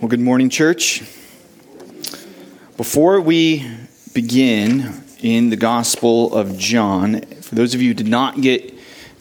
Well, 0.00 0.08
good 0.08 0.18
morning, 0.18 0.48
church. 0.48 1.00
Before 2.78 3.20
we 3.20 3.70
begin 4.14 4.94
in 5.20 5.50
the 5.50 5.56
Gospel 5.56 6.34
of 6.34 6.56
John, 6.56 7.20
for 7.20 7.54
those 7.54 7.74
of 7.74 7.82
you 7.82 7.88
who 7.88 7.94
did 7.94 8.08
not 8.08 8.40
get 8.40 8.72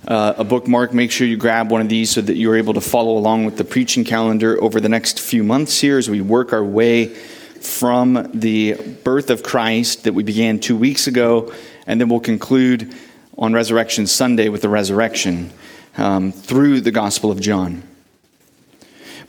uh, 0.08 0.36
a 0.38 0.46
bookmark, 0.46 0.94
make 0.94 1.12
sure 1.12 1.28
you 1.28 1.36
grab 1.36 1.70
one 1.70 1.82
of 1.82 1.90
these 1.90 2.12
so 2.12 2.22
that 2.22 2.38
you're 2.38 2.56
able 2.56 2.74
to 2.76 2.80
follow 2.80 3.18
along 3.18 3.44
with 3.44 3.58
the 3.58 3.66
preaching 3.66 4.06
calendar 4.06 4.58
over 4.64 4.80
the 4.80 4.88
next 4.88 5.20
few 5.20 5.44
months 5.44 5.82
here 5.82 5.98
as 5.98 6.10
we 6.10 6.22
work 6.22 6.54
our 6.54 6.64
way 6.64 7.08
from 7.08 8.32
the 8.34 8.76
birth 9.04 9.30
of 9.30 9.44
Christ 9.44 10.06
that 10.06 10.14
we 10.14 10.24
began 10.24 10.62
two 10.62 10.78
weeks 10.78 11.08
ago, 11.08 11.54
and 11.88 12.00
then 12.00 12.08
we'll 12.08 12.22
conclude 12.22 12.96
on 13.38 13.52
Resurrection 13.52 14.08
Sunday 14.08 14.48
with 14.48 14.62
the 14.62 14.70
resurrection 14.70 15.52
um, 15.98 16.32
through 16.32 16.80
the 16.80 16.92
Gospel 16.92 17.32
of 17.32 17.42
John. 17.42 17.84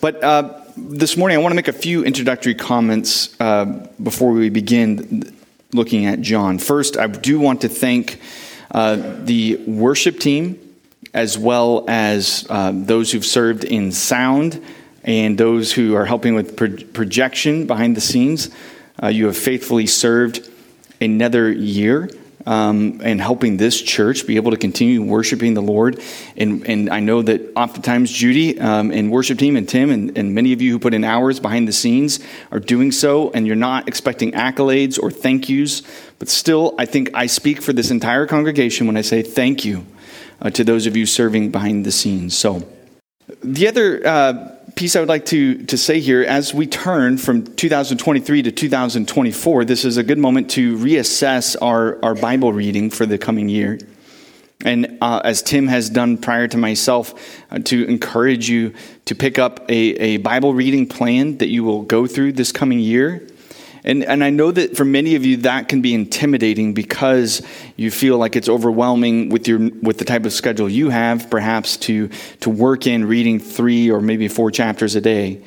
But 0.00 0.22
uh, 0.22 0.59
this 0.76 1.16
morning, 1.16 1.38
I 1.38 1.40
want 1.40 1.52
to 1.52 1.56
make 1.56 1.68
a 1.68 1.72
few 1.72 2.04
introductory 2.04 2.54
comments 2.54 3.34
uh, 3.40 3.88
before 4.02 4.32
we 4.32 4.50
begin 4.50 5.34
looking 5.72 6.06
at 6.06 6.20
John. 6.20 6.58
First, 6.58 6.96
I 6.96 7.06
do 7.06 7.40
want 7.40 7.62
to 7.62 7.68
thank 7.68 8.20
uh, 8.70 8.96
the 9.24 9.56
worship 9.66 10.18
team 10.18 10.58
as 11.14 11.38
well 11.38 11.84
as 11.88 12.46
uh, 12.48 12.72
those 12.74 13.10
who've 13.10 13.24
served 13.24 13.64
in 13.64 13.92
sound 13.92 14.62
and 15.02 15.38
those 15.38 15.72
who 15.72 15.94
are 15.94 16.04
helping 16.04 16.34
with 16.34 16.56
pro- 16.56 16.76
projection 16.92 17.66
behind 17.66 17.96
the 17.96 18.00
scenes. 18.00 18.50
Uh, 19.02 19.08
you 19.08 19.26
have 19.26 19.36
faithfully 19.36 19.86
served 19.86 20.48
another 21.00 21.50
year 21.50 22.10
um, 22.46 23.00
and 23.02 23.20
helping 23.20 23.56
this 23.56 23.80
church 23.80 24.26
be 24.26 24.36
able 24.36 24.50
to 24.50 24.56
continue 24.56 25.02
worshiping 25.02 25.54
the 25.54 25.62
Lord. 25.62 26.00
And, 26.36 26.66
and 26.66 26.90
I 26.90 27.00
know 27.00 27.22
that 27.22 27.52
oftentimes 27.56 28.10
Judy 28.10 28.58
um, 28.58 28.90
and 28.90 29.10
worship 29.10 29.38
team 29.38 29.56
and 29.56 29.68
Tim 29.68 29.90
and, 29.90 30.16
and 30.16 30.34
many 30.34 30.52
of 30.52 30.62
you 30.62 30.72
who 30.72 30.78
put 30.78 30.94
in 30.94 31.04
hours 31.04 31.40
behind 31.40 31.68
the 31.68 31.72
scenes 31.72 32.20
are 32.50 32.60
doing 32.60 32.92
so, 32.92 33.30
and 33.30 33.46
you're 33.46 33.56
not 33.56 33.88
expecting 33.88 34.32
accolades 34.32 34.98
or 35.00 35.10
thank 35.10 35.48
yous. 35.48 35.82
But 36.18 36.28
still, 36.28 36.74
I 36.78 36.86
think 36.86 37.10
I 37.14 37.26
speak 37.26 37.62
for 37.62 37.72
this 37.72 37.90
entire 37.90 38.26
congregation 38.26 38.86
when 38.86 38.96
I 38.96 39.02
say 39.02 39.22
thank 39.22 39.64
you 39.64 39.86
uh, 40.40 40.50
to 40.50 40.64
those 40.64 40.86
of 40.86 40.96
you 40.96 41.06
serving 41.06 41.50
behind 41.50 41.84
the 41.84 41.92
scenes. 41.92 42.36
So, 42.36 42.66
the 43.42 43.68
other 43.68 44.06
uh, 44.06 44.56
piece 44.76 44.96
I 44.96 45.00
would 45.00 45.08
like 45.08 45.26
to, 45.26 45.62
to 45.64 45.76
say 45.76 46.00
here 46.00 46.22
as 46.22 46.54
we 46.54 46.66
turn 46.66 47.18
from 47.18 47.44
2023 47.44 48.42
to 48.42 48.52
2024, 48.52 49.64
this 49.64 49.84
is 49.84 49.96
a 49.96 50.02
good 50.02 50.18
moment 50.18 50.50
to 50.52 50.76
reassess 50.78 51.56
our, 51.60 52.02
our 52.04 52.14
Bible 52.14 52.52
reading 52.52 52.90
for 52.90 53.06
the 53.06 53.18
coming 53.18 53.48
year. 53.48 53.78
And 54.64 54.98
uh, 55.00 55.22
as 55.24 55.42
Tim 55.42 55.68
has 55.68 55.88
done 55.88 56.18
prior 56.18 56.46
to 56.48 56.58
myself, 56.58 57.14
uh, 57.50 57.58
to 57.60 57.84
encourage 57.86 58.48
you 58.48 58.74
to 59.06 59.14
pick 59.14 59.38
up 59.38 59.60
a, 59.70 59.74
a 59.74 60.16
Bible 60.18 60.54
reading 60.54 60.86
plan 60.86 61.38
that 61.38 61.48
you 61.48 61.64
will 61.64 61.82
go 61.82 62.06
through 62.06 62.32
this 62.32 62.52
coming 62.52 62.78
year. 62.78 63.26
And, 63.84 64.04
and 64.04 64.22
I 64.22 64.30
know 64.30 64.50
that 64.50 64.76
for 64.76 64.84
many 64.84 65.14
of 65.14 65.24
you, 65.24 65.38
that 65.38 65.68
can 65.68 65.80
be 65.80 65.94
intimidating 65.94 66.74
because 66.74 67.42
you 67.76 67.90
feel 67.90 68.18
like 68.18 68.36
it's 68.36 68.48
overwhelming 68.48 69.30
with, 69.30 69.48
your, 69.48 69.58
with 69.58 69.98
the 69.98 70.04
type 70.04 70.26
of 70.26 70.32
schedule 70.32 70.68
you 70.68 70.90
have, 70.90 71.30
perhaps 71.30 71.76
to, 71.78 72.08
to 72.40 72.50
work 72.50 72.86
in 72.86 73.06
reading 73.06 73.38
three 73.38 73.90
or 73.90 74.00
maybe 74.00 74.28
four 74.28 74.50
chapters 74.50 74.96
a 74.96 75.00
day. 75.00 75.42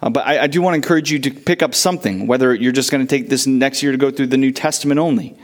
Uh, 0.00 0.10
but 0.10 0.26
I, 0.26 0.44
I 0.44 0.46
do 0.46 0.62
want 0.62 0.74
to 0.74 0.76
encourage 0.76 1.10
you 1.10 1.18
to 1.18 1.30
pick 1.30 1.62
up 1.62 1.74
something, 1.74 2.26
whether 2.26 2.54
you're 2.54 2.72
just 2.72 2.90
going 2.90 3.04
to 3.04 3.08
take 3.08 3.28
this 3.28 3.46
next 3.46 3.82
year 3.82 3.92
to 3.92 3.98
go 3.98 4.10
through 4.10 4.28
the 4.28 4.36
New 4.36 4.52
Testament 4.52 5.00
only, 5.00 5.36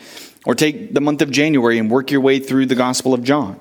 or 0.44 0.54
take 0.54 0.94
the 0.94 1.00
month 1.00 1.22
of 1.22 1.30
January 1.30 1.78
and 1.78 1.90
work 1.90 2.10
your 2.10 2.20
way 2.20 2.38
through 2.38 2.66
the 2.66 2.74
Gospel 2.74 3.14
of 3.14 3.24
John. 3.24 3.58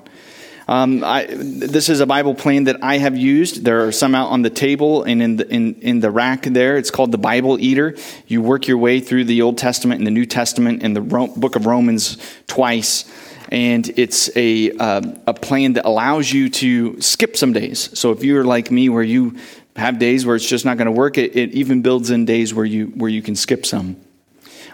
Um, 0.68 1.04
I, 1.04 1.26
this 1.30 1.90
is 1.90 2.00
a 2.00 2.06
Bible 2.06 2.36
plan 2.36 2.66
that 2.66 2.84
I 2.84 2.98
have 2.98 3.18
used. 3.18 3.66
There 3.66 3.86
are 3.86 3.92
some 3.92 4.16
out 4.16 4.30
on 4.30 4.42
the 4.42 4.50
table 4.50 5.04
and 5.04 5.22
in 5.22 5.36
the, 5.38 5.50
in, 5.50 5.76
in 5.82 6.00
the 6.00 6.10
rack 6.10 6.44
there. 6.44 6.78
It's 6.78 6.92
called 6.92 7.12
the 7.12 7.18
Bible 7.18 7.60
Eater. 7.60 7.96
You 8.28 8.42
work 8.42 8.68
your 8.68 8.78
way 8.78 9.00
through 9.00 9.26
the 9.26 9.42
Old 9.42 9.58
Testament 9.58 10.00
and 10.00 10.08
the 10.08 10.12
New 10.12 10.26
Testament 10.26 10.84
and 10.84 10.96
the 10.96 11.02
Ro- 11.02 11.28
book 11.28 11.56
of 11.56 11.66
Romans 11.66 12.18
twice. 12.48 13.06
And 13.50 13.88
it's 14.00 14.36
a, 14.36 14.72
uh, 14.72 15.02
a 15.28 15.34
plan 15.34 15.74
that 15.74 15.86
allows 15.86 16.32
you 16.32 16.50
to 16.50 17.00
skip 17.02 17.36
some 17.36 17.54
days. 17.54 17.98
So 17.98 18.12
if 18.12 18.24
you're 18.24 18.46
like 18.46 18.72
me, 18.72 18.90
where 18.90 19.04
you 19.04 19.38
have 19.76 20.00
days 20.00 20.26
where 20.26 20.36
it's 20.36 20.48
just 20.48 20.66
not 20.66 20.78
going 20.78 20.86
to 20.86 20.92
work, 20.92 21.18
it, 21.18 21.36
it 21.36 21.52
even 21.52 21.82
builds 21.82 22.10
in 22.10 22.26
days 22.26 22.54
where 22.54 22.66
you, 22.66 22.88
where 22.88 23.10
you 23.10 23.22
can 23.22 23.36
skip 23.36 23.66
some. 23.66 23.98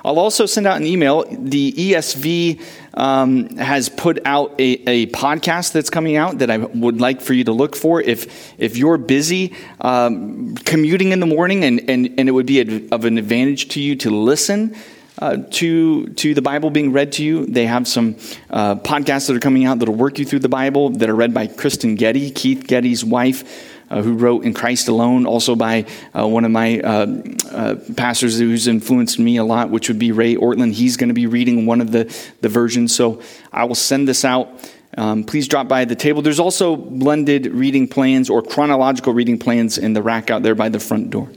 I'll 0.04 0.20
also 0.20 0.46
send 0.46 0.68
out 0.68 0.78
an 0.78 0.86
email. 0.86 1.26
The 1.30 1.72
ESV 1.74 2.62
um, 2.94 3.56
has 3.58 3.90
put 3.90 4.20
out 4.26 4.60
a, 4.60 4.90
a, 4.90 5.08
podcast 5.08 5.74
that's 5.74 5.90
coming 5.90 6.16
out 6.16 6.40
that 6.40 6.50
I 6.50 6.58
would 6.58 7.00
like 7.00 7.22
for 7.22 7.34
you 7.34 7.44
to 7.46 7.52
look 7.52 7.76
for. 7.76 8.02
If 8.02 8.54
if 8.60 8.78
you're 8.78 8.98
busy 8.98 9.56
um, 9.82 10.56
commuting 10.56 11.12
in 11.12 11.20
the 11.20 11.26
morning 11.26 11.64
and, 11.64 11.90
and, 11.90 12.14
and 12.18 12.30
it 12.30 12.32
would 12.32 12.46
be 12.46 12.62
a, 12.62 12.96
of 12.96 13.06
an 13.06 13.18
advantage 13.18 13.70
to 13.70 13.82
you 13.82 13.96
to 13.98 14.10
listen. 14.10 14.76
Uh, 15.22 15.36
to 15.52 16.08
to 16.14 16.34
the 16.34 16.42
Bible 16.42 16.70
being 16.70 16.94
read 16.94 17.12
to 17.12 17.26
you. 17.26 17.46
They 17.46 17.66
have 17.66 17.90
some 17.90 18.16
uh, 18.50 18.76
podcasts 18.76 19.28
that 19.28 19.36
are 19.36 19.42
coming 19.42 19.66
out 19.66 19.80
that'll 19.80 19.94
work 19.94 20.18
you 20.18 20.24
through 20.24 20.40
the 20.40 20.48
Bible 20.48 20.92
that 20.92 21.10
are 21.10 21.16
read 21.16 21.34
by 21.34 21.48
Kristyn 21.48 21.96
Getty, 21.96 22.32
Keith 22.32 22.66
Getty's 22.66 23.04
wife 23.04 23.69
uh, 23.90 24.02
who 24.02 24.14
wrote 24.14 24.44
In 24.44 24.54
Christ 24.54 24.88
Alone, 24.88 25.26
also 25.26 25.56
by 25.56 25.86
uh, 26.18 26.28
one 26.28 26.46
of 26.46 26.52
my 26.52 26.80
uh, 26.80 27.08
uh, 27.52 27.76
pastors 27.96 28.40
who's 28.40 28.68
influenced 28.68 29.20
me 29.20 29.38
a 29.38 29.44
lot, 29.44 29.70
which 29.70 29.88
would 29.88 30.00
be 30.00 30.12
Ray 30.12 30.36
Ortlund. 30.36 30.74
He's 30.74 30.98
going 30.98 31.10
to 31.10 31.14
be 31.14 31.28
reading 31.28 31.66
one 31.66 31.82
of 31.82 31.92
the, 31.92 32.06
the 32.42 32.50
versions. 32.50 32.96
So 32.96 33.22
I 33.52 33.66
will 33.66 33.76
send 33.76 34.08
this 34.08 34.24
out. 34.24 34.50
Um, 34.98 35.24
please 35.24 35.48
drop 35.48 35.68
by 35.68 35.86
the 35.86 35.96
table. 35.96 36.22
There's 36.22 36.40
also 36.40 36.76
blended 36.76 37.48
reading 37.48 37.88
plans 37.88 38.30
or 38.30 38.42
chronological 38.42 39.14
reading 39.14 39.38
plans 39.38 39.78
in 39.78 39.94
the 39.94 40.02
rack 40.02 40.30
out 40.30 40.44
there 40.44 40.56
by 40.56 40.70
the 40.70 40.80
front 40.80 41.10
door. 41.10 41.30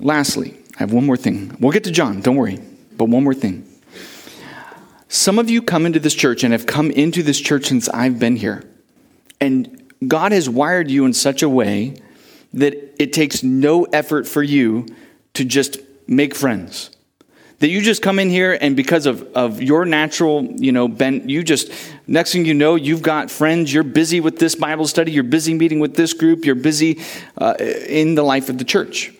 Lastly, 0.00 0.56
I 0.76 0.78
have 0.78 0.92
one 0.92 1.06
more 1.06 1.16
thing. 1.16 1.56
We'll 1.60 1.72
get 1.72 1.84
to 1.84 1.90
John, 1.90 2.20
don't 2.20 2.36
worry, 2.36 2.58
but 2.96 3.04
one 3.06 3.22
more 3.22 3.34
thing. 3.34 3.68
Some 5.08 5.38
of 5.38 5.48
you 5.48 5.62
come 5.62 5.86
into 5.86 6.00
this 6.00 6.14
church 6.14 6.42
and 6.42 6.52
have 6.52 6.66
come 6.66 6.90
into 6.90 7.22
this 7.22 7.40
church 7.40 7.66
since 7.66 7.88
I've 7.90 8.18
been 8.18 8.34
here. 8.34 8.64
And 9.40 9.83
God 10.08 10.32
has 10.32 10.48
wired 10.48 10.90
you 10.90 11.04
in 11.04 11.12
such 11.12 11.42
a 11.42 11.48
way 11.48 11.96
that 12.52 13.02
it 13.02 13.12
takes 13.12 13.42
no 13.42 13.84
effort 13.84 14.26
for 14.26 14.42
you 14.42 14.86
to 15.34 15.44
just 15.44 15.78
make 16.06 16.34
friends. 16.34 16.90
That 17.58 17.68
you 17.68 17.80
just 17.80 18.02
come 18.02 18.18
in 18.18 18.30
here 18.30 18.58
and 18.60 18.76
because 18.76 19.06
of, 19.06 19.22
of 19.34 19.62
your 19.62 19.84
natural, 19.84 20.44
you 20.44 20.72
know, 20.72 20.86
bent, 20.88 21.30
you 21.30 21.42
just, 21.42 21.70
next 22.06 22.32
thing 22.32 22.44
you 22.44 22.54
know, 22.54 22.74
you've 22.74 23.02
got 23.02 23.30
friends, 23.30 23.72
you're 23.72 23.82
busy 23.82 24.20
with 24.20 24.38
this 24.38 24.54
Bible 24.54 24.86
study, 24.86 25.12
you're 25.12 25.24
busy 25.24 25.54
meeting 25.54 25.80
with 25.80 25.94
this 25.94 26.12
group, 26.12 26.44
you're 26.44 26.54
busy 26.56 27.00
uh, 27.38 27.54
in 27.58 28.16
the 28.16 28.22
life 28.22 28.48
of 28.48 28.58
the 28.58 28.64
church. 28.64 29.12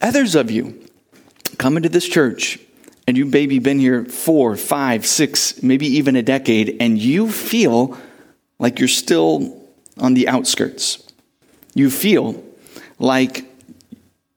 Others 0.00 0.34
of 0.34 0.50
you 0.50 0.80
come 1.58 1.76
into 1.76 1.88
this 1.88 2.08
church 2.08 2.58
and 3.06 3.16
you've 3.16 3.32
maybe 3.32 3.58
been 3.58 3.80
here 3.80 4.04
four, 4.04 4.56
five, 4.56 5.04
six, 5.04 5.62
maybe 5.62 5.86
even 5.86 6.16
a 6.16 6.22
decade, 6.22 6.76
and 6.80 6.96
you 6.96 7.28
feel 7.28 7.98
like 8.60 8.78
you're 8.78 8.88
still 8.88 9.66
on 9.98 10.14
the 10.14 10.28
outskirts. 10.28 11.02
You 11.74 11.90
feel 11.90 12.44
like 13.00 13.44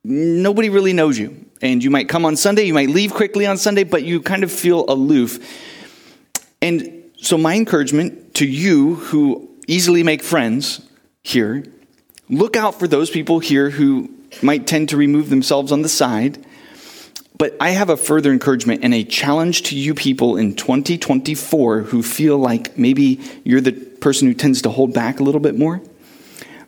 nobody 0.03 0.69
really 0.69 0.93
knows 0.93 1.19
you. 1.19 1.45
And 1.61 1.83
you 1.83 1.91
might 1.91 2.09
come 2.09 2.25
on 2.25 2.35
Sunday, 2.35 2.63
you 2.63 2.73
might 2.73 2.89
leave 2.89 3.13
quickly 3.13 3.45
on 3.45 3.57
Sunday, 3.57 3.83
but 3.83 4.03
you 4.03 4.21
kind 4.21 4.43
of 4.43 4.51
feel 4.51 4.85
aloof. 4.89 5.39
And 6.61 7.03
so, 7.17 7.37
my 7.37 7.55
encouragement 7.55 8.33
to 8.35 8.45
you 8.45 8.95
who 8.95 9.49
easily 9.67 10.03
make 10.03 10.23
friends 10.23 10.81
here 11.23 11.63
look 12.29 12.57
out 12.57 12.79
for 12.79 12.87
those 12.87 13.09
people 13.09 13.39
here 13.39 13.69
who 13.69 14.09
might 14.41 14.67
tend 14.67 14.89
to 14.89 14.97
remove 14.97 15.29
themselves 15.29 15.71
on 15.71 15.83
the 15.83 15.89
side 15.89 16.43
but 17.37 17.55
I 17.59 17.71
have 17.71 17.89
a 17.89 17.97
further 17.97 18.31
encouragement 18.31 18.83
and 18.83 18.93
a 18.93 19.03
challenge 19.03 19.63
to 19.63 19.77
you 19.77 19.93
people 19.93 20.37
in 20.37 20.55
2024 20.55 21.81
who 21.81 22.03
feel 22.03 22.37
like 22.37 22.77
maybe 22.77 23.19
you're 23.43 23.61
the 23.61 23.71
person 24.03 24.27
who 24.27 24.33
tends 24.33 24.61
to 24.61 24.69
hold 24.69 24.93
back 24.93 25.21
a 25.21 25.23
little 25.23 25.39
bit 25.39 25.57
more. 25.57 25.81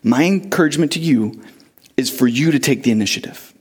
My 0.02 0.24
encouragement 0.24 0.94
to 0.94 1.00
you 1.00 1.44
is 1.98 2.10
for 2.10 2.28
you 2.28 2.52
to 2.52 2.60
take 2.60 2.84
the 2.84 2.92
initiative. 2.92 3.54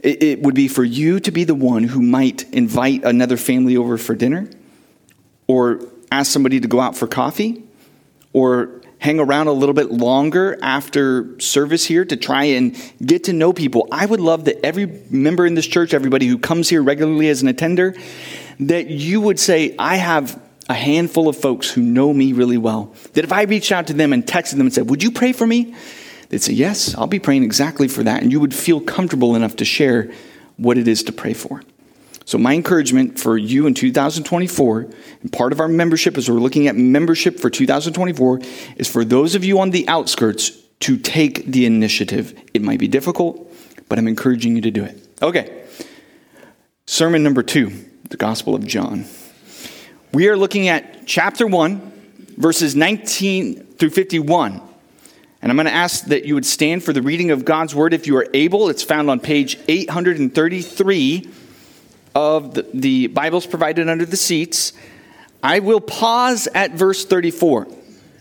It, 0.00 0.22
it 0.22 0.42
would 0.42 0.54
be 0.54 0.68
for 0.68 0.84
you 0.84 1.20
to 1.20 1.30
be 1.30 1.44
the 1.44 1.54
one 1.54 1.84
who 1.84 2.00
might 2.00 2.50
invite 2.52 3.04
another 3.04 3.36
family 3.36 3.76
over 3.76 3.98
for 3.98 4.14
dinner, 4.14 4.48
or 5.46 5.80
ask 6.10 6.32
somebody 6.32 6.60
to 6.60 6.68
go 6.68 6.80
out 6.80 6.96
for 6.96 7.06
coffee, 7.06 7.62
or 8.32 8.80
hang 8.98 9.20
around 9.20 9.48
a 9.48 9.52
little 9.52 9.74
bit 9.74 9.90
longer 9.90 10.58
after 10.62 11.38
service 11.40 11.84
here 11.84 12.04
to 12.04 12.16
try 12.16 12.44
and 12.44 12.74
get 13.04 13.24
to 13.24 13.32
know 13.32 13.52
people. 13.52 13.86
I 13.92 14.06
would 14.06 14.20
love 14.20 14.46
that 14.46 14.64
every 14.64 14.86
member 15.10 15.44
in 15.46 15.54
this 15.54 15.66
church, 15.66 15.92
everybody 15.92 16.26
who 16.26 16.38
comes 16.38 16.68
here 16.68 16.82
regularly 16.82 17.28
as 17.28 17.42
an 17.42 17.48
attender, 17.48 17.94
that 18.60 18.88
you 18.88 19.20
would 19.20 19.38
say, 19.38 19.74
I 19.78 19.96
have 19.96 20.40
a 20.68 20.74
handful 20.74 21.28
of 21.28 21.36
folks 21.36 21.70
who 21.70 21.80
know 21.80 22.12
me 22.12 22.32
really 22.32 22.58
well. 22.58 22.94
That 23.14 23.24
if 23.24 23.32
I 23.32 23.42
reached 23.42 23.72
out 23.72 23.86
to 23.88 23.92
them 23.92 24.12
and 24.12 24.24
texted 24.24 24.52
them 24.52 24.62
and 24.62 24.72
said, 24.72 24.90
Would 24.90 25.02
you 25.02 25.10
pray 25.10 25.32
for 25.32 25.46
me? 25.46 25.74
They'd 26.28 26.42
say, 26.42 26.52
Yes, 26.52 26.94
I'll 26.94 27.06
be 27.06 27.18
praying 27.18 27.44
exactly 27.44 27.88
for 27.88 28.02
that. 28.02 28.22
And 28.22 28.30
you 28.30 28.40
would 28.40 28.54
feel 28.54 28.80
comfortable 28.80 29.34
enough 29.34 29.56
to 29.56 29.64
share 29.64 30.12
what 30.56 30.76
it 30.76 30.88
is 30.88 31.02
to 31.04 31.12
pray 31.12 31.32
for. 31.32 31.62
So, 32.24 32.36
my 32.36 32.52
encouragement 32.52 33.18
for 33.18 33.38
you 33.38 33.66
in 33.66 33.72
2024, 33.72 34.90
and 35.22 35.32
part 35.32 35.52
of 35.52 35.60
our 35.60 35.68
membership 35.68 36.18
as 36.18 36.30
we're 36.30 36.38
looking 36.38 36.66
at 36.68 36.76
membership 36.76 37.40
for 37.40 37.48
2024, 37.48 38.40
is 38.76 38.86
for 38.86 39.02
those 39.04 39.34
of 39.34 39.44
you 39.44 39.60
on 39.60 39.70
the 39.70 39.88
outskirts, 39.88 40.50
to 40.80 40.96
take 40.96 41.44
the 41.46 41.66
initiative. 41.66 42.38
It 42.54 42.62
might 42.62 42.78
be 42.78 42.88
difficult, 42.88 43.52
but 43.88 43.98
I'm 43.98 44.06
encouraging 44.06 44.56
you 44.56 44.62
to 44.62 44.70
do 44.70 44.84
it. 44.84 45.08
Okay. 45.22 45.64
Sermon 46.86 47.22
number 47.22 47.42
two, 47.42 47.72
the 48.10 48.16
Gospel 48.16 48.54
of 48.54 48.66
John. 48.66 49.04
We 50.10 50.28
are 50.28 50.38
looking 50.38 50.68
at 50.68 51.06
chapter 51.06 51.46
1, 51.46 52.34
verses 52.38 52.74
19 52.74 53.62
through 53.74 53.90
51. 53.90 54.58
And 55.42 55.52
I'm 55.52 55.56
going 55.56 55.66
to 55.66 55.72
ask 55.72 56.06
that 56.06 56.24
you 56.24 56.34
would 56.34 56.46
stand 56.46 56.82
for 56.82 56.94
the 56.94 57.02
reading 57.02 57.30
of 57.30 57.44
God's 57.44 57.74
Word 57.74 57.92
if 57.92 58.06
you 58.06 58.16
are 58.16 58.26
able. 58.32 58.70
It's 58.70 58.82
found 58.82 59.10
on 59.10 59.20
page 59.20 59.58
833 59.68 61.30
of 62.14 62.54
the, 62.54 62.66
the 62.72 63.06
Bibles 63.08 63.46
provided 63.46 63.86
under 63.90 64.06
the 64.06 64.16
seats. 64.16 64.72
I 65.42 65.58
will 65.58 65.80
pause 65.80 66.48
at 66.54 66.70
verse 66.70 67.04
34, 67.04 67.68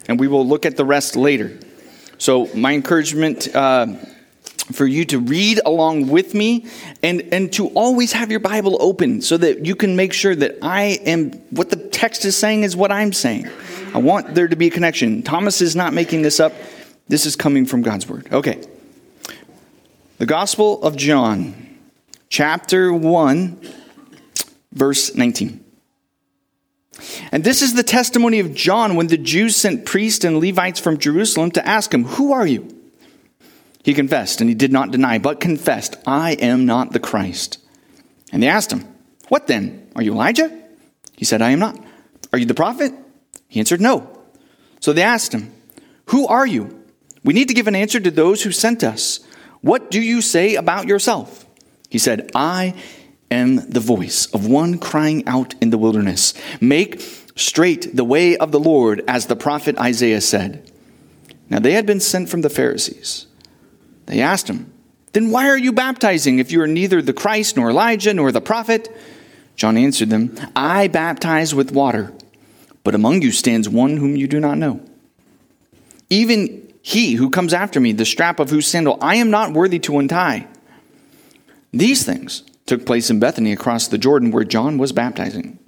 and 0.09 0.19
we 0.19 0.27
will 0.27 0.45
look 0.45 0.65
at 0.65 0.75
the 0.75 0.83
rest 0.83 1.15
later. 1.15 1.57
So, 2.17 2.53
my 2.53 2.73
encouragement 2.73 3.55
uh, 3.55 3.95
for 4.71 4.85
you 4.85 5.05
to 5.05 5.19
read 5.19 5.59
along 5.65 6.07
with 6.07 6.33
me 6.33 6.65
and, 7.01 7.21
and 7.31 7.51
to 7.53 7.67
always 7.69 8.11
have 8.13 8.31
your 8.31 8.39
Bible 8.39 8.77
open 8.79 9.21
so 9.21 9.37
that 9.37 9.65
you 9.65 9.75
can 9.75 9.95
make 9.95 10.13
sure 10.13 10.35
that 10.35 10.57
I 10.61 10.99
am, 11.05 11.31
what 11.51 11.69
the 11.69 11.77
text 11.77 12.25
is 12.25 12.35
saying 12.35 12.63
is 12.63 12.75
what 12.75 12.91
I'm 12.91 13.13
saying. 13.13 13.49
I 13.93 13.99
want 13.99 14.35
there 14.35 14.47
to 14.47 14.55
be 14.55 14.67
a 14.67 14.69
connection. 14.69 15.23
Thomas 15.23 15.61
is 15.61 15.75
not 15.75 15.93
making 15.93 16.21
this 16.21 16.39
up, 16.39 16.53
this 17.07 17.25
is 17.25 17.35
coming 17.35 17.65
from 17.65 17.81
God's 17.81 18.07
Word. 18.07 18.27
Okay. 18.31 18.63
The 20.17 20.25
Gospel 20.25 20.83
of 20.83 20.97
John, 20.97 21.79
chapter 22.29 22.91
1, 22.91 23.61
verse 24.73 25.15
19. 25.15 25.63
And 27.31 27.43
this 27.43 27.61
is 27.61 27.75
the 27.75 27.83
testimony 27.83 28.39
of 28.39 28.53
John 28.53 28.95
when 28.95 29.07
the 29.07 29.17
Jews 29.17 29.55
sent 29.55 29.85
priests 29.85 30.25
and 30.25 30.39
Levites 30.39 30.79
from 30.79 30.97
Jerusalem 30.97 31.51
to 31.51 31.65
ask 31.65 31.93
him, 31.93 32.05
Who 32.05 32.33
are 32.33 32.47
you? 32.47 32.76
He 33.87 33.93
confessed, 33.93 34.41
and 34.41 34.49
he 34.49 34.53
did 34.53 34.73
not 34.73 34.91
deny, 34.91 35.17
but 35.17 35.39
confessed, 35.39 35.95
I 36.05 36.33
am 36.33 36.65
not 36.65 36.91
the 36.91 36.99
Christ. 36.99 37.57
And 38.33 38.43
they 38.43 38.49
asked 38.49 38.73
him, 38.73 38.85
What 39.29 39.47
then? 39.47 39.89
Are 39.95 40.03
you 40.03 40.11
Elijah? 40.11 40.51
He 41.15 41.23
said, 41.23 41.41
I 41.41 41.51
am 41.51 41.59
not. 41.59 41.79
Are 42.33 42.37
you 42.37 42.45
the 42.45 42.53
prophet? 42.53 42.91
He 43.47 43.61
answered, 43.61 43.79
No. 43.79 44.25
So 44.81 44.91
they 44.91 45.03
asked 45.03 45.33
him, 45.33 45.53
Who 46.07 46.27
are 46.27 46.45
you? 46.45 46.83
We 47.23 47.33
need 47.33 47.47
to 47.47 47.53
give 47.53 47.69
an 47.69 47.77
answer 47.77 48.01
to 48.01 48.11
those 48.11 48.43
who 48.43 48.51
sent 48.51 48.83
us. 48.83 49.21
What 49.61 49.89
do 49.89 50.01
you 50.01 50.21
say 50.21 50.55
about 50.55 50.87
yourself? 50.87 51.45
He 51.89 51.97
said, 51.97 52.29
I 52.35 52.73
am 53.31 53.69
the 53.69 53.79
voice 53.79 54.25
of 54.33 54.45
one 54.45 54.79
crying 54.79 55.25
out 55.25 55.55
in 55.61 55.69
the 55.69 55.77
wilderness 55.77 56.33
Make 56.59 56.99
straight 57.37 57.95
the 57.95 58.03
way 58.03 58.35
of 58.35 58.51
the 58.51 58.59
Lord, 58.59 59.01
as 59.07 59.27
the 59.27 59.37
prophet 59.37 59.77
Isaiah 59.77 60.19
said. 60.19 60.69
Now 61.49 61.59
they 61.59 61.71
had 61.71 61.85
been 61.85 62.01
sent 62.01 62.27
from 62.27 62.41
the 62.41 62.49
Pharisees. 62.49 63.26
They 64.07 64.21
asked 64.21 64.49
him, 64.49 64.71
Then 65.13 65.29
why 65.29 65.47
are 65.47 65.57
you 65.57 65.71
baptizing 65.71 66.39
if 66.39 66.51
you 66.51 66.61
are 66.61 66.67
neither 66.67 67.01
the 67.01 67.13
Christ, 67.13 67.55
nor 67.55 67.69
Elijah, 67.69 68.13
nor 68.13 68.31
the 68.31 68.41
prophet? 68.41 68.89
John 69.55 69.77
answered 69.77 70.09
them, 70.09 70.35
I 70.55 70.87
baptize 70.87 71.53
with 71.53 71.71
water, 71.71 72.13
but 72.83 72.95
among 72.95 73.21
you 73.21 73.31
stands 73.31 73.69
one 73.69 73.97
whom 73.97 74.15
you 74.15 74.27
do 74.27 74.39
not 74.39 74.57
know. 74.57 74.81
Even 76.09 76.73
he 76.81 77.15
who 77.15 77.29
comes 77.29 77.53
after 77.53 77.79
me, 77.79 77.91
the 77.91 78.05
strap 78.05 78.39
of 78.39 78.49
whose 78.49 78.67
sandal 78.67 78.97
I 79.01 79.15
am 79.15 79.29
not 79.29 79.53
worthy 79.53 79.79
to 79.79 79.99
untie. 79.99 80.47
These 81.73 82.05
things 82.05 82.43
took 82.65 82.85
place 82.85 83.09
in 83.09 83.19
Bethany 83.19 83.51
across 83.51 83.87
the 83.87 83.97
Jordan 83.97 84.31
where 84.31 84.43
John 84.43 84.77
was 84.77 84.91
baptizing. 84.93 85.59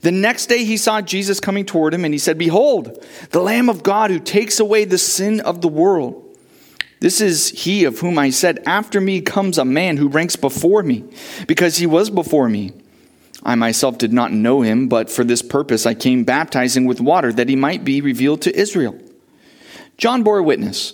The 0.00 0.10
next 0.10 0.46
day 0.46 0.64
he 0.64 0.76
saw 0.76 1.00
Jesus 1.00 1.40
coming 1.40 1.64
toward 1.64 1.94
him 1.94 2.04
and 2.04 2.14
he 2.14 2.18
said, 2.18 2.38
Behold, 2.38 3.04
the 3.30 3.40
Lamb 3.40 3.68
of 3.68 3.82
God 3.82 4.10
who 4.10 4.18
takes 4.18 4.58
away 4.58 4.84
the 4.84 4.98
sin 4.98 5.40
of 5.40 5.60
the 5.60 5.68
world. 5.68 6.21
This 7.02 7.20
is 7.20 7.48
he 7.48 7.84
of 7.84 7.98
whom 7.98 8.16
I 8.16 8.30
said, 8.30 8.62
After 8.64 9.00
me 9.00 9.20
comes 9.20 9.58
a 9.58 9.64
man 9.64 9.96
who 9.96 10.06
ranks 10.06 10.36
before 10.36 10.84
me, 10.84 11.02
because 11.48 11.78
he 11.78 11.84
was 11.84 12.10
before 12.10 12.48
me. 12.48 12.74
I 13.42 13.56
myself 13.56 13.98
did 13.98 14.12
not 14.12 14.30
know 14.30 14.60
him, 14.62 14.86
but 14.86 15.10
for 15.10 15.24
this 15.24 15.42
purpose 15.42 15.84
I 15.84 15.94
came 15.94 16.22
baptizing 16.22 16.84
with 16.84 17.00
water, 17.00 17.32
that 17.32 17.48
he 17.48 17.56
might 17.56 17.82
be 17.82 18.00
revealed 18.00 18.42
to 18.42 18.56
Israel. 18.56 18.96
John 19.98 20.22
bore 20.22 20.44
witness. 20.44 20.92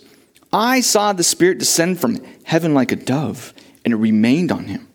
I 0.51 0.81
saw 0.81 1.13
the 1.13 1.23
Spirit 1.23 1.59
descend 1.59 2.01
from 2.01 2.25
heaven 2.45 2.73
like 2.73 2.91
a 2.91 2.97
dove 2.97 3.53
and 3.85 3.93
it 3.93 3.99
remained 3.99 4.51
on 4.51 4.65
him. 4.65 4.89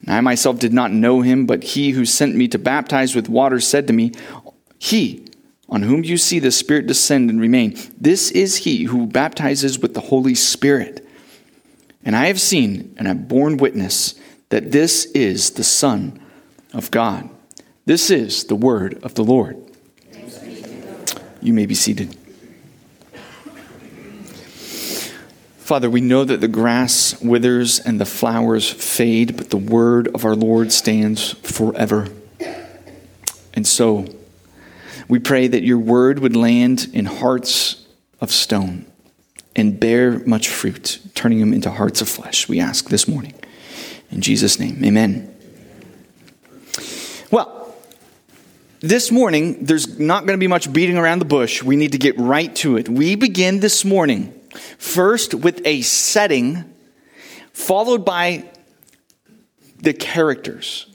And 0.00 0.14
I 0.14 0.22
myself 0.22 0.58
did 0.58 0.72
not 0.72 0.92
know 0.92 1.20
him, 1.20 1.44
but 1.44 1.62
he 1.62 1.90
who 1.90 2.06
sent 2.06 2.34
me 2.34 2.48
to 2.48 2.58
baptize 2.58 3.14
with 3.14 3.28
water 3.28 3.60
said 3.60 3.86
to 3.88 3.92
me, 3.92 4.12
He 4.78 5.25
on 5.68 5.82
whom 5.82 6.04
you 6.04 6.16
see 6.16 6.38
the 6.38 6.50
Spirit 6.50 6.86
descend 6.86 7.28
and 7.30 7.40
remain, 7.40 7.76
this 7.98 8.30
is 8.30 8.58
he 8.58 8.84
who 8.84 9.06
baptizes 9.06 9.78
with 9.78 9.94
the 9.94 10.00
Holy 10.00 10.34
Spirit. 10.34 11.06
And 12.04 12.14
I 12.14 12.26
have 12.26 12.40
seen 12.40 12.94
and 12.98 13.08
have 13.08 13.28
borne 13.28 13.56
witness 13.56 14.14
that 14.50 14.70
this 14.70 15.06
is 15.06 15.50
the 15.50 15.64
Son 15.64 16.20
of 16.72 16.90
God. 16.90 17.28
This 17.84 18.10
is 18.10 18.44
the 18.44 18.54
word 18.54 18.98
of 19.02 19.14
the 19.14 19.24
Lord. 19.24 19.56
You 21.42 21.52
may 21.52 21.66
be 21.66 21.74
seated. 21.74 22.16
Father, 25.58 25.90
we 25.90 26.00
know 26.00 26.24
that 26.24 26.40
the 26.40 26.46
grass 26.46 27.20
withers 27.20 27.80
and 27.80 28.00
the 28.00 28.06
flowers 28.06 28.70
fade, 28.70 29.36
but 29.36 29.50
the 29.50 29.56
word 29.56 30.06
of 30.14 30.24
our 30.24 30.36
Lord 30.36 30.70
stands 30.70 31.32
forever. 31.32 32.06
And 33.52 33.66
so, 33.66 34.06
we 35.08 35.18
pray 35.18 35.46
that 35.48 35.62
your 35.62 35.78
word 35.78 36.18
would 36.18 36.36
land 36.36 36.88
in 36.92 37.04
hearts 37.04 37.84
of 38.20 38.30
stone 38.30 38.86
and 39.54 39.78
bear 39.78 40.18
much 40.26 40.48
fruit, 40.48 41.00
turning 41.14 41.40
them 41.40 41.52
into 41.52 41.70
hearts 41.70 42.00
of 42.00 42.08
flesh. 42.08 42.48
We 42.48 42.60
ask 42.60 42.88
this 42.88 43.08
morning. 43.08 43.34
In 44.10 44.20
Jesus' 44.20 44.58
name, 44.58 44.84
amen. 44.84 45.34
Well, 47.30 47.74
this 48.80 49.10
morning, 49.10 49.64
there's 49.64 49.98
not 49.98 50.26
going 50.26 50.38
to 50.38 50.40
be 50.40 50.46
much 50.46 50.72
beating 50.72 50.96
around 50.96 51.18
the 51.18 51.24
bush. 51.24 51.62
We 51.62 51.76
need 51.76 51.92
to 51.92 51.98
get 51.98 52.18
right 52.18 52.54
to 52.56 52.76
it. 52.76 52.88
We 52.88 53.16
begin 53.16 53.60
this 53.60 53.84
morning 53.84 54.32
First, 54.78 55.34
with 55.34 55.62
a 55.64 55.82
setting, 55.82 56.72
followed 57.52 58.04
by 58.04 58.50
the 59.78 59.92
characters. 59.92 60.86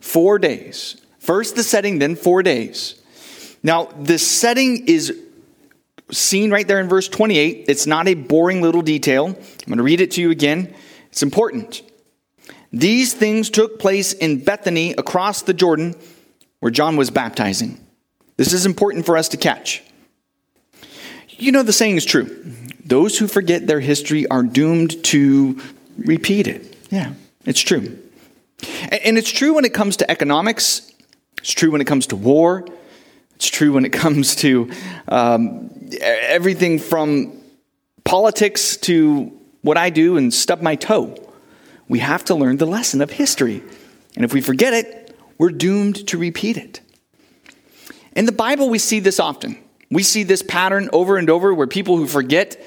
Four 0.00 0.38
days. 0.38 1.00
First 1.18 1.54
the 1.54 1.62
setting, 1.62 1.98
then 1.98 2.16
four 2.16 2.42
days. 2.42 3.00
Now, 3.62 3.86
the 3.86 4.18
setting 4.18 4.88
is 4.88 5.16
seen 6.10 6.50
right 6.50 6.66
there 6.66 6.80
in 6.80 6.88
verse 6.88 7.08
28. 7.08 7.66
It's 7.68 7.86
not 7.86 8.08
a 8.08 8.14
boring 8.14 8.60
little 8.60 8.82
detail. 8.82 9.26
I'm 9.26 9.66
going 9.66 9.78
to 9.78 9.82
read 9.82 10.00
it 10.00 10.12
to 10.12 10.20
you 10.20 10.30
again. 10.30 10.74
It's 11.10 11.22
important. 11.22 11.82
These 12.72 13.14
things 13.14 13.50
took 13.50 13.78
place 13.78 14.12
in 14.12 14.42
Bethany 14.42 14.92
across 14.92 15.42
the 15.42 15.54
Jordan 15.54 15.94
where 16.60 16.70
John 16.70 16.96
was 16.96 17.10
baptizing. 17.10 17.78
This 18.36 18.52
is 18.52 18.66
important 18.66 19.04
for 19.04 19.16
us 19.16 19.28
to 19.28 19.36
catch. 19.36 19.82
You 21.30 21.52
know, 21.52 21.62
the 21.62 21.72
saying 21.72 21.96
is 21.96 22.04
true 22.04 22.44
those 22.84 23.16
who 23.18 23.28
forget 23.28 23.66
their 23.66 23.80
history 23.80 24.26
are 24.26 24.42
doomed 24.42 25.02
to 25.04 25.60
repeat 25.98 26.46
it. 26.46 26.76
Yeah, 26.90 27.14
it's 27.46 27.60
true. 27.60 27.98
And 28.90 29.16
it's 29.16 29.30
true 29.30 29.54
when 29.54 29.64
it 29.64 29.72
comes 29.72 29.96
to 29.98 30.10
economics, 30.10 30.92
it's 31.38 31.52
true 31.52 31.70
when 31.70 31.80
it 31.80 31.86
comes 31.86 32.08
to 32.08 32.16
war, 32.16 32.66
it's 33.42 33.50
true 33.50 33.72
when 33.72 33.84
it 33.84 33.92
comes 34.04 34.36
to 34.36 34.70
um, 35.08 35.68
everything 36.00 36.78
from 36.78 37.42
politics 38.04 38.76
to 38.76 39.36
what 39.62 39.76
I 39.76 39.90
do 39.90 40.16
and 40.16 40.32
stub 40.32 40.62
my 40.62 40.76
toe. 40.76 41.16
We 41.88 41.98
have 41.98 42.24
to 42.26 42.36
learn 42.36 42.58
the 42.58 42.66
lesson 42.66 43.00
of 43.00 43.10
history. 43.10 43.60
And 44.14 44.24
if 44.24 44.32
we 44.32 44.40
forget 44.40 44.72
it, 44.72 45.18
we're 45.38 45.50
doomed 45.50 46.06
to 46.08 46.18
repeat 46.18 46.56
it. 46.56 46.80
In 48.14 48.26
the 48.26 48.32
Bible, 48.32 48.70
we 48.70 48.78
see 48.78 49.00
this 49.00 49.18
often. 49.18 49.58
We 49.90 50.04
see 50.04 50.22
this 50.22 50.42
pattern 50.42 50.88
over 50.92 51.16
and 51.16 51.28
over 51.28 51.52
where 51.52 51.66
people 51.66 51.96
who 51.96 52.06
forget 52.06 52.64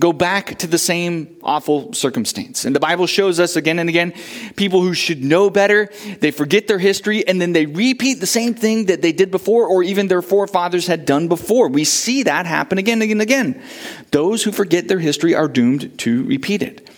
go 0.00 0.12
back 0.12 0.58
to 0.58 0.66
the 0.66 0.78
same 0.78 1.36
awful 1.42 1.92
circumstance. 1.92 2.64
And 2.64 2.74
the 2.74 2.80
Bible 2.80 3.06
shows 3.06 3.38
us 3.38 3.56
again 3.56 3.78
and 3.78 3.88
again 3.88 4.12
people 4.56 4.80
who 4.80 4.92
should 4.92 5.22
know 5.22 5.50
better, 5.50 5.88
they 6.20 6.30
forget 6.30 6.66
their 6.66 6.78
history 6.78 7.26
and 7.26 7.40
then 7.40 7.52
they 7.52 7.66
repeat 7.66 8.14
the 8.14 8.26
same 8.26 8.54
thing 8.54 8.86
that 8.86 9.02
they 9.02 9.12
did 9.12 9.30
before 9.30 9.66
or 9.66 9.82
even 9.82 10.08
their 10.08 10.22
forefathers 10.22 10.86
had 10.86 11.06
done 11.06 11.28
before. 11.28 11.68
We 11.68 11.84
see 11.84 12.24
that 12.24 12.46
happen 12.46 12.78
again 12.78 13.02
and 13.02 13.22
again. 13.22 13.62
Those 14.10 14.42
who 14.42 14.52
forget 14.52 14.88
their 14.88 14.98
history 14.98 15.34
are 15.34 15.48
doomed 15.48 15.96
to 16.00 16.24
repeat 16.24 16.62
it. 16.62 16.90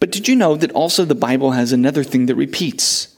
But 0.00 0.12
did 0.12 0.28
you 0.28 0.36
know 0.36 0.56
that 0.56 0.72
also 0.72 1.04
the 1.04 1.14
Bible 1.14 1.52
has 1.52 1.72
another 1.72 2.04
thing 2.04 2.26
that 2.26 2.36
repeats? 2.36 3.16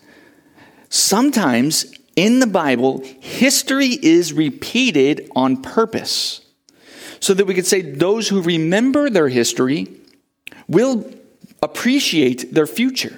Sometimes 0.88 1.92
in 2.16 2.40
the 2.40 2.46
Bible, 2.46 3.02
history 3.20 3.98
is 4.02 4.32
repeated 4.32 5.30
on 5.34 5.62
purpose. 5.62 6.40
So 7.20 7.34
that 7.34 7.44
we 7.44 7.54
could 7.54 7.66
say 7.66 7.82
those 7.82 8.28
who 8.28 8.42
remember 8.42 9.10
their 9.10 9.28
history 9.28 9.88
will 10.68 11.12
appreciate 11.62 12.54
their 12.54 12.66
future. 12.66 13.16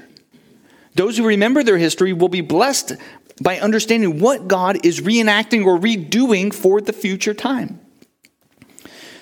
Those 0.95 1.17
who 1.17 1.25
remember 1.25 1.63
their 1.63 1.79
history 1.79 2.13
will 2.13 2.29
be 2.29 2.41
blessed 2.41 2.95
by 3.41 3.59
understanding 3.59 4.19
what 4.19 4.49
God 4.49 4.85
is 4.85 5.01
reenacting 5.01 5.65
or 5.65 5.79
redoing 5.79 6.53
for 6.53 6.81
the 6.81 6.93
future 6.93 7.35
time. 7.35 7.81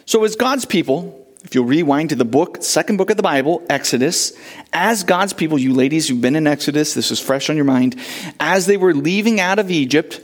So, 0.04 0.25
as 0.25 0.34
God's 0.34 0.64
people, 0.64 1.28
if 1.44 1.54
you'll 1.54 1.64
rewind 1.64 2.10
to 2.10 2.16
the 2.16 2.25
book, 2.25 2.62
second 2.62 2.96
book 2.96 3.10
of 3.10 3.16
the 3.16 3.22
Bible, 3.22 3.62
Exodus, 3.70 4.32
as 4.72 5.04
God's 5.04 5.32
people, 5.32 5.58
you 5.58 5.72
ladies 5.72 6.08
who've 6.08 6.20
been 6.20 6.37
in 6.37 6.46
Exodus, 6.46 6.94
this 6.94 7.10
is 7.10 7.20
fresh 7.20 7.49
on 7.49 7.56
your 7.56 7.64
mind, 7.64 7.96
as 8.40 8.66
they 8.66 8.76
were 8.76 8.94
leaving 8.94 9.40
out 9.40 9.58
of 9.58 9.70
Egypt, 9.70 10.20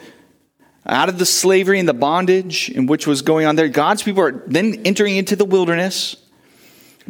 out 0.87 1.09
of 1.09 1.19
the 1.19 1.27
slavery 1.27 1.79
and 1.79 1.89
the 1.89 1.95
bondage 1.95 2.71
in 2.71 2.87
which 2.87 3.07
was 3.07 3.23
going 3.23 3.47
on 3.47 3.57
there, 3.57 3.69
God's 3.69 4.03
people 4.03 4.23
are 4.23 4.43
then 4.47 4.83
entering 4.85 5.17
into 5.17 5.37
the 5.37 5.45
wilderness 5.45 6.17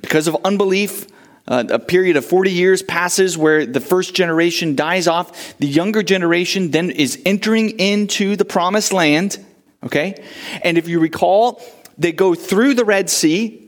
because 0.00 0.26
of 0.26 0.36
unbelief. 0.44 1.06
Uh, 1.48 1.62
a 1.70 1.78
period 1.78 2.16
of 2.16 2.24
40 2.24 2.50
years 2.50 2.82
passes 2.82 3.38
where 3.38 3.64
the 3.64 3.78
first 3.78 4.14
generation 4.14 4.74
dies 4.74 5.06
off. 5.06 5.56
The 5.58 5.68
younger 5.68 6.02
generation 6.02 6.72
then 6.72 6.90
is 6.90 7.22
entering 7.24 7.78
into 7.78 8.34
the 8.34 8.44
promised 8.44 8.92
land. 8.92 9.38
Okay? 9.84 10.24
And 10.64 10.76
if 10.76 10.88
you 10.88 10.98
recall, 10.98 11.62
they 11.98 12.10
go 12.10 12.34
through 12.34 12.74
the 12.74 12.84
Red 12.84 13.08
Sea, 13.08 13.62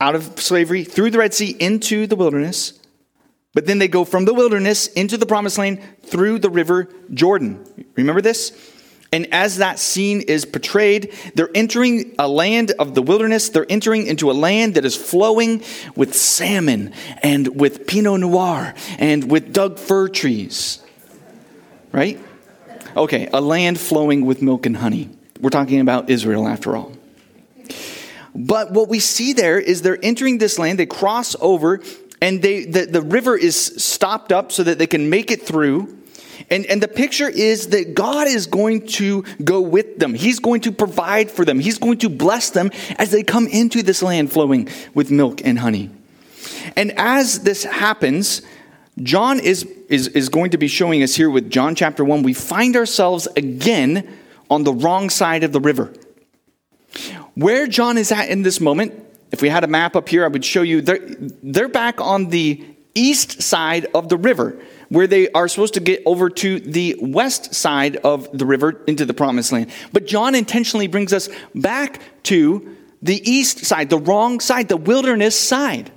out 0.00 0.14
of 0.14 0.40
slavery, 0.40 0.84
through 0.84 1.10
the 1.10 1.18
Red 1.18 1.34
Sea 1.34 1.50
into 1.58 2.06
the 2.06 2.14
wilderness. 2.14 2.78
But 3.54 3.66
then 3.66 3.78
they 3.78 3.88
go 3.88 4.04
from 4.04 4.24
the 4.24 4.34
wilderness 4.34 4.86
into 4.86 5.16
the 5.16 5.26
promised 5.26 5.58
land 5.58 5.80
through 6.04 6.38
the 6.38 6.50
river 6.50 6.88
Jordan. 7.12 7.64
Remember 7.96 8.20
this? 8.20 8.52
And 9.12 9.32
as 9.32 9.58
that 9.58 9.78
scene 9.78 10.20
is 10.20 10.44
portrayed, 10.44 11.12
they're 11.34 11.50
entering 11.54 12.14
a 12.18 12.28
land 12.28 12.72
of 12.78 12.94
the 12.94 13.02
wilderness. 13.02 13.48
They're 13.48 13.66
entering 13.68 14.06
into 14.06 14.30
a 14.30 14.34
land 14.34 14.74
that 14.74 14.84
is 14.84 14.96
flowing 14.96 15.62
with 15.94 16.14
salmon 16.14 16.92
and 17.22 17.58
with 17.60 17.86
Pinot 17.86 18.20
Noir 18.20 18.74
and 18.98 19.30
with 19.30 19.52
Doug 19.52 19.78
fir 19.78 20.08
trees. 20.08 20.80
Right? 21.92 22.20
Okay, 22.96 23.28
a 23.32 23.40
land 23.40 23.78
flowing 23.78 24.26
with 24.26 24.42
milk 24.42 24.66
and 24.66 24.76
honey. 24.76 25.10
We're 25.40 25.50
talking 25.50 25.80
about 25.80 26.10
Israel 26.10 26.48
after 26.48 26.76
all. 26.76 26.92
But 28.34 28.72
what 28.72 28.88
we 28.88 29.00
see 29.00 29.32
there 29.32 29.58
is 29.58 29.82
they're 29.82 29.98
entering 30.02 30.38
this 30.38 30.58
land, 30.58 30.78
they 30.78 30.86
cross 30.86 31.36
over, 31.40 31.80
and 32.20 32.42
they, 32.42 32.64
the, 32.64 32.86
the 32.86 33.02
river 33.02 33.36
is 33.36 33.56
stopped 33.56 34.32
up 34.32 34.52
so 34.52 34.62
that 34.62 34.78
they 34.78 34.86
can 34.86 35.08
make 35.08 35.30
it 35.30 35.42
through. 35.42 35.95
And, 36.50 36.66
and 36.66 36.82
the 36.82 36.88
picture 36.88 37.28
is 37.28 37.68
that 37.68 37.94
God 37.94 38.28
is 38.28 38.46
going 38.46 38.86
to 38.88 39.22
go 39.42 39.60
with 39.60 39.98
them. 39.98 40.14
He's 40.14 40.38
going 40.38 40.60
to 40.62 40.72
provide 40.72 41.30
for 41.30 41.44
them. 41.44 41.58
He's 41.58 41.78
going 41.78 41.98
to 41.98 42.08
bless 42.08 42.50
them 42.50 42.70
as 42.98 43.10
they 43.10 43.22
come 43.22 43.46
into 43.46 43.82
this 43.82 44.02
land 44.02 44.32
flowing 44.32 44.68
with 44.94 45.10
milk 45.10 45.40
and 45.44 45.58
honey. 45.58 45.90
And 46.76 46.92
as 46.98 47.40
this 47.40 47.64
happens, 47.64 48.42
John 49.02 49.40
is, 49.40 49.64
is, 49.88 50.08
is 50.08 50.28
going 50.28 50.50
to 50.50 50.58
be 50.58 50.68
showing 50.68 51.02
us 51.02 51.14
here 51.14 51.30
with 51.30 51.50
John 51.50 51.74
chapter 51.74 52.04
1, 52.04 52.22
we 52.22 52.32
find 52.32 52.76
ourselves 52.76 53.28
again 53.36 54.08
on 54.50 54.64
the 54.64 54.72
wrong 54.72 55.10
side 55.10 55.44
of 55.44 55.52
the 55.52 55.60
river. 55.60 55.92
Where 57.34 57.66
John 57.66 57.98
is 57.98 58.10
at 58.10 58.30
in 58.30 58.42
this 58.42 58.60
moment, 58.60 58.94
if 59.32 59.42
we 59.42 59.48
had 59.48 59.64
a 59.64 59.66
map 59.66 59.96
up 59.96 60.08
here, 60.08 60.24
I 60.24 60.28
would 60.28 60.44
show 60.44 60.62
you 60.62 60.80
they're, 60.80 61.00
they're 61.42 61.68
back 61.68 62.00
on 62.00 62.30
the 62.30 62.64
east 62.94 63.42
side 63.42 63.86
of 63.94 64.08
the 64.08 64.16
river 64.16 64.58
where 64.88 65.06
they 65.06 65.30
are 65.32 65.48
supposed 65.48 65.74
to 65.74 65.80
get 65.80 66.02
over 66.06 66.30
to 66.30 66.60
the 66.60 66.96
west 67.00 67.54
side 67.54 67.96
of 67.96 68.28
the 68.36 68.46
river 68.46 68.80
into 68.86 69.04
the 69.04 69.14
promised 69.14 69.52
land. 69.52 69.70
But 69.92 70.06
John 70.06 70.34
intentionally 70.34 70.86
brings 70.86 71.12
us 71.12 71.28
back 71.54 72.00
to 72.24 72.76
the 73.02 73.28
east 73.30 73.64
side, 73.64 73.90
the 73.90 73.98
wrong 73.98 74.40
side, 74.40 74.68
the 74.68 74.76
wilderness 74.76 75.38
side. 75.38 75.90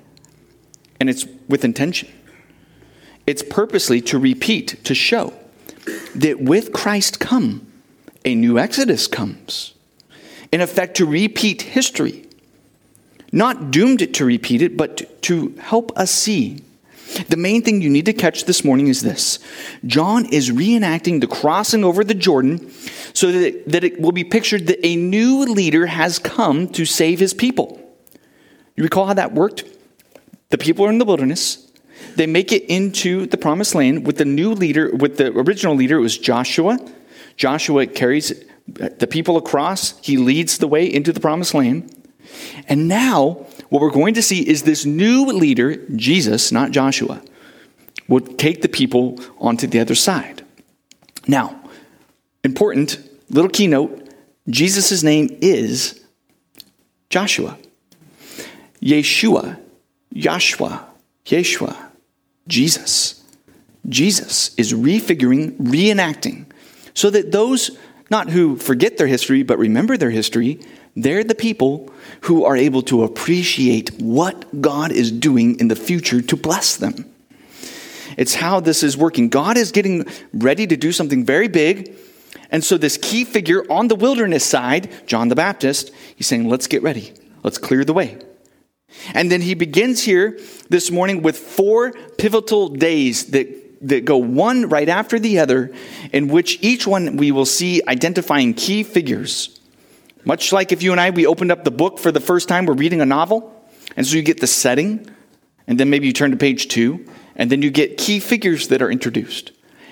And 1.00 1.10
it's 1.10 1.26
with 1.48 1.64
intention. 1.64 2.10
It's 3.26 3.44
purposely 3.44 4.02
to 4.02 4.20
repeat, 4.20 4.84
to 4.86 4.96
show 4.96 5.34
that 6.16 6.42
with 6.42 6.74
Christ 6.74 7.20
come, 7.20 7.66
a 8.26 8.36
new 8.36 8.60
Exodus 8.60 9.08
comes. 9.08 9.74
In 10.52 10.62
effect, 10.62 10.98
to 10.98 11.06
repeat 11.06 11.62
history. 11.62 12.26
Not 13.32 13.70
doomed 13.72 14.14
to 14.16 14.26
repeat 14.26 14.62
it, 14.62 14.76
but 14.76 15.22
to 15.24 15.56
help 15.60 15.96
us 15.98 16.10
see 16.10 16.64
the 17.28 17.38
main 17.38 17.62
thing 17.62 17.82
you 17.82 17.90
need 17.90 18.06
to 18.06 18.14
catch 18.14 18.46
this 18.46 18.64
morning 18.64 18.88
is 18.88 19.02
this 19.02 19.40
John 19.86 20.26
is 20.26 20.52
reenacting 20.52 21.22
the 21.22 21.28
crossing 21.28 21.84
over 21.84 22.04
the 22.04 22.14
Jordan 22.14 22.72
so 23.14 23.32
that 23.32 23.42
it, 23.42 23.70
that 23.70 23.84
it 23.84 24.00
will 24.00 24.12
be 24.12 24.24
pictured 24.24 24.68
that 24.68 24.86
a 24.86 24.96
new 24.96 25.44
leader 25.46 25.86
has 25.88 26.20
come 26.20 26.68
to 26.70 26.86
save 26.86 27.20
his 27.20 27.34
people. 27.34 27.80
You 28.76 28.84
recall 28.84 29.08
how 29.08 29.14
that 29.14 29.34
worked? 29.34 29.64
The 30.50 30.58
people 30.58 30.86
are 30.86 30.90
in 30.90 30.98
the 30.98 31.06
wilderness. 31.06 31.72
They 32.16 32.28
make 32.28 32.52
it 32.52 32.64
into 32.64 33.26
the 33.26 33.38
promised 33.38 33.76
land 33.76 34.06
with 34.06 34.18
the 34.18 34.26
new 34.26 34.54
leader, 34.54 34.96
with 34.96 35.18
the 35.18 35.32
original 35.38 35.76
leader, 35.76 35.98
it 35.98 36.02
was 36.02 36.18
Joshua. 36.18 36.80
Joshua 37.36 37.88
carries 37.88 38.34
the 38.68 39.08
people 39.08 39.38
across, 39.38 40.00
he 40.00 40.18
leads 40.18 40.58
the 40.58 40.68
way 40.68 40.86
into 40.86 41.12
the 41.12 41.20
promised 41.20 41.54
land. 41.54 41.94
And 42.68 42.88
now, 42.88 43.48
what 43.70 43.82
we're 43.82 43.92
going 43.92 44.16
to 44.16 44.22
see 44.22 44.48
is 44.48 44.64
this 44.64 44.86
new 44.86 45.26
leader, 45.26 45.78
Jesus, 45.96 46.52
not 46.52 46.72
Joshua, 46.72 47.22
would 48.08 48.40
take 48.40 48.62
the 48.62 48.70
people 48.70 49.20
onto 49.40 49.68
the 49.68 49.80
other 49.80 49.96
side. 49.96 50.44
Now, 51.28 51.60
important 52.44 53.00
little 53.30 53.50
keynote 53.50 54.08
Jesus' 54.50 55.04
name 55.04 55.38
is 55.42 56.04
Joshua. 57.10 57.58
Yeshua, 58.82 59.60
Yahshua, 60.16 60.86
Yeshua, 61.26 61.76
Jesus. 62.48 63.24
Jesus 63.88 64.56
is 64.56 64.74
refiguring, 64.74 65.56
reenacting, 65.58 66.46
so 66.94 67.10
that 67.10 67.32
those 67.32 67.78
not 68.10 68.30
who 68.30 68.56
forget 68.56 68.98
their 68.98 69.08
history, 69.08 69.44
but 69.44 69.60
remember 69.60 69.98
their 69.98 70.10
history, 70.10 70.60
they're 71.04 71.24
the 71.24 71.36
people 71.36 71.92
who 72.22 72.46
are 72.46 72.58
able 72.58 72.82
to 72.84 73.04
appreciate 73.04 73.92
what 74.02 74.62
God 74.62 74.92
is 74.92 75.12
doing 75.12 75.60
in 75.60 75.68
the 75.68 75.76
future 75.76 76.22
to 76.22 76.36
bless 76.36 76.78
them. 76.78 77.10
It's 78.18 78.36
how 78.36 78.60
this 78.60 78.84
is 78.84 78.98
working. 78.98 79.30
God 79.30 79.58
is 79.58 79.72
getting 79.72 80.06
ready 80.34 80.68
to 80.68 80.76
do 80.76 80.92
something 80.92 81.26
very 81.26 81.48
big. 81.48 81.96
And 82.52 82.64
so, 82.64 82.78
this 82.78 82.98
key 82.98 83.24
figure 83.24 83.64
on 83.72 83.88
the 83.88 83.96
wilderness 83.96 84.44
side, 84.44 84.92
John 85.08 85.30
the 85.30 85.36
Baptist, 85.36 85.92
he's 86.16 86.28
saying, 86.28 86.50
Let's 86.50 86.68
get 86.68 86.82
ready. 86.82 87.14
Let's 87.44 87.58
clear 87.58 87.86
the 87.86 87.94
way. 87.94 88.18
And 89.14 89.32
then 89.32 89.42
he 89.42 89.54
begins 89.54 90.04
here 90.04 90.40
this 90.70 90.90
morning 90.90 91.22
with 91.22 91.38
four 91.38 91.92
pivotal 92.18 92.70
days 92.70 93.28
that, 93.28 93.48
that 93.88 94.04
go 94.04 94.18
one 94.18 94.68
right 94.68 94.90
after 94.90 95.20
the 95.20 95.40
other, 95.40 95.72
in 96.12 96.28
which 96.28 96.58
each 96.62 96.88
one 96.88 97.18
we 97.18 97.32
will 97.32 97.46
see 97.46 97.82
identifying 97.88 98.56
key 98.56 98.82
figures 98.84 99.59
much 100.26 100.52
like 100.52 100.72
if 100.72 100.84
you 100.84 100.92
and 100.92 101.00
I, 101.00 101.10
we 101.10 101.26
opened 101.26 101.52
up 101.52 101.64
the 101.64 101.72
book 101.72 102.00
for 102.00 102.12
the 102.12 102.20
first 102.20 102.48
time, 102.48 102.66
we're 102.66 102.74
reading 102.74 103.02
a 103.02 103.06
novel, 103.06 103.56
and 103.96 104.06
so 104.06 104.16
you 104.16 104.22
get 104.22 104.40
the 104.40 104.48
setting, 104.48 105.10
and 105.68 105.80
then 105.80 105.90
maybe 105.90 106.08
you 106.08 106.14
turn 106.14 106.32
to 106.32 106.38
page 106.38 106.68
two, 106.68 107.06
and 107.36 107.50
then 107.50 107.62
you 107.62 107.72
get 107.72 107.98
key 107.98 108.20
figures 108.20 108.68
that 108.68 108.82
are 108.82 108.92
introduced. 108.92 109.52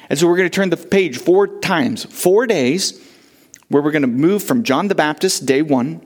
And 0.10 0.17
so 0.17 0.27
we're 0.27 0.38
going 0.38 0.50
to 0.50 0.55
turn 0.55 0.69
the 0.69 0.77
page 0.77 1.17
four 1.17 1.48
times, 1.60 2.05
four 2.05 2.48
days, 2.48 3.01
where 3.69 3.81
we're 3.81 3.91
going 3.91 4.01
to 4.01 4.07
move 4.07 4.43
from 4.43 4.63
John 4.63 4.88
the 4.88 4.96
Baptist, 4.96 5.46
day 5.46 5.62
one, 5.62 6.05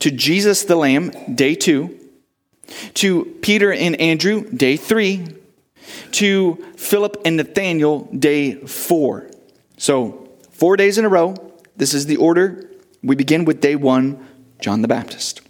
to 0.00 0.10
Jesus 0.10 0.64
the 0.64 0.76
Lamb, 0.76 1.10
day 1.34 1.54
two, 1.54 1.98
to 2.94 3.24
Peter 3.42 3.72
and 3.72 3.98
Andrew, 4.00 4.48
day 4.50 4.76
three, 4.76 5.26
to 6.12 6.56
Philip 6.76 7.16
and 7.24 7.36
Nathaniel, 7.36 8.04
day 8.14 8.54
four. 8.54 9.30
So, 9.78 10.28
four 10.50 10.76
days 10.76 10.98
in 10.98 11.04
a 11.04 11.08
row. 11.08 11.34
This 11.76 11.94
is 11.94 12.06
the 12.06 12.16
order 12.16 12.67
we 13.02 13.16
begin 13.16 13.44
with 13.44 13.60
day 13.60 13.76
one, 13.76 14.26
John 14.60 14.82
the 14.82 14.88
Baptist. 14.88 15.40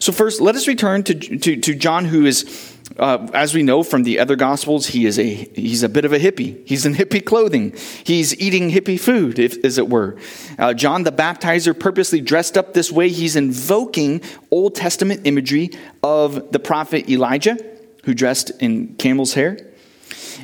So, 0.00 0.12
first, 0.12 0.40
let 0.40 0.54
us 0.54 0.68
return 0.68 1.02
to, 1.04 1.14
to, 1.14 1.56
to 1.56 1.74
John, 1.74 2.04
who 2.04 2.26
is, 2.26 2.76
uh, 2.98 3.26
as 3.32 3.54
we 3.54 3.62
know 3.62 3.82
from 3.82 4.02
the 4.02 4.18
other 4.18 4.36
Gospels, 4.36 4.88
he 4.88 5.06
is 5.06 5.18
a, 5.18 5.34
he's 5.34 5.82
a 5.82 5.88
bit 5.88 6.04
of 6.04 6.12
a 6.12 6.18
hippie. 6.18 6.66
He's 6.68 6.84
in 6.84 6.94
hippie 6.94 7.24
clothing. 7.24 7.74
He's 8.04 8.38
eating 8.38 8.70
hippie 8.70 9.00
food, 9.00 9.38
if, 9.38 9.64
as 9.64 9.78
it 9.78 9.88
were. 9.88 10.18
Uh, 10.58 10.74
John 10.74 11.04
the 11.04 11.12
Baptizer 11.12 11.78
purposely 11.78 12.20
dressed 12.20 12.58
up 12.58 12.74
this 12.74 12.92
way. 12.92 13.08
He's 13.08 13.34
invoking 13.34 14.20
Old 14.50 14.74
Testament 14.74 15.22
imagery 15.24 15.70
of 16.02 16.52
the 16.52 16.58
prophet 16.58 17.08
Elijah, 17.08 17.56
who 18.04 18.12
dressed 18.12 18.50
in 18.60 18.94
camel's 18.96 19.32
hair. 19.32 19.58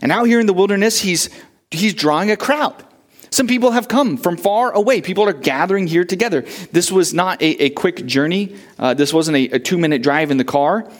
And 0.00 0.10
out 0.10 0.24
here 0.24 0.40
in 0.40 0.46
the 0.46 0.54
wilderness, 0.54 1.00
he's, 1.00 1.28
he's 1.70 1.92
drawing 1.92 2.30
a 2.30 2.36
crowd. 2.36 2.82
Some 3.30 3.46
people 3.46 3.72
have 3.72 3.88
come 3.88 4.16
from 4.16 4.36
far 4.36 4.72
away. 4.72 5.00
People 5.00 5.24
are 5.28 5.32
gathering 5.32 5.86
here 5.86 6.04
together. 6.04 6.42
This 6.72 6.90
was 6.90 7.12
not 7.12 7.42
a, 7.42 7.64
a 7.64 7.70
quick 7.70 8.06
journey. 8.06 8.56
Uh, 8.78 8.94
this 8.94 9.12
wasn't 9.12 9.36
a, 9.36 9.44
a 9.50 9.58
two 9.58 9.78
minute 9.78 10.02
drive 10.02 10.30
in 10.30 10.36
the 10.36 10.44
car. 10.44 10.90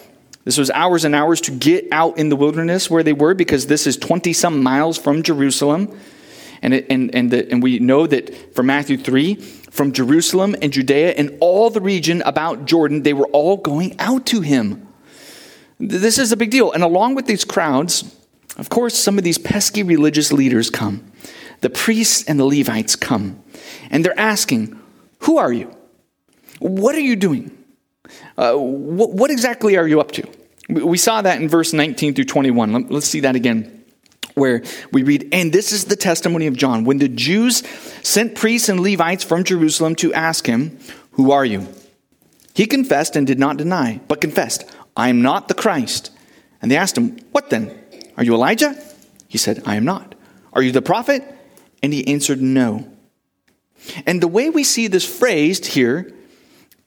This 0.45 0.59
was 0.59 0.71
hours 0.71 1.05
and 1.05 1.15
hours 1.15 1.41
to 1.43 1.51
get 1.51 1.87
out 1.93 2.19
in 2.19 2.29
the 2.29 2.37
wilderness 2.37 2.89
where 2.89 3.03
they 3.03 3.13
were 3.13 3.35
because 3.35 3.67
this 3.67 3.87
is 3.87 3.97
20 3.97 4.33
some 4.33 4.63
miles 4.63 4.97
from 4.97 5.23
Jerusalem. 5.23 5.99
And, 6.63 6.75
it, 6.75 6.87
and, 6.91 7.15
and, 7.15 7.31
the, 7.31 7.51
and 7.51 7.63
we 7.63 7.79
know 7.79 8.07
that 8.07 8.55
from 8.55 8.67
Matthew 8.67 8.97
3, 8.97 9.35
from 9.35 9.93
Jerusalem 9.93 10.57
and 10.61 10.73
Judea 10.73 11.11
and 11.13 11.37
all 11.41 11.71
the 11.71 11.81
region 11.81 12.23
about 12.23 12.65
Jordan, 12.65 13.03
they 13.03 13.13
were 13.13 13.29
all 13.29 13.59
going 13.59 13.95
out 14.01 14.27
to 14.27 14.41
him. 14.41 14.89
This 15.79 16.19
is 16.19 16.33
a 16.33 16.37
big 16.37 16.51
deal. 16.51 16.73
And 16.73 16.83
along 16.83 17.15
with 17.15 17.27
these 17.27 17.45
crowds, 17.45 18.17
of 18.57 18.71
course, 18.71 18.99
some 18.99 19.19
of 19.19 19.25
these 19.25 19.39
pesky 19.39 19.83
religious 19.83 20.33
leaders 20.33 20.71
come 20.71 21.13
the 21.61 21.71
priests 21.71 22.25
and 22.25 22.39
the 22.39 22.45
Levites 22.45 22.97
come 22.97 23.43
and 23.91 24.05
they're 24.05 24.19
asking, 24.19 24.79
Who 25.21 25.39
are 25.39 25.53
you? 25.53 25.75
What 26.59 26.95
are 26.95 27.01
you 27.01 27.17
doing? 27.17 27.57
Uh, 28.37 28.55
what, 28.55 29.11
what 29.11 29.31
exactly 29.31 29.77
are 29.77 29.87
you 29.87 30.01
up 30.01 30.13
to? 30.13 30.29
We 30.69 30.99
saw 30.99 31.23
that 31.23 31.41
in 31.41 31.49
verse 31.49 31.73
19 31.73 32.15
through 32.15 32.25
21. 32.25 32.89
Let's 32.89 33.07
see 33.07 33.21
that 33.21 33.37
again, 33.37 33.85
where 34.35 34.63
we 34.93 35.03
read, 35.03 35.29
And 35.33 35.53
this 35.53 35.73
is 35.73 35.87
the 35.87 35.97
testimony 35.97 36.47
of 36.47 36.57
John. 36.57 36.85
When 36.85 36.99
the 36.99 37.09
Jews 37.09 37.63
sent 38.03 38.35
priests 38.35 38.69
and 38.69 38.81
Levites 38.81 39.25
from 39.25 39.45
Jerusalem 39.45 39.95
to 39.97 40.13
ask 40.13 40.47
him, 40.47 40.79
Who 41.13 41.33
are 41.33 41.45
you? 41.45 41.67
He 42.55 42.67
confessed 42.67 43.17
and 43.17 43.27
did 43.27 43.39
not 43.39 43.57
deny, 43.57 44.01
but 44.09 44.21
confessed, 44.21 44.65
I 44.97 45.09
am 45.09 45.23
not 45.23 45.49
the 45.49 45.55
Christ. 45.55 46.11
And 46.61 46.71
they 46.71 46.77
asked 46.77 46.99
him, 46.99 47.19
What 47.33 47.51
then? 47.51 47.77
Are 48.17 48.25
you 48.25 48.35
Elijah? 48.35 48.77
He 49.29 49.39
said, 49.39 49.63
I 49.65 49.77
am 49.77 49.85
not. 49.85 50.15
Are 50.53 50.63
you 50.63 50.73
the 50.73 50.83
prophet? 50.83 51.23
And 51.83 51.93
he 51.93 52.07
answered, 52.09 52.41
No. 52.41 52.91
And 54.07 54.21
the 54.21 54.29
way 54.29 54.51
we 54.51 54.65
see 54.65 54.87
this 54.89 55.05
phrased 55.05 55.67
here 55.67 56.13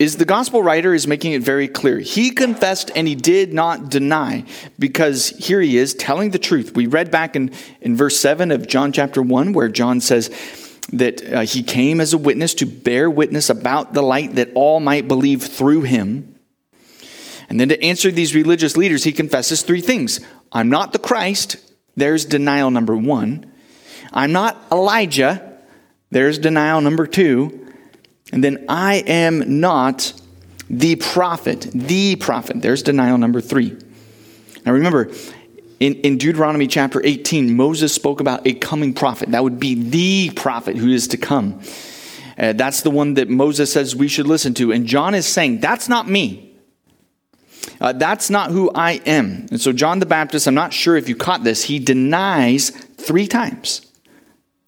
is 0.01 0.17
the 0.17 0.25
gospel 0.25 0.63
writer 0.63 0.95
is 0.95 1.05
making 1.05 1.33
it 1.33 1.43
very 1.43 1.67
clear. 1.67 1.99
He 1.99 2.31
confessed 2.31 2.89
and 2.95 3.07
he 3.07 3.13
did 3.13 3.53
not 3.53 3.89
deny 3.89 4.45
because 4.79 5.29
here 5.29 5.61
he 5.61 5.77
is 5.77 5.93
telling 5.93 6.31
the 6.31 6.39
truth. 6.39 6.75
We 6.75 6.87
read 6.87 7.11
back 7.11 7.35
in, 7.35 7.51
in 7.81 7.95
verse 7.95 8.19
7 8.19 8.49
of 8.49 8.67
John 8.67 8.91
chapter 8.91 9.21
1 9.21 9.53
where 9.53 9.69
John 9.69 10.01
says 10.01 10.31
that 10.91 11.31
uh, 11.31 11.41
he 11.41 11.61
came 11.61 12.01
as 12.01 12.13
a 12.13 12.17
witness 12.17 12.55
to 12.55 12.65
bear 12.65 13.11
witness 13.11 13.51
about 13.51 13.93
the 13.93 14.01
light 14.01 14.35
that 14.35 14.49
all 14.55 14.79
might 14.79 15.07
believe 15.07 15.43
through 15.43 15.83
him. 15.83 16.35
And 17.47 17.59
then 17.59 17.69
to 17.69 17.83
answer 17.83 18.09
these 18.09 18.33
religious 18.33 18.75
leaders, 18.75 19.03
he 19.03 19.11
confesses 19.11 19.61
three 19.61 19.81
things 19.81 20.19
I'm 20.51 20.69
not 20.69 20.93
the 20.93 20.99
Christ. 20.99 21.57
There's 21.95 22.25
denial 22.25 22.71
number 22.71 22.97
one. 22.97 23.50
I'm 24.11 24.31
not 24.31 24.61
Elijah. 24.71 25.57
There's 26.09 26.37
denial 26.37 26.81
number 26.81 27.07
two. 27.07 27.67
And 28.33 28.43
then 28.43 28.65
I 28.69 28.95
am 29.07 29.59
not 29.59 30.13
the 30.69 30.95
prophet, 30.95 31.67
the 31.73 32.15
prophet. 32.15 32.61
There's 32.61 32.81
denial 32.83 33.17
number 33.17 33.41
three. 33.41 33.77
Now 34.65 34.73
remember, 34.73 35.11
in, 35.79 35.95
in 35.95 36.17
Deuteronomy 36.17 36.67
chapter 36.67 37.03
18, 37.03 37.55
Moses 37.55 37.93
spoke 37.93 38.19
about 38.19 38.45
a 38.45 38.53
coming 38.53 38.93
prophet. 38.93 39.31
That 39.31 39.43
would 39.43 39.59
be 39.59 39.75
the 39.75 40.33
prophet 40.35 40.77
who 40.77 40.89
is 40.89 41.07
to 41.09 41.17
come. 41.17 41.61
Uh, 42.37 42.53
that's 42.53 42.81
the 42.81 42.91
one 42.91 43.15
that 43.15 43.29
Moses 43.29 43.73
says 43.73 43.95
we 43.95 44.07
should 44.07 44.27
listen 44.27 44.53
to. 44.55 44.71
And 44.71 44.85
John 44.85 45.13
is 45.13 45.25
saying, 45.25 45.59
that's 45.59 45.89
not 45.89 46.07
me. 46.07 46.55
Uh, 47.79 47.93
that's 47.93 48.29
not 48.29 48.51
who 48.51 48.71
I 48.73 48.93
am. 49.05 49.47
And 49.51 49.59
so, 49.59 49.73
John 49.73 49.99
the 49.99 50.05
Baptist, 50.05 50.47
I'm 50.47 50.53
not 50.53 50.71
sure 50.73 50.95
if 50.95 51.09
you 51.09 51.15
caught 51.15 51.43
this, 51.43 51.63
he 51.63 51.79
denies 51.79 52.69
three 52.69 53.27
times. 53.27 53.90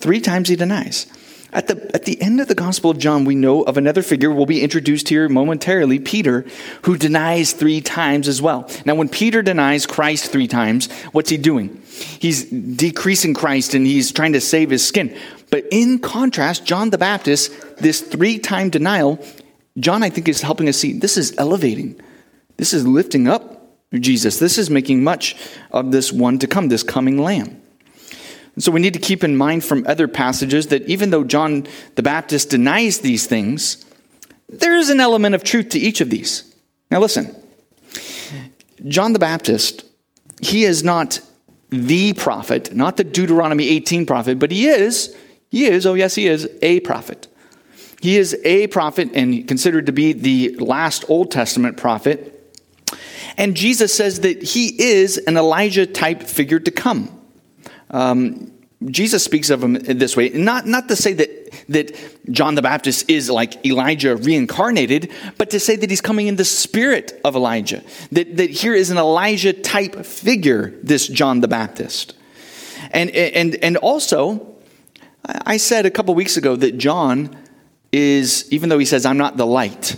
Three 0.03 0.19
times 0.19 0.49
he 0.49 0.57
denies. 0.57 1.07
At 1.53 1.67
the, 1.67 1.89
at 1.95 2.03
the 2.03 2.21
end 2.21 2.41
of 2.41 2.49
the 2.49 2.55
Gospel 2.55 2.91
of 2.91 2.97
John, 2.97 3.23
we 3.23 3.35
know 3.35 3.61
of 3.61 3.77
another 3.77 4.03
figure 4.03 4.29
we'll 4.29 4.45
be 4.45 4.61
introduced 4.61 5.07
here 5.07 5.29
momentarily, 5.29 5.97
Peter, 5.97 6.45
who 6.81 6.97
denies 6.97 7.53
three 7.53 7.79
times 7.79 8.27
as 8.27 8.41
well. 8.41 8.69
Now, 8.85 8.95
when 8.95 9.07
Peter 9.07 9.41
denies 9.41 9.85
Christ 9.85 10.29
three 10.29 10.49
times, 10.49 10.91
what's 11.13 11.29
he 11.29 11.37
doing? 11.37 11.81
He's 12.19 12.43
decreasing 12.43 13.33
Christ 13.33 13.75
and 13.75 13.87
he's 13.87 14.11
trying 14.11 14.33
to 14.33 14.41
save 14.41 14.71
his 14.71 14.85
skin. 14.85 15.17
But 15.49 15.67
in 15.71 15.99
contrast, 15.99 16.65
John 16.65 16.89
the 16.89 16.97
Baptist, 16.97 17.53
this 17.77 18.01
three 18.01 18.39
time 18.39 18.69
denial, 18.69 19.25
John, 19.77 20.03
I 20.03 20.09
think, 20.09 20.27
is 20.27 20.41
helping 20.41 20.67
us 20.67 20.75
see 20.75 20.91
this 20.91 21.15
is 21.15 21.33
elevating. 21.37 21.97
This 22.57 22.73
is 22.73 22.85
lifting 22.85 23.29
up 23.29 23.79
Jesus. 23.93 24.37
This 24.37 24.57
is 24.57 24.69
making 24.69 25.01
much 25.01 25.37
of 25.71 25.93
this 25.93 26.11
one 26.11 26.39
to 26.39 26.47
come, 26.47 26.67
this 26.67 26.83
coming 26.83 27.19
lamb. 27.19 27.62
And 28.55 28.63
so 28.63 28.71
we 28.71 28.81
need 28.81 28.93
to 28.93 28.99
keep 28.99 29.23
in 29.23 29.35
mind 29.35 29.63
from 29.63 29.85
other 29.87 30.07
passages 30.07 30.67
that 30.67 30.83
even 30.87 31.09
though 31.09 31.23
John 31.23 31.67
the 31.95 32.03
Baptist 32.03 32.49
denies 32.49 32.99
these 32.99 33.25
things, 33.25 33.85
there 34.49 34.75
is 34.75 34.89
an 34.89 34.99
element 34.99 35.35
of 35.35 35.43
truth 35.43 35.69
to 35.69 35.79
each 35.79 36.01
of 36.01 36.09
these. 36.09 36.55
Now 36.91 36.99
listen, 36.99 37.35
John 38.87 39.13
the 39.13 39.19
Baptist, 39.19 39.83
he 40.41 40.65
is 40.65 40.83
not 40.83 41.19
the 41.69 42.13
prophet, 42.13 42.75
not 42.75 42.97
the 42.97 43.03
Deuteronomy 43.03 43.67
18 43.69 44.05
prophet, 44.05 44.37
but 44.37 44.51
he 44.51 44.67
is, 44.67 45.15
he 45.49 45.65
is, 45.65 45.85
oh 45.85 45.95
yes, 45.95 46.13
he 46.13 46.27
is 46.27 46.47
a 46.61 46.79
prophet. 46.81 47.27
He 48.01 48.17
is 48.17 48.37
a 48.43 48.67
prophet 48.67 49.09
and 49.13 49.47
considered 49.47 49.85
to 49.85 49.91
be 49.91 50.13
the 50.13 50.55
last 50.57 51.05
Old 51.09 51.31
Testament 51.31 51.77
prophet. 51.77 52.29
And 53.37 53.55
Jesus 53.55 53.93
says 53.93 54.19
that 54.19 54.43
he 54.43 54.79
is 54.79 55.17
an 55.19 55.37
Elijah 55.37 55.87
type 55.87 56.21
figure 56.23 56.59
to 56.59 56.69
come. 56.69 57.22
Um, 57.93 58.51
Jesus 58.85 59.23
speaks 59.23 59.49
of 59.49 59.63
him 59.63 59.75
this 59.75 60.17
way, 60.17 60.29
not, 60.29 60.65
not 60.65 60.89
to 60.89 60.95
say 60.95 61.13
that, 61.13 61.65
that 61.69 61.95
John 62.31 62.55
the 62.55 62.61
Baptist 62.61 63.09
is 63.09 63.29
like 63.29 63.65
Elijah 63.65 64.17
reincarnated, 64.17 65.09
but 65.37 65.51
to 65.51 65.59
say 65.59 65.77
that 65.77 65.89
he's 65.89 66.01
coming 66.01 66.27
in 66.27 66.35
the 66.35 66.43
spirit 66.43 67.19
of 67.23 67.35
Elijah. 67.35 67.81
That, 68.11 68.35
that 68.37 68.49
here 68.49 68.73
is 68.73 68.89
an 68.89 68.97
Elijah 68.97 69.53
type 69.53 70.05
figure, 70.05 70.73
this 70.83 71.07
John 71.07 71.39
the 71.39 71.47
Baptist. 71.47 72.15
And, 72.91 73.09
and, 73.11 73.55
and 73.63 73.77
also, 73.77 74.53
I 75.23 75.57
said 75.57 75.85
a 75.85 75.91
couple 75.91 76.13
weeks 76.15 76.35
ago 76.35 76.55
that 76.57 76.77
John 76.77 77.37
is, 77.91 78.51
even 78.51 78.69
though 78.69 78.79
he 78.79 78.85
says, 78.85 79.05
I'm 79.05 79.17
not 79.17 79.37
the 79.37 79.45
light, 79.45 79.95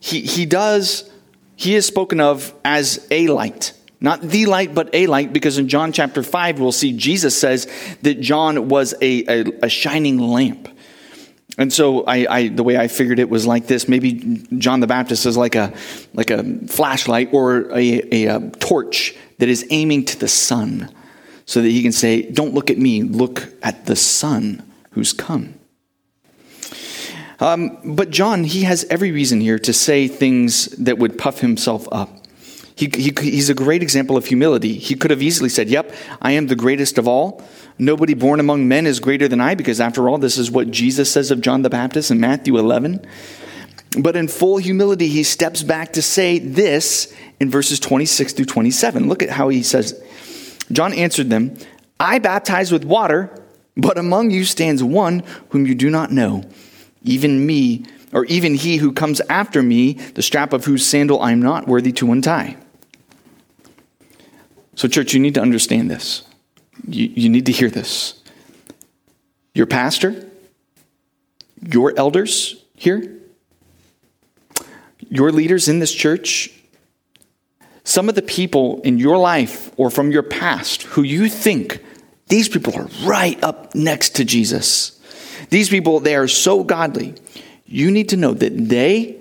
he, 0.00 0.22
he 0.22 0.46
does, 0.46 1.08
he 1.54 1.76
is 1.76 1.86
spoken 1.86 2.20
of 2.20 2.52
as 2.64 3.06
a 3.10 3.28
light. 3.28 3.72
Not 4.00 4.20
the 4.20 4.46
light, 4.46 4.74
but 4.74 4.90
a 4.94 5.06
light, 5.06 5.32
because 5.32 5.58
in 5.58 5.68
John 5.68 5.92
chapter 5.92 6.22
5, 6.22 6.60
we'll 6.60 6.72
see 6.72 6.92
Jesus 6.92 7.38
says 7.38 7.66
that 8.02 8.20
John 8.20 8.68
was 8.68 8.94
a, 9.00 9.24
a, 9.26 9.44
a 9.64 9.68
shining 9.68 10.18
lamp. 10.18 10.68
And 11.58 11.72
so 11.72 12.04
I, 12.04 12.26
I, 12.28 12.48
the 12.48 12.62
way 12.62 12.76
I 12.76 12.88
figured 12.88 13.18
it 13.18 13.30
was 13.30 13.46
like 13.46 13.66
this. 13.66 13.88
Maybe 13.88 14.44
John 14.58 14.80
the 14.80 14.86
Baptist 14.86 15.24
is 15.24 15.38
like 15.38 15.54
a, 15.54 15.72
like 16.12 16.30
a 16.30 16.44
flashlight 16.66 17.30
or 17.32 17.70
a, 17.74 18.02
a, 18.12 18.36
a 18.36 18.50
torch 18.50 19.14
that 19.38 19.48
is 19.48 19.66
aiming 19.70 20.04
to 20.06 20.18
the 20.18 20.28
sun 20.28 20.94
so 21.46 21.62
that 21.62 21.68
he 21.68 21.82
can 21.82 21.92
say, 21.92 22.30
Don't 22.30 22.52
look 22.52 22.70
at 22.70 22.76
me, 22.76 23.02
look 23.02 23.48
at 23.62 23.86
the 23.86 23.96
sun 23.96 24.70
who's 24.90 25.14
come. 25.14 25.54
Um, 27.38 27.78
but 27.84 28.10
John, 28.10 28.44
he 28.44 28.62
has 28.62 28.84
every 28.84 29.12
reason 29.12 29.40
here 29.40 29.58
to 29.60 29.72
say 29.72 30.08
things 30.08 30.66
that 30.76 30.98
would 30.98 31.18
puff 31.18 31.40
himself 31.40 31.86
up. 31.92 32.25
He, 32.76 32.90
he, 32.94 33.10
he's 33.18 33.48
a 33.48 33.54
great 33.54 33.82
example 33.82 34.18
of 34.18 34.26
humility. 34.26 34.74
He 34.74 34.94
could 34.94 35.10
have 35.10 35.22
easily 35.22 35.48
said, 35.48 35.70
Yep, 35.70 35.94
I 36.20 36.32
am 36.32 36.46
the 36.46 36.54
greatest 36.54 36.98
of 36.98 37.08
all. 37.08 37.42
Nobody 37.78 38.12
born 38.12 38.38
among 38.38 38.68
men 38.68 38.86
is 38.86 39.00
greater 39.00 39.28
than 39.28 39.40
I, 39.40 39.54
because 39.54 39.80
after 39.80 40.08
all, 40.08 40.18
this 40.18 40.36
is 40.36 40.50
what 40.50 40.70
Jesus 40.70 41.10
says 41.10 41.30
of 41.30 41.40
John 41.40 41.62
the 41.62 41.70
Baptist 41.70 42.10
in 42.10 42.20
Matthew 42.20 42.58
11. 42.58 43.04
But 43.98 44.14
in 44.14 44.28
full 44.28 44.58
humility, 44.58 45.08
he 45.08 45.22
steps 45.22 45.62
back 45.62 45.94
to 45.94 46.02
say 46.02 46.38
this 46.38 47.14
in 47.40 47.50
verses 47.50 47.80
26 47.80 48.34
through 48.34 48.44
27. 48.44 49.08
Look 49.08 49.22
at 49.22 49.30
how 49.30 49.48
he 49.48 49.62
says, 49.62 49.98
John 50.70 50.92
answered 50.92 51.30
them, 51.30 51.56
I 51.98 52.18
baptize 52.18 52.70
with 52.72 52.84
water, 52.84 53.42
but 53.74 53.96
among 53.96 54.30
you 54.30 54.44
stands 54.44 54.82
one 54.82 55.22
whom 55.48 55.64
you 55.64 55.74
do 55.74 55.88
not 55.88 56.12
know, 56.12 56.44
even 57.02 57.46
me, 57.46 57.86
or 58.12 58.26
even 58.26 58.54
he 58.54 58.76
who 58.76 58.92
comes 58.92 59.22
after 59.30 59.62
me, 59.62 59.94
the 59.94 60.22
strap 60.22 60.52
of 60.52 60.66
whose 60.66 60.84
sandal 60.84 61.22
I 61.22 61.32
am 61.32 61.40
not 61.40 61.66
worthy 61.66 61.92
to 61.92 62.12
untie. 62.12 62.56
So, 64.76 64.88
church, 64.88 65.14
you 65.14 65.20
need 65.20 65.34
to 65.34 65.42
understand 65.42 65.90
this. 65.90 66.22
You, 66.86 67.10
you 67.14 67.28
need 67.28 67.46
to 67.46 67.52
hear 67.52 67.70
this. 67.70 68.22
Your 69.54 69.66
pastor, 69.66 70.28
your 71.60 71.94
elders 71.96 72.62
here, 72.76 73.18
your 75.08 75.32
leaders 75.32 75.68
in 75.68 75.78
this 75.78 75.92
church, 75.92 76.52
some 77.84 78.08
of 78.08 78.14
the 78.14 78.22
people 78.22 78.82
in 78.82 78.98
your 78.98 79.16
life 79.16 79.70
or 79.78 79.90
from 79.90 80.10
your 80.10 80.22
past 80.22 80.82
who 80.82 81.02
you 81.02 81.28
think 81.28 81.82
these 82.28 82.48
people 82.48 82.74
are 82.76 82.88
right 83.04 83.42
up 83.42 83.74
next 83.74 84.16
to 84.16 84.24
Jesus. 84.24 85.00
These 85.48 85.70
people, 85.70 86.00
they 86.00 86.16
are 86.16 86.28
so 86.28 86.64
godly. 86.64 87.14
You 87.64 87.90
need 87.90 88.10
to 88.10 88.16
know 88.16 88.34
that 88.34 88.68
they 88.68 89.16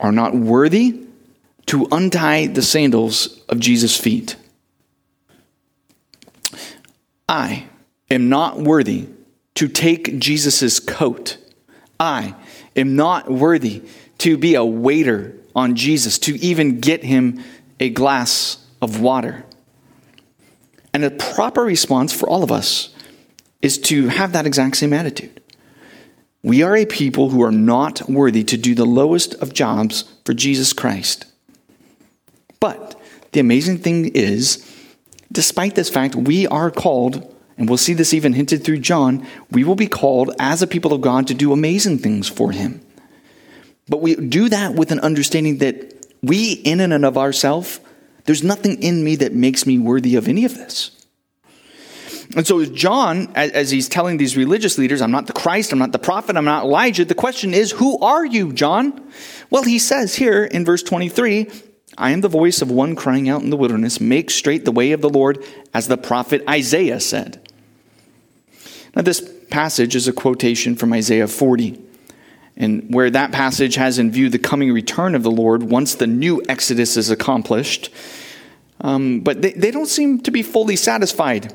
are 0.00 0.12
not 0.12 0.34
worthy 0.34 1.00
to 1.66 1.88
untie 1.90 2.46
the 2.46 2.62
sandals 2.62 3.42
of 3.48 3.58
Jesus' 3.58 3.98
feet. 3.98 4.36
I 7.28 7.66
am 8.10 8.28
not 8.28 8.60
worthy 8.60 9.08
to 9.56 9.68
take 9.68 10.18
Jesus' 10.18 10.78
coat. 10.80 11.38
I 11.98 12.34
am 12.76 12.94
not 12.94 13.30
worthy 13.30 13.82
to 14.18 14.36
be 14.36 14.54
a 14.54 14.64
waiter 14.64 15.34
on 15.54 15.74
Jesus, 15.74 16.18
to 16.20 16.38
even 16.38 16.80
get 16.80 17.02
him 17.02 17.42
a 17.80 17.88
glass 17.90 18.58
of 18.82 19.00
water. 19.00 19.44
And 20.92 21.04
a 21.04 21.10
proper 21.10 21.62
response 21.62 22.12
for 22.12 22.28
all 22.28 22.42
of 22.42 22.52
us 22.52 22.94
is 23.62 23.78
to 23.78 24.08
have 24.08 24.32
that 24.32 24.46
exact 24.46 24.76
same 24.76 24.92
attitude. 24.92 25.42
We 26.42 26.62
are 26.62 26.76
a 26.76 26.86
people 26.86 27.30
who 27.30 27.42
are 27.42 27.52
not 27.52 28.08
worthy 28.08 28.44
to 28.44 28.56
do 28.56 28.74
the 28.74 28.84
lowest 28.84 29.34
of 29.36 29.52
jobs 29.52 30.04
for 30.24 30.32
Jesus 30.32 30.72
Christ. 30.72 31.24
But 32.60 33.00
the 33.32 33.40
amazing 33.40 33.78
thing 33.78 34.08
is, 34.14 34.65
despite 35.30 35.74
this 35.74 35.90
fact, 35.90 36.14
we 36.14 36.46
are 36.46 36.70
called, 36.70 37.34
and 37.58 37.68
we'll 37.68 37.78
see 37.78 37.94
this 37.94 38.14
even 38.14 38.32
hinted 38.32 38.64
through 38.64 38.78
John, 38.78 39.26
we 39.50 39.64
will 39.64 39.74
be 39.74 39.86
called 39.86 40.30
as 40.38 40.62
a 40.62 40.66
people 40.66 40.92
of 40.92 41.00
God 41.00 41.26
to 41.28 41.34
do 41.34 41.52
amazing 41.52 41.98
things 41.98 42.28
for 42.28 42.52
Him. 42.52 42.80
But 43.88 44.00
we 44.00 44.16
do 44.16 44.48
that 44.48 44.74
with 44.74 44.90
an 44.90 45.00
understanding 45.00 45.58
that 45.58 46.06
we, 46.22 46.52
in 46.52 46.80
and 46.80 47.04
of 47.04 47.16
ourselves, 47.16 47.80
there's 48.24 48.42
nothing 48.42 48.82
in 48.82 49.04
me 49.04 49.16
that 49.16 49.32
makes 49.32 49.66
me 49.66 49.78
worthy 49.78 50.16
of 50.16 50.28
any 50.28 50.44
of 50.44 50.54
this. 50.54 50.90
And 52.34 52.44
so, 52.46 52.64
John, 52.64 53.30
as 53.36 53.70
he's 53.70 53.88
telling 53.88 54.16
these 54.16 54.36
religious 54.36 54.78
leaders, 54.78 55.00
I'm 55.00 55.12
not 55.12 55.28
the 55.28 55.32
Christ, 55.32 55.72
I'm 55.72 55.78
not 55.78 55.92
the 55.92 55.98
prophet, 55.98 56.36
I'm 56.36 56.44
not 56.44 56.64
Elijah, 56.64 57.04
the 57.04 57.14
question 57.14 57.54
is, 57.54 57.70
Who 57.72 57.98
are 58.00 58.26
you, 58.26 58.52
John? 58.52 59.10
Well, 59.48 59.62
he 59.62 59.78
says 59.78 60.16
here 60.16 60.44
in 60.44 60.64
verse 60.64 60.82
23, 60.82 61.48
I 61.98 62.10
am 62.10 62.20
the 62.20 62.28
voice 62.28 62.60
of 62.60 62.70
one 62.70 62.94
crying 62.94 63.28
out 63.28 63.42
in 63.42 63.50
the 63.50 63.56
wilderness, 63.56 64.00
make 64.00 64.30
straight 64.30 64.64
the 64.64 64.72
way 64.72 64.92
of 64.92 65.00
the 65.00 65.08
Lord, 65.08 65.42
as 65.72 65.88
the 65.88 65.96
prophet 65.96 66.42
Isaiah 66.48 67.00
said. 67.00 67.40
Now, 68.94 69.02
this 69.02 69.28
passage 69.50 69.94
is 69.94 70.08
a 70.08 70.12
quotation 70.12 70.76
from 70.76 70.92
Isaiah 70.92 71.28
40, 71.28 71.80
and 72.56 72.94
where 72.94 73.10
that 73.10 73.32
passage 73.32 73.76
has 73.76 73.98
in 73.98 74.10
view 74.10 74.28
the 74.28 74.38
coming 74.38 74.72
return 74.72 75.14
of 75.14 75.22
the 75.22 75.30
Lord 75.30 75.62
once 75.62 75.94
the 75.94 76.06
new 76.06 76.42
Exodus 76.48 76.96
is 76.96 77.10
accomplished. 77.10 77.90
Um, 78.80 79.20
but 79.20 79.42
they, 79.42 79.52
they 79.52 79.70
don't 79.70 79.86
seem 79.86 80.20
to 80.20 80.30
be 80.30 80.42
fully 80.42 80.76
satisfied 80.76 81.52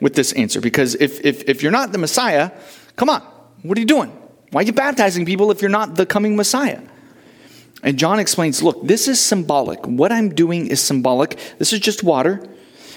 with 0.00 0.14
this 0.14 0.32
answer 0.32 0.60
because 0.60 0.94
if, 0.94 1.24
if, 1.24 1.48
if 1.48 1.62
you're 1.62 1.72
not 1.72 1.92
the 1.92 1.98
Messiah, 1.98 2.52
come 2.96 3.10
on, 3.10 3.22
what 3.62 3.76
are 3.76 3.80
you 3.80 3.86
doing? 3.86 4.10
Why 4.50 4.60
are 4.60 4.64
you 4.64 4.72
baptizing 4.72 5.26
people 5.26 5.50
if 5.50 5.60
you're 5.60 5.68
not 5.68 5.96
the 5.96 6.06
coming 6.06 6.36
Messiah? 6.36 6.80
And 7.82 7.98
John 7.98 8.18
explains 8.18 8.62
look, 8.62 8.86
this 8.86 9.08
is 9.08 9.20
symbolic. 9.20 9.86
What 9.86 10.12
I'm 10.12 10.34
doing 10.34 10.66
is 10.66 10.80
symbolic. 10.80 11.38
This 11.58 11.72
is 11.72 11.80
just 11.80 12.02
water, 12.02 12.46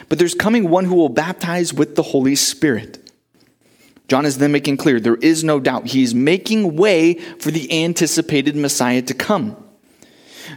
but 0.10 0.20
there's 0.20 0.36
coming 0.36 0.70
one 0.70 0.86
who 0.86 0.96
will 0.96 1.10
baptize 1.10 1.74
with 1.74 1.96
the 1.96 2.04
Holy 2.04 2.36
Spirit. 2.36 3.00
John 4.08 4.26
is 4.26 4.38
then 4.38 4.52
making 4.52 4.78
clear 4.78 5.00
there 5.00 5.16
is 5.16 5.44
no 5.44 5.60
doubt. 5.60 5.88
He's 5.88 6.14
making 6.14 6.76
way 6.76 7.16
for 7.16 7.52
the 7.52 7.84
anticipated 7.84 8.56
Messiah 8.56 9.02
to 9.02 9.14
come. 9.14 9.58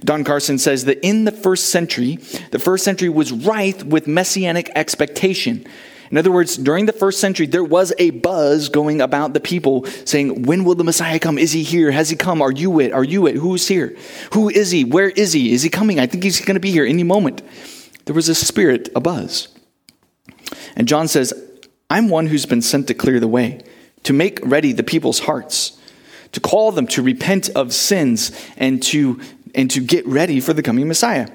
Don 0.05 0.25
Carson 0.25 0.59
says 0.59 0.85
that 0.87 0.99
in 1.07 1.25
the 1.25 1.33
first 1.33 1.71
century, 1.71 2.17
the 2.51 2.59
first 2.59 2.85
century 2.85 3.09
was 3.09 3.33
rife 3.33 3.85
with 3.85 4.07
messianic 4.07 4.71
expectation. 4.75 5.67
In 6.11 6.19
other 6.19 6.31
words, 6.31 6.57
during 6.57 6.87
the 6.87 6.93
first 6.93 7.21
century, 7.21 7.47
there 7.47 7.65
was 7.65 7.93
a 7.99 8.11
buzz 8.11 8.69
going 8.69 9.01
about 9.01 9.35
the 9.35 9.41
people 9.41 9.85
saying, 10.05 10.43
When 10.43 10.65
will 10.65 10.75
the 10.75 10.85
Messiah 10.85 11.19
come? 11.19 11.39
Is 11.39 11.53
he 11.53 11.63
here? 11.63 11.91
Has 11.91 12.11
he 12.11 12.17
come? 12.17 12.41
Are 12.41 12.53
you 12.53 12.79
it? 12.81 12.93
Are 12.93 13.05
you 13.05 13.27
it? 13.27 13.37
Who's 13.37 13.67
here? 13.67 13.97
Who 14.33 14.49
is 14.49 14.71
he? 14.71 14.85
Where 14.85 15.09
is 15.09 15.33
he? 15.33 15.53
Is 15.53 15.63
he 15.63 15.69
coming? 15.69 15.99
I 15.99 16.07
think 16.07 16.23
he's 16.23 16.41
going 16.41 16.55
to 16.55 16.61
be 16.61 16.71
here 16.71 16.87
any 16.87 17.03
moment. 17.03 17.43
There 18.05 18.15
was 18.15 18.29
a 18.29 18.35
spirit, 18.35 18.89
a 18.95 19.01
buzz. 19.01 19.49
And 20.77 20.87
John 20.87 21.09
says, 21.09 21.35
I'm 21.91 22.09
one 22.09 22.29
who's 22.29 22.47
been 22.47 22.63
sent 22.63 22.87
to 22.89 22.95
clear 22.95 23.19
the 23.19 23.29
way, 23.29 23.61
to 24.05 24.13
make 24.13 24.39
ready 24.43 24.73
the 24.73 24.83
people's 24.83 25.21
hearts, 25.21 25.79
to 26.33 26.41
call 26.41 26.71
them 26.73 26.87
to 26.89 27.03
repent 27.03 27.49
of 27.51 27.73
sins 27.73 28.31
and 28.57 28.83
to, 28.85 29.21
and 29.55 29.71
to 29.73 29.81
get 29.81 30.07
ready 30.07 30.41
for 30.41 30.53
the 30.53 30.63
coming 30.63 30.87
Messiah. 30.87 31.29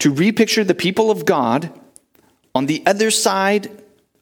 To 0.00 0.10
repicture 0.10 0.64
the 0.64 0.74
people 0.74 1.10
of 1.10 1.24
God 1.24 1.72
on 2.54 2.66
the 2.66 2.82
other 2.86 3.10
side 3.10 3.70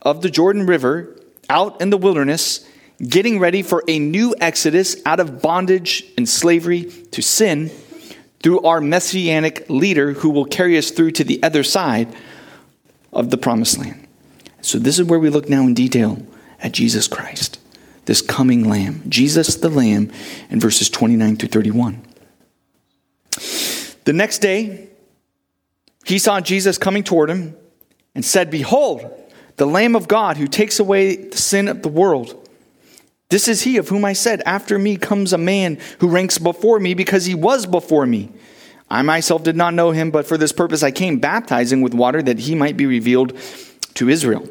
of 0.00 0.22
the 0.22 0.30
Jordan 0.30 0.66
River, 0.66 1.16
out 1.50 1.80
in 1.80 1.90
the 1.90 1.98
wilderness, 1.98 2.66
getting 3.06 3.38
ready 3.38 3.62
for 3.62 3.84
a 3.86 3.98
new 3.98 4.34
exodus 4.40 4.96
out 5.04 5.20
of 5.20 5.42
bondage 5.42 6.04
and 6.16 6.28
slavery 6.28 6.84
to 7.10 7.20
sin 7.20 7.70
through 8.42 8.60
our 8.62 8.80
messianic 8.80 9.68
leader 9.68 10.12
who 10.12 10.30
will 10.30 10.44
carry 10.44 10.78
us 10.78 10.90
through 10.90 11.12
to 11.12 11.24
the 11.24 11.42
other 11.42 11.62
side 11.62 12.14
of 13.12 13.30
the 13.30 13.36
promised 13.36 13.78
land. 13.78 14.06
So, 14.62 14.78
this 14.78 14.98
is 14.98 15.06
where 15.06 15.18
we 15.18 15.28
look 15.28 15.48
now 15.48 15.62
in 15.62 15.74
detail 15.74 16.24
at 16.60 16.72
Jesus 16.72 17.08
Christ, 17.08 17.58
this 18.06 18.22
coming 18.22 18.68
Lamb, 18.68 19.02
Jesus 19.08 19.56
the 19.56 19.68
Lamb, 19.68 20.10
in 20.48 20.60
verses 20.60 20.88
29 20.88 21.36
through 21.36 21.48
31. 21.48 22.02
The 24.04 24.12
next 24.12 24.38
day, 24.38 24.88
he 26.04 26.18
saw 26.18 26.40
Jesus 26.40 26.78
coming 26.78 27.04
toward 27.04 27.30
him 27.30 27.56
and 28.14 28.24
said, 28.24 28.50
Behold, 28.50 29.10
the 29.56 29.66
Lamb 29.66 29.96
of 29.96 30.08
God 30.08 30.36
who 30.36 30.46
takes 30.46 30.78
away 30.78 31.16
the 31.16 31.36
sin 31.36 31.68
of 31.68 31.82
the 31.82 31.88
world. 31.88 32.38
This 33.28 33.48
is 33.48 33.62
he 33.62 33.78
of 33.78 33.88
whom 33.88 34.04
I 34.04 34.12
said, 34.12 34.42
After 34.44 34.78
me 34.78 34.96
comes 34.96 35.32
a 35.32 35.38
man 35.38 35.78
who 36.00 36.08
ranks 36.08 36.38
before 36.38 36.78
me 36.78 36.94
because 36.94 37.24
he 37.24 37.34
was 37.34 37.64
before 37.66 38.06
me. 38.06 38.30
I 38.90 39.00
myself 39.00 39.42
did 39.42 39.56
not 39.56 39.72
know 39.72 39.92
him, 39.92 40.10
but 40.10 40.26
for 40.26 40.36
this 40.36 40.52
purpose 40.52 40.82
I 40.82 40.90
came 40.90 41.18
baptizing 41.18 41.80
with 41.80 41.94
water 41.94 42.22
that 42.22 42.40
he 42.40 42.54
might 42.54 42.76
be 42.76 42.84
revealed 42.84 43.38
to 43.94 44.10
Israel. 44.10 44.46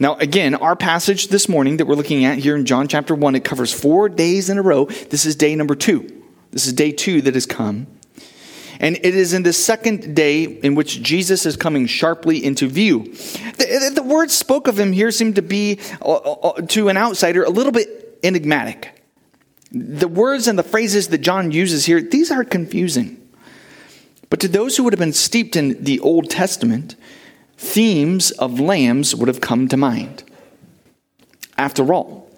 Now, 0.00 0.16
again, 0.16 0.56
our 0.56 0.74
passage 0.74 1.28
this 1.28 1.48
morning 1.48 1.76
that 1.76 1.86
we're 1.86 1.94
looking 1.94 2.24
at 2.24 2.38
here 2.38 2.56
in 2.56 2.64
John 2.64 2.88
chapter 2.88 3.14
1, 3.14 3.36
it 3.36 3.44
covers 3.44 3.72
four 3.72 4.08
days 4.08 4.50
in 4.50 4.58
a 4.58 4.62
row. 4.62 4.86
This 4.86 5.24
is 5.24 5.36
day 5.36 5.54
number 5.54 5.76
two. 5.76 6.24
This 6.50 6.66
is 6.66 6.72
day 6.72 6.90
two 6.90 7.22
that 7.22 7.34
has 7.34 7.46
come. 7.46 7.86
And 8.80 8.96
it 8.96 9.14
is 9.14 9.32
in 9.32 9.42
the 9.42 9.52
second 9.52 10.14
day 10.14 10.44
in 10.44 10.74
which 10.74 11.02
Jesus 11.02 11.46
is 11.46 11.56
coming 11.56 11.86
sharply 11.86 12.44
into 12.44 12.68
view. 12.68 13.04
The, 13.04 13.92
the 13.94 14.02
words 14.02 14.34
spoke 14.34 14.68
of 14.68 14.78
him 14.78 14.92
here 14.92 15.10
seem 15.10 15.34
to 15.34 15.42
be, 15.42 15.78
uh, 16.02 16.14
uh, 16.14 16.60
to 16.60 16.88
an 16.88 16.96
outsider, 16.96 17.44
a 17.44 17.50
little 17.50 17.72
bit 17.72 18.18
enigmatic. 18.22 19.02
The 19.70 20.08
words 20.08 20.46
and 20.46 20.58
the 20.58 20.62
phrases 20.62 21.08
that 21.08 21.18
John 21.18 21.50
uses 21.50 21.86
here, 21.86 22.00
these 22.00 22.30
are 22.30 22.44
confusing. 22.44 23.20
But 24.30 24.40
to 24.40 24.48
those 24.48 24.76
who 24.76 24.84
would 24.84 24.92
have 24.92 25.00
been 25.00 25.12
steeped 25.12 25.56
in 25.56 25.82
the 25.82 26.00
Old 26.00 26.30
Testament, 26.30 26.96
themes 27.56 28.30
of 28.32 28.58
lambs 28.60 29.14
would 29.14 29.28
have 29.28 29.40
come 29.40 29.68
to 29.68 29.76
mind. 29.76 30.24
After 31.56 31.92
all, 31.92 32.30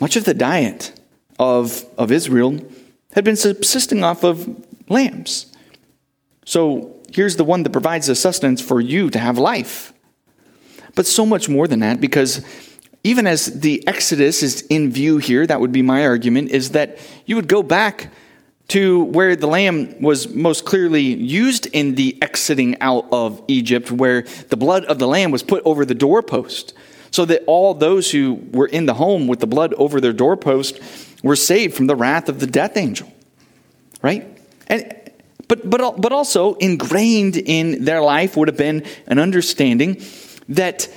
much 0.00 0.16
of 0.16 0.24
the 0.24 0.34
diet 0.34 0.98
of, 1.38 1.84
of 1.96 2.10
Israel 2.10 2.58
had 3.12 3.24
been 3.24 3.36
subsisting 3.36 4.02
off 4.02 4.24
of 4.24 4.48
lambs. 4.88 5.46
So 6.48 6.96
here's 7.12 7.36
the 7.36 7.44
one 7.44 7.62
that 7.64 7.72
provides 7.72 8.06
the 8.06 8.14
sustenance 8.14 8.62
for 8.62 8.80
you 8.80 9.10
to 9.10 9.18
have 9.18 9.36
life. 9.36 9.92
But 10.94 11.06
so 11.06 11.26
much 11.26 11.46
more 11.46 11.68
than 11.68 11.80
that, 11.80 12.00
because 12.00 12.42
even 13.04 13.26
as 13.26 13.60
the 13.60 13.86
Exodus 13.86 14.42
is 14.42 14.62
in 14.62 14.90
view 14.90 15.18
here, 15.18 15.46
that 15.46 15.60
would 15.60 15.72
be 15.72 15.82
my 15.82 16.06
argument, 16.06 16.50
is 16.50 16.70
that 16.70 16.98
you 17.26 17.36
would 17.36 17.48
go 17.48 17.62
back 17.62 18.10
to 18.68 19.04
where 19.04 19.36
the 19.36 19.46
lamb 19.46 20.00
was 20.00 20.34
most 20.34 20.64
clearly 20.64 21.02
used 21.02 21.66
in 21.66 21.96
the 21.96 22.16
exiting 22.22 22.80
out 22.80 23.04
of 23.12 23.42
Egypt, 23.46 23.92
where 23.92 24.22
the 24.48 24.56
blood 24.56 24.86
of 24.86 24.98
the 24.98 25.06
lamb 25.06 25.30
was 25.30 25.42
put 25.42 25.62
over 25.66 25.84
the 25.84 25.94
doorpost, 25.94 26.72
so 27.10 27.26
that 27.26 27.44
all 27.46 27.74
those 27.74 28.10
who 28.10 28.40
were 28.52 28.68
in 28.68 28.86
the 28.86 28.94
home 28.94 29.26
with 29.26 29.40
the 29.40 29.46
blood 29.46 29.74
over 29.74 30.00
their 30.00 30.14
doorpost 30.14 30.80
were 31.22 31.36
saved 31.36 31.76
from 31.76 31.88
the 31.88 31.96
wrath 31.96 32.30
of 32.30 32.40
the 32.40 32.46
death 32.46 32.74
angel. 32.78 33.12
Right? 34.00 34.26
And 34.66 34.94
but, 35.48 35.68
but, 35.68 36.00
but 36.00 36.12
also 36.12 36.54
ingrained 36.54 37.36
in 37.36 37.84
their 37.84 38.02
life 38.02 38.36
would 38.36 38.48
have 38.48 38.56
been 38.56 38.84
an 39.06 39.18
understanding 39.18 40.02
that, 40.48 40.88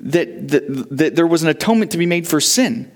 that, 0.00 0.48
that, 0.48 0.88
that 0.90 1.16
there 1.16 1.26
was 1.26 1.42
an 1.42 1.48
atonement 1.48 1.92
to 1.92 1.98
be 1.98 2.06
made 2.06 2.26
for 2.26 2.40
sin, 2.40 2.90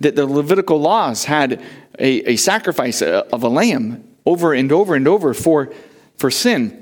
that 0.00 0.16
the 0.16 0.26
Levitical 0.26 0.80
laws 0.80 1.24
had 1.24 1.62
a, 1.98 2.32
a 2.32 2.36
sacrifice 2.36 3.00
uh, 3.00 3.22
of 3.32 3.44
a 3.44 3.48
lamb 3.48 4.04
over 4.26 4.52
and 4.52 4.72
over 4.72 4.94
and 4.94 5.06
over 5.06 5.32
for, 5.32 5.72
for 6.16 6.30
sin. 6.30 6.78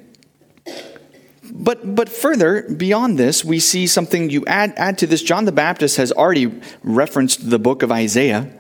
But, 1.53 1.95
but 1.95 2.09
further, 2.09 2.63
beyond 2.75 3.19
this, 3.19 3.45
we 3.45 3.59
see 3.59 3.87
something 3.87 4.31
you 4.31 4.45
add, 4.47 4.73
add 4.77 4.99
to 4.99 5.07
this. 5.07 5.23
John 5.23 5.45
the 5.45 5.53
Baptist 5.53 5.97
has 5.97 6.13
already 6.13 6.61
referenced 6.83 7.51
the 7.51 7.59
book 7.59 7.83
of 7.83 7.91
Isaiah 7.91 8.60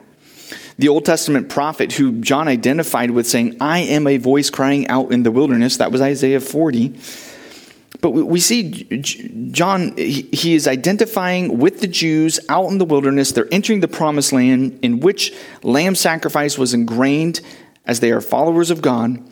the 0.81 0.89
Old 0.89 1.05
Testament 1.05 1.51
prophet 1.51 1.93
who 1.93 2.13
John 2.23 2.49
identified 2.49 3.11
with 3.11 3.27
saying, 3.27 3.59
I 3.61 3.81
am 3.81 4.07
a 4.07 4.17
voice 4.17 4.49
crying 4.49 4.89
out 4.89 5.13
in 5.13 5.25
the 5.25 5.31
wilderness. 5.31 5.77
That 5.77 5.93
was 5.93 6.01
Isaiah 6.01 6.41
40. 6.41 6.99
But 8.01 8.13
we 8.13 8.41
see 8.41 8.85
John, 9.51 9.95
he 9.99 10.55
is 10.55 10.67
identifying 10.67 11.59
with 11.59 11.83
the 11.83 11.87
Jews 11.87 12.41
out 12.49 12.71
in 12.71 12.79
the 12.79 12.87
wilderness. 12.87 13.33
They're 13.33 13.53
entering 13.53 13.81
the 13.81 13.89
promised 13.89 14.33
land 14.33 14.79
in 14.81 15.01
which 15.01 15.35
lamb 15.63 15.95
sacrifice 15.95 16.57
was 16.57 16.73
ingrained 16.73 17.43
as 17.85 18.01
they 18.01 18.11
are 18.11 18.23
followers 18.23 18.71
of 18.71 18.81
God. 18.81 19.23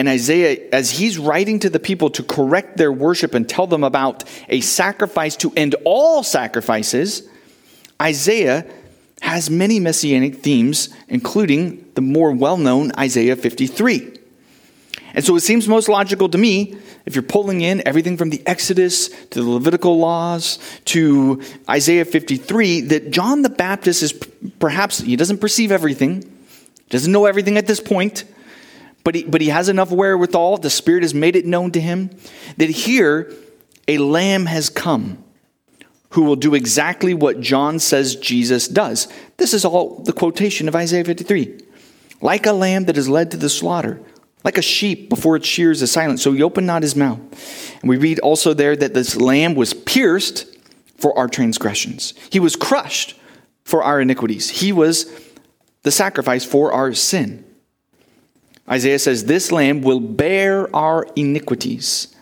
And 0.00 0.08
Isaiah, 0.08 0.68
as 0.72 0.90
he's 0.90 1.16
writing 1.16 1.60
to 1.60 1.70
the 1.70 1.78
people 1.78 2.10
to 2.10 2.24
correct 2.24 2.76
their 2.76 2.90
worship 2.90 3.34
and 3.34 3.48
tell 3.48 3.68
them 3.68 3.84
about 3.84 4.24
a 4.48 4.62
sacrifice 4.62 5.36
to 5.36 5.52
end 5.56 5.76
all 5.84 6.24
sacrifices, 6.24 7.22
Isaiah 8.02 8.66
has 9.22 9.50
many 9.50 9.80
messianic 9.80 10.36
themes, 10.36 10.88
including 11.08 11.90
the 11.94 12.00
more 12.00 12.32
well 12.32 12.56
known 12.56 12.92
Isaiah 12.98 13.36
53. 13.36 14.16
And 15.14 15.24
so 15.24 15.34
it 15.36 15.40
seems 15.40 15.66
most 15.66 15.88
logical 15.88 16.28
to 16.28 16.38
me, 16.38 16.76
if 17.06 17.14
you're 17.14 17.22
pulling 17.22 17.62
in 17.62 17.82
everything 17.86 18.16
from 18.16 18.30
the 18.30 18.46
Exodus 18.46 19.08
to 19.30 19.42
the 19.42 19.48
Levitical 19.48 19.98
laws 19.98 20.58
to 20.86 21.40
Isaiah 21.68 22.04
53, 22.04 22.82
that 22.82 23.10
John 23.10 23.42
the 23.42 23.48
Baptist 23.48 24.02
is 24.02 24.12
perhaps, 24.58 24.98
he 24.98 25.16
doesn't 25.16 25.38
perceive 25.38 25.72
everything, 25.72 26.30
doesn't 26.90 27.10
know 27.10 27.24
everything 27.24 27.56
at 27.56 27.66
this 27.66 27.80
point, 27.80 28.24
but 29.04 29.14
he, 29.14 29.24
but 29.24 29.40
he 29.40 29.48
has 29.48 29.70
enough 29.70 29.90
wherewithal, 29.90 30.58
the 30.58 30.70
Spirit 30.70 31.02
has 31.02 31.14
made 31.14 31.34
it 31.34 31.46
known 31.46 31.70
to 31.72 31.80
him, 31.80 32.10
that 32.58 32.68
here 32.68 33.32
a 33.88 33.96
lamb 33.98 34.44
has 34.46 34.68
come 34.68 35.24
who 36.10 36.22
will 36.22 36.36
do 36.36 36.54
exactly 36.54 37.14
what 37.14 37.40
John 37.40 37.78
says 37.78 38.16
Jesus 38.16 38.66
does. 38.68 39.08
This 39.36 39.52
is 39.52 39.64
all 39.64 40.02
the 40.02 40.12
quotation 40.12 40.68
of 40.68 40.76
Isaiah 40.76 41.04
53. 41.04 41.60
Like 42.20 42.46
a 42.46 42.52
lamb 42.52 42.86
that 42.86 42.96
is 42.96 43.08
led 43.08 43.30
to 43.30 43.36
the 43.36 43.48
slaughter, 43.48 44.00
Like 44.44 44.56
a 44.56 44.62
sheep 44.62 45.08
before 45.08 45.36
its 45.36 45.46
shears 45.46 45.82
is 45.82 45.90
silent, 45.90 46.20
so 46.20 46.32
he 46.32 46.42
opened 46.42 46.66
not 46.66 46.82
his 46.82 46.96
mouth. 46.96 47.20
And 47.80 47.88
we 47.88 47.96
read 47.96 48.18
also 48.20 48.54
there 48.54 48.76
that 48.76 48.94
this 48.94 49.16
lamb 49.16 49.54
was 49.54 49.74
pierced 49.74 50.46
for 50.96 51.16
our 51.16 51.28
transgressions, 51.28 52.14
he 52.30 52.40
was 52.40 52.56
crushed 52.56 53.14
for 53.64 53.82
our 53.82 54.00
iniquities, 54.00 54.48
he 54.48 54.72
was 54.72 55.12
the 55.82 55.90
sacrifice 55.90 56.44
for 56.44 56.72
our 56.72 56.94
sin. 56.94 57.44
Isaiah 58.68 58.98
says, 58.98 59.24
This 59.24 59.52
lamb 59.52 59.82
will 59.82 60.00
bear 60.00 60.74
our 60.74 61.06
iniquities. 61.16 62.14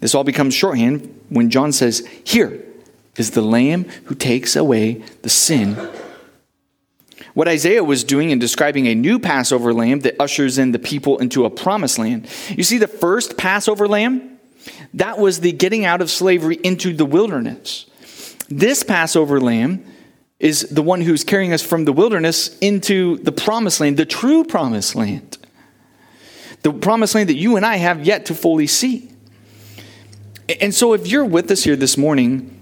This 0.00 0.14
all 0.14 0.24
becomes 0.24 0.54
shorthand 0.54 1.22
when 1.28 1.50
John 1.50 1.72
says, 1.72 2.06
Here 2.24 2.62
is 3.16 3.30
the 3.32 3.42
lamb 3.42 3.84
who 4.04 4.14
takes 4.14 4.56
away 4.56 5.02
the 5.22 5.28
sin. 5.28 5.76
What 7.34 7.48
Isaiah 7.48 7.82
was 7.82 8.04
doing 8.04 8.30
in 8.30 8.38
describing 8.38 8.86
a 8.86 8.94
new 8.94 9.18
Passover 9.18 9.72
lamb 9.72 10.00
that 10.00 10.20
ushers 10.20 10.56
in 10.58 10.72
the 10.72 10.78
people 10.78 11.18
into 11.18 11.44
a 11.44 11.50
promised 11.50 11.98
land. 11.98 12.28
You 12.50 12.62
see, 12.62 12.78
the 12.78 12.86
first 12.86 13.36
Passover 13.36 13.88
lamb, 13.88 14.38
that 14.94 15.18
was 15.18 15.40
the 15.40 15.52
getting 15.52 15.84
out 15.84 16.00
of 16.00 16.10
slavery 16.10 16.56
into 16.62 16.92
the 16.92 17.04
wilderness. 17.04 17.86
This 18.48 18.82
Passover 18.82 19.40
lamb 19.40 19.84
is 20.38 20.62
the 20.62 20.82
one 20.82 21.00
who's 21.00 21.24
carrying 21.24 21.52
us 21.52 21.62
from 21.62 21.84
the 21.84 21.92
wilderness 21.92 22.56
into 22.58 23.18
the 23.18 23.32
promised 23.32 23.80
land, 23.80 23.96
the 23.96 24.06
true 24.06 24.44
promised 24.44 24.94
land. 24.94 25.38
The 26.62 26.72
promised 26.72 27.14
land 27.14 27.28
that 27.28 27.36
you 27.36 27.56
and 27.56 27.66
I 27.66 27.76
have 27.76 28.04
yet 28.04 28.26
to 28.26 28.34
fully 28.34 28.66
see. 28.66 29.10
And 30.60 30.74
so, 30.74 30.92
if 30.92 31.06
you're 31.06 31.24
with 31.24 31.50
us 31.50 31.64
here 31.64 31.76
this 31.76 31.96
morning 31.96 32.54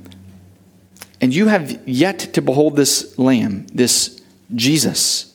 and 1.22 1.32
you 1.32 1.46
have 1.46 1.88
yet 1.88 2.18
to 2.34 2.42
behold 2.42 2.74
this 2.74 3.16
lamb, 3.16 3.68
this 3.68 4.20
Jesus, 4.54 5.32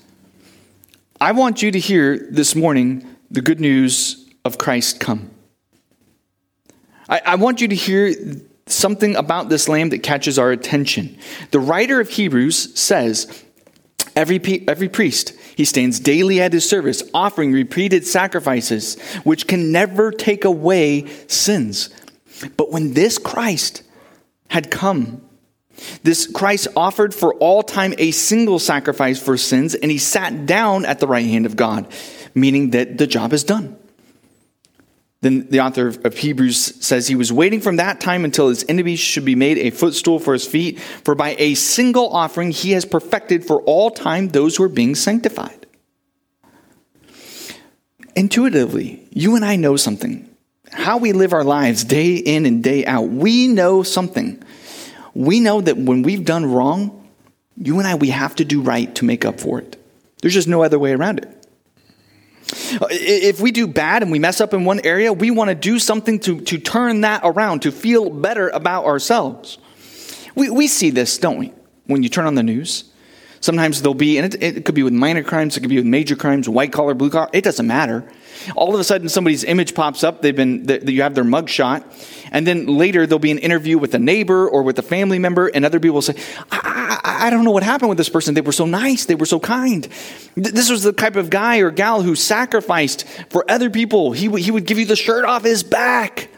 I 1.19 1.31
want 1.31 1.63
you 1.63 1.71
to 1.71 1.79
hear 1.79 2.27
this 2.29 2.55
morning 2.55 3.07
the 3.31 3.41
good 3.41 3.61
news 3.61 4.29
of 4.45 4.57
Christ 4.57 4.99
come. 4.99 5.31
I, 7.09 7.21
I 7.25 7.35
want 7.35 7.61
you 7.61 7.69
to 7.69 7.75
hear 7.75 8.13
something 8.67 9.15
about 9.15 9.47
this 9.47 9.69
lamb 9.69 9.89
that 9.89 10.03
catches 10.03 10.37
our 10.37 10.51
attention. 10.51 11.17
The 11.51 11.59
writer 11.59 12.01
of 12.01 12.09
Hebrews 12.09 12.77
says, 12.77 13.45
Every, 14.15 14.67
every 14.67 14.89
priest, 14.89 15.33
he 15.55 15.63
stands 15.63 15.99
daily 15.99 16.41
at 16.41 16.51
his 16.51 16.67
service, 16.67 17.03
offering 17.13 17.53
repeated 17.53 18.05
sacrifices, 18.05 18.99
which 19.23 19.47
can 19.47 19.71
never 19.71 20.11
take 20.11 20.43
away 20.43 21.05
sins. 21.27 21.91
But 22.57 22.71
when 22.71 22.93
this 22.93 23.17
Christ 23.17 23.83
had 24.49 24.71
come, 24.71 25.21
this 26.03 26.27
Christ 26.27 26.67
offered 26.75 27.13
for 27.13 27.33
all 27.35 27.63
time 27.63 27.93
a 27.97 28.11
single 28.11 28.59
sacrifice 28.59 29.21
for 29.21 29.37
sins, 29.37 29.75
and 29.75 29.91
he 29.91 29.97
sat 29.97 30.45
down 30.45 30.85
at 30.85 30.99
the 30.99 31.07
right 31.07 31.25
hand 31.25 31.45
of 31.45 31.55
God, 31.55 31.87
meaning 32.33 32.71
that 32.71 32.97
the 32.97 33.07
job 33.07 33.33
is 33.33 33.43
done. 33.43 33.77
Then 35.21 35.47
the 35.49 35.61
author 35.61 35.87
of 35.87 36.17
Hebrews 36.17 36.85
says 36.85 37.07
he 37.07 37.15
was 37.15 37.33
waiting 37.33 37.59
from 37.59 37.77
that 37.77 37.99
time 37.99 38.23
until 38.23 38.49
his 38.49 38.63
enemies 38.69 38.99
should 38.99 39.25
be 39.25 39.35
made 39.35 39.57
a 39.57 39.71
footstool 39.71 40.19
for 40.19 40.33
his 40.33 40.45
feet, 40.45 40.79
for 40.79 41.15
by 41.15 41.35
a 41.39 41.55
single 41.55 42.09
offering 42.09 42.51
he 42.51 42.71
has 42.71 42.85
perfected 42.85 43.45
for 43.45 43.61
all 43.63 43.89
time 43.89 44.29
those 44.29 44.55
who 44.55 44.63
are 44.63 44.69
being 44.69 44.93
sanctified. 44.93 45.65
Intuitively, 48.15 49.07
you 49.11 49.35
and 49.35 49.43
I 49.43 49.55
know 49.55 49.75
something. 49.75 50.27
How 50.71 50.97
we 50.97 51.13
live 51.13 51.33
our 51.33 51.43
lives 51.43 51.83
day 51.83 52.15
in 52.15 52.45
and 52.45 52.63
day 52.63 52.85
out, 52.85 53.09
we 53.09 53.47
know 53.47 53.83
something. 53.83 54.43
We 55.17 55.39
know 55.39 55.61
that 55.61 55.75
when 55.75 56.03
we've 56.03 56.23
done 56.23 56.45
wrong, 56.45 57.09
you 57.55 57.79
and 57.79 57.87
I, 57.87 57.95
we 57.95 58.09
have 58.09 58.35
to 58.35 58.45
do 58.45 58.61
right 58.61 58.93
to 58.95 59.03
make 59.03 59.25
up 59.25 59.39
for 59.39 59.59
it. 59.59 59.75
There's 60.21 60.35
just 60.35 60.47
no 60.47 60.61
other 60.61 60.77
way 60.77 60.93
around 60.93 61.17
it. 61.17 61.47
Uh, 62.79 62.85
if 62.91 63.41
we 63.41 63.51
do 63.51 63.65
bad 63.65 64.03
and 64.03 64.11
we 64.11 64.19
mess 64.19 64.39
up 64.39 64.53
in 64.53 64.63
one 64.63 64.79
area, 64.83 65.11
we 65.11 65.31
want 65.31 65.49
to 65.49 65.55
do 65.55 65.79
something 65.79 66.19
to, 66.19 66.39
to 66.41 66.59
turn 66.59 67.01
that 67.01 67.21
around, 67.23 67.63
to 67.63 67.71
feel 67.71 68.11
better 68.11 68.49
about 68.49 68.85
ourselves. 68.85 69.57
We, 70.35 70.51
we 70.51 70.67
see 70.67 70.91
this, 70.91 71.17
don't 71.17 71.39
we, 71.39 71.51
when 71.87 72.03
you 72.03 72.09
turn 72.09 72.27
on 72.27 72.35
the 72.35 72.43
news? 72.43 72.83
Sometimes 73.41 73.81
there'll 73.81 73.95
be, 73.95 74.19
and 74.19 74.35
it, 74.35 74.43
it 74.43 74.65
could 74.65 74.75
be 74.75 74.83
with 74.83 74.93
minor 74.93 75.23
crimes, 75.23 75.57
it 75.57 75.61
could 75.61 75.69
be 75.69 75.77
with 75.77 75.85
major 75.85 76.15
crimes, 76.15 76.47
white 76.47 76.71
collar, 76.71 76.93
blue 76.93 77.09
collar, 77.09 77.29
it 77.33 77.43
doesn't 77.43 77.65
matter. 77.65 78.07
All 78.55 78.73
of 78.73 78.79
a 78.79 78.83
sudden, 78.83 79.09
somebody's 79.09 79.43
image 79.43 79.73
pops 79.75 80.03
up, 80.03 80.21
they've 80.21 80.35
been, 80.35 80.67
you 80.87 81.01
have 81.01 81.15
their 81.15 81.23
mug 81.23 81.49
shot, 81.49 81.85
and 82.31 82.45
then 82.45 82.65
later 82.65 83.05
there'll 83.05 83.19
be 83.19 83.31
an 83.31 83.37
interview 83.39 83.77
with 83.77 83.93
a 83.93 83.99
neighbor 83.99 84.47
or 84.47 84.63
with 84.63 84.79
a 84.79 84.81
family 84.81 85.19
member, 85.19 85.47
and 85.47 85.65
other 85.65 85.79
people 85.79 85.95
will 85.95 86.01
say, 86.01 86.15
I, 86.51 86.99
I, 87.03 87.27
I 87.27 87.29
don't 87.29 87.45
know 87.45 87.51
what 87.51 87.63
happened 87.63 87.89
with 87.89 87.97
this 87.97 88.09
person. 88.09 88.33
They 88.33 88.41
were 88.41 88.51
so 88.51 88.65
nice, 88.65 89.05
they 89.05 89.15
were 89.15 89.25
so 89.25 89.39
kind. 89.39 89.87
This 90.35 90.69
was 90.69 90.83
the 90.83 90.93
type 90.93 91.15
of 91.15 91.29
guy 91.29 91.57
or 91.57 91.71
gal 91.71 92.01
who 92.01 92.15
sacrificed 92.15 93.07
for 93.29 93.49
other 93.49 93.69
people. 93.69 94.11
He, 94.11 94.29
he 94.41 94.51
would 94.51 94.65
give 94.65 94.77
you 94.77 94.85
the 94.85 94.95
shirt 94.95 95.25
off 95.25 95.43
his 95.43 95.63
back. 95.63 96.29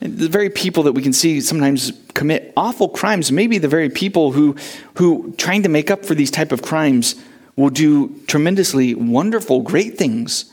The 0.00 0.28
very 0.28 0.48
people 0.48 0.84
that 0.84 0.92
we 0.92 1.02
can 1.02 1.12
see 1.12 1.42
sometimes 1.42 1.92
commit 2.14 2.54
awful 2.56 2.88
crimes, 2.88 3.30
maybe 3.30 3.58
the 3.58 3.68
very 3.68 3.90
people 3.90 4.32
who, 4.32 4.56
who 4.94 5.34
trying 5.36 5.62
to 5.64 5.68
make 5.68 5.90
up 5.90 6.06
for 6.06 6.14
these 6.14 6.30
type 6.30 6.52
of 6.52 6.62
crimes 6.62 7.16
will 7.56 7.68
do 7.68 8.18
tremendously 8.26 8.94
wonderful, 8.94 9.60
great 9.60 9.98
things. 9.98 10.50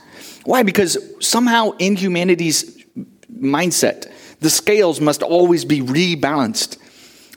Why? 0.48 0.64
Because 0.64 0.98
somehow 1.20 1.72
in 1.72 1.98
humanity's 1.98 2.86
mindset, 3.30 4.10
the 4.40 4.50
scales 4.50 5.02
must 5.02 5.22
always 5.22 5.66
be 5.66 5.82
rebalanced. 5.82 6.78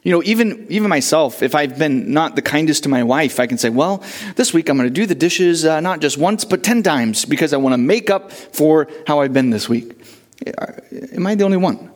You 0.05 0.13
know, 0.13 0.23
even, 0.23 0.65
even 0.69 0.89
myself, 0.89 1.43
if 1.43 1.57
I've 1.57 1.77
been 1.77 2.13
not 2.13 2.37
the 2.37 2.43
kindest 2.43 2.85
to 2.85 2.89
my 2.89 3.03
wife, 3.03 3.41
I 3.41 3.49
can 3.49 3.59
say, 3.59 3.69
well, 3.69 4.05
this 4.37 4.55
week 4.55 4.69
I'm 4.69 4.77
going 4.77 4.89
to 4.89 4.95
do 4.95 5.07
the 5.07 5.17
dishes 5.17 5.65
uh, 5.65 5.81
not 5.81 5.99
just 5.99 6.19
once, 6.19 6.45
but 6.45 6.63
10 6.63 6.85
times 6.85 7.25
because 7.25 7.53
I 7.53 7.57
want 7.57 7.73
to 7.73 7.79
make 7.79 8.11
up 8.11 8.31
for 8.31 8.87
how 9.09 9.23
I've 9.23 9.33
been 9.33 9.51
this 9.51 9.69
week. 9.69 10.01
Am 11.13 11.27
I 11.27 11.35
the 11.35 11.43
only 11.43 11.57
one? 11.57 11.91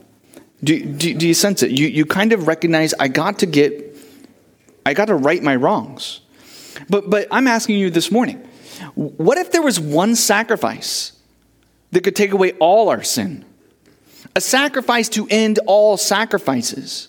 Do, 0.65 0.85
do, 0.85 1.15
do 1.15 1.29
you 1.29 1.35
sense 1.35 1.63
it? 1.63 1.71
You, 1.71 1.87
you 1.87 2.07
kind 2.07 2.33
of 2.33 2.49
recognize 2.49 2.93
I 2.99 3.07
got 3.07 3.39
to 3.39 3.47
get, 3.47 3.97
I 4.85 4.95
got 4.95 5.05
to 5.05 5.15
right 5.15 5.41
my 5.41 5.55
wrongs. 5.55 6.23
But, 6.89 7.09
but 7.09 7.29
I'm 7.31 7.47
asking 7.47 7.79
you 7.79 7.91
this 7.91 8.11
morning 8.11 8.45
what 8.95 9.39
if 9.39 9.53
there 9.53 9.63
was 9.63 9.79
one 9.79 10.17
sacrifice 10.17 11.13
that 11.93 12.03
could 12.03 12.17
take 12.17 12.33
away 12.33 12.53
all 12.53 12.89
our 12.89 13.03
sin? 13.03 13.45
A 14.37 14.41
sacrifice 14.41 15.09
to 15.11 15.27
end 15.31 15.59
all 15.67 15.97
sacrifices. 15.97 17.09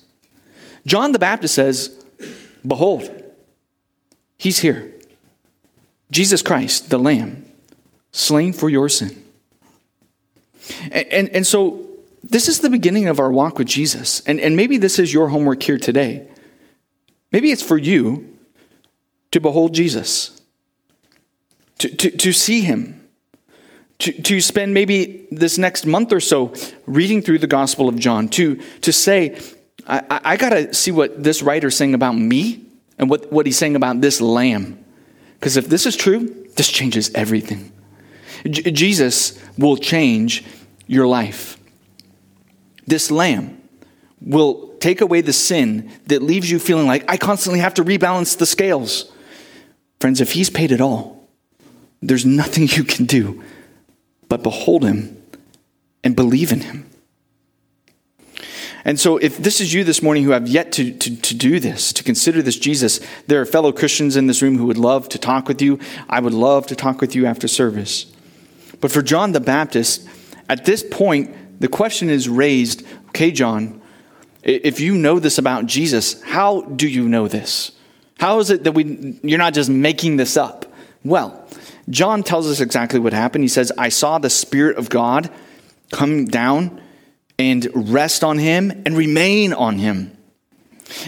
John 0.85 1.11
the 1.11 1.19
Baptist 1.19 1.55
says, 1.55 2.03
Behold, 2.65 3.09
he's 4.37 4.59
here. 4.59 4.91
Jesus 6.11 6.41
Christ, 6.41 6.89
the 6.89 6.99
Lamb, 6.99 7.45
slain 8.11 8.53
for 8.53 8.69
your 8.69 8.89
sin. 8.89 9.23
And, 10.91 11.07
and, 11.07 11.29
and 11.29 11.47
so 11.47 11.85
this 12.23 12.47
is 12.47 12.59
the 12.59 12.69
beginning 12.69 13.07
of 13.07 13.19
our 13.19 13.31
walk 13.31 13.57
with 13.57 13.67
Jesus. 13.67 14.21
And, 14.21 14.39
and 14.39 14.55
maybe 14.55 14.77
this 14.77 14.99
is 14.99 15.13
your 15.13 15.29
homework 15.29 15.61
here 15.61 15.77
today. 15.77 16.27
Maybe 17.31 17.51
it's 17.51 17.63
for 17.63 17.77
you 17.77 18.37
to 19.31 19.39
behold 19.39 19.73
Jesus, 19.73 20.34
to, 21.79 21.89
to, 21.89 22.11
to 22.11 22.31
see 22.33 22.61
him, 22.61 23.07
to, 23.99 24.11
to 24.23 24.41
spend 24.41 24.73
maybe 24.73 25.27
this 25.31 25.57
next 25.57 25.85
month 25.85 26.11
or 26.11 26.19
so 26.19 26.53
reading 26.85 27.21
through 27.21 27.39
the 27.39 27.47
Gospel 27.47 27.89
of 27.89 27.97
John, 27.97 28.27
to, 28.29 28.55
to 28.81 28.91
say, 28.93 29.39
I, 29.87 30.21
I, 30.23 30.37
got 30.37 30.49
to 30.49 30.73
see 30.73 30.91
what 30.91 31.23
this 31.23 31.41
writer's 31.41 31.77
saying 31.77 31.93
about 31.93 32.13
me 32.13 32.65
and 32.97 33.09
what, 33.09 33.31
what 33.31 33.45
he's 33.45 33.57
saying 33.57 33.75
about 33.75 34.01
this 34.01 34.19
lamb. 34.19 34.83
Because 35.39 35.57
if 35.57 35.67
this 35.67 35.85
is 35.85 35.95
true, 35.95 36.47
this 36.55 36.69
changes 36.71 37.13
everything. 37.13 37.71
J- 38.49 38.71
Jesus 38.71 39.39
will 39.57 39.77
change 39.77 40.43
your 40.87 41.07
life. 41.07 41.57
This 42.87 43.11
lamb 43.11 43.61
will 44.21 44.75
take 44.77 45.01
away 45.01 45.21
the 45.21 45.33
sin 45.33 45.91
that 46.07 46.21
leaves 46.21 46.49
you 46.49 46.59
feeling 46.59 46.87
like 46.87 47.03
I 47.09 47.17
constantly 47.17 47.59
have 47.59 47.75
to 47.75 47.83
rebalance 47.83 48.37
the 48.37 48.45
scales. 48.45 49.11
Friends, 49.99 50.21
if 50.21 50.33
he's 50.33 50.49
paid 50.49 50.71
it 50.71 50.81
all, 50.81 51.14
there's 52.01 52.25
nothing 52.25 52.67
you 52.67 52.83
can 52.83 53.05
do 53.05 53.43
but 54.29 54.43
behold 54.43 54.83
him 54.83 55.21
and 56.03 56.15
believe 56.15 56.51
in 56.51 56.61
him. 56.61 56.89
And 58.83 58.99
so, 58.99 59.17
if 59.17 59.37
this 59.37 59.59
is 59.59 59.73
you 59.73 59.83
this 59.83 60.03
morning 60.03 60.23
who 60.23 60.29
have 60.29 60.47
yet 60.47 60.71
to, 60.73 60.93
to, 60.93 61.15
to, 61.19 61.33
do 61.33 61.59
this, 61.59 61.91
to 61.93 62.03
consider 62.03 62.43
this 62.43 62.59
Jesus, 62.59 62.99
there 63.25 63.41
are 63.41 63.45
fellow 63.45 63.71
Christians 63.71 64.15
in 64.15 64.27
this 64.27 64.43
room 64.43 64.59
who 64.59 64.67
would 64.67 64.77
love 64.77 65.09
to 65.09 65.17
talk 65.17 65.47
with 65.47 65.59
you. 65.59 65.79
I 66.07 66.19
would 66.19 66.35
love 66.35 66.67
to 66.67 66.75
talk 66.75 67.01
with 67.01 67.15
you 67.15 67.25
after 67.25 67.47
service. 67.47 68.05
But 68.81 68.91
for 68.91 69.01
John 69.01 69.31
the 69.31 69.39
Baptist, 69.39 70.07
at 70.47 70.65
this 70.65 70.83
point, 70.83 71.59
the 71.59 71.67
question 71.67 72.09
is 72.09 72.29
raised 72.29 72.85
okay, 73.09 73.31
John, 73.31 73.81
if 74.43 74.79
you 74.79 74.95
know 74.95 75.17
this 75.17 75.39
about 75.39 75.65
Jesus, 75.65 76.21
how 76.21 76.61
do 76.61 76.87
you 76.87 77.09
know 77.09 77.27
this? 77.27 77.71
How 78.19 78.37
is 78.39 78.51
it 78.51 78.65
that 78.65 78.73
we, 78.73 79.19
you're 79.23 79.39
not 79.39 79.55
just 79.55 79.69
making 79.69 80.17
this 80.17 80.37
up? 80.37 80.71
Well, 81.03 81.44
John 81.89 82.23
tells 82.23 82.49
us 82.49 82.61
exactly 82.61 82.99
what 82.99 83.13
happened. 83.13 83.43
He 83.43 83.47
says, 83.47 83.71
I 83.77 83.89
saw 83.89 84.17
the 84.17 84.29
Spirit 84.29 84.77
of 84.77 84.89
God 84.89 85.29
come 85.91 86.25
down 86.25 86.81
and 87.37 87.67
rest 87.73 88.23
on 88.23 88.37
him 88.37 88.71
and 88.85 88.97
remain 88.97 89.53
on 89.53 89.77
him. 89.77 90.11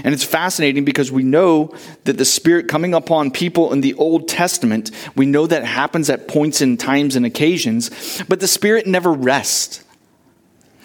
And 0.03 0.13
it's 0.13 0.23
fascinating 0.23 0.85
because 0.85 1.11
we 1.11 1.23
know 1.23 1.73
that 2.03 2.17
the 2.17 2.25
Spirit 2.25 2.67
coming 2.67 2.93
upon 2.93 3.31
people 3.31 3.71
in 3.73 3.81
the 3.81 3.93
Old 3.93 4.27
Testament, 4.27 4.91
we 5.15 5.25
know 5.25 5.45
that 5.47 5.65
happens 5.65 6.09
at 6.09 6.27
points 6.27 6.61
in 6.61 6.77
times 6.77 7.15
and 7.15 7.25
occasions, 7.25 8.23
but 8.27 8.39
the 8.39 8.47
Spirit 8.47 8.87
never 8.87 9.11
rests. 9.11 9.83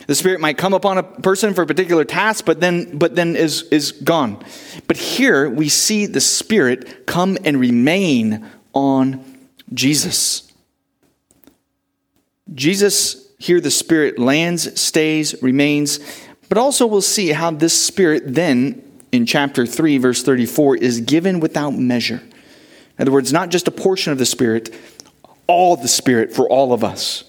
The 0.06 0.14
Spirit 0.14 0.40
might 0.40 0.58
come 0.58 0.74
upon 0.74 0.98
a 0.98 1.02
person 1.02 1.54
for 1.54 1.62
a 1.62 1.66
particular 1.66 2.04
task, 2.04 2.44
but 2.44 2.60
then, 2.60 2.98
but 2.98 3.14
then 3.14 3.34
is, 3.36 3.62
is 3.70 3.92
gone. 3.92 4.44
But 4.88 4.96
here 4.96 5.48
we 5.48 5.68
see 5.68 6.06
the 6.06 6.20
Spirit 6.20 7.06
come 7.06 7.38
and 7.44 7.58
remain 7.58 8.46
on 8.74 9.24
Jesus. 9.72 10.52
Jesus, 12.52 13.28
here 13.38 13.60
the 13.60 13.70
Spirit 13.70 14.18
lands, 14.18 14.80
stays, 14.80 15.40
remains, 15.42 16.00
but 16.48 16.58
also 16.58 16.86
we'll 16.86 17.00
see 17.00 17.28
how 17.28 17.50
this 17.50 17.72
Spirit 17.72 18.34
then, 18.34 18.82
in 19.10 19.26
chapter 19.26 19.66
3, 19.66 19.98
verse 19.98 20.22
34, 20.22 20.76
is 20.76 21.00
given 21.00 21.40
without 21.40 21.70
measure. 21.70 22.20
In 22.98 23.02
other 23.02 23.12
words, 23.12 23.32
not 23.32 23.48
just 23.48 23.68
a 23.68 23.72
portion 23.72 24.12
of 24.12 24.18
the 24.18 24.26
Spirit, 24.26 24.74
all 25.46 25.76
the 25.76 25.88
Spirit 25.88 26.32
for 26.32 26.48
all 26.48 26.72
of 26.72 26.84
us. 26.84 27.24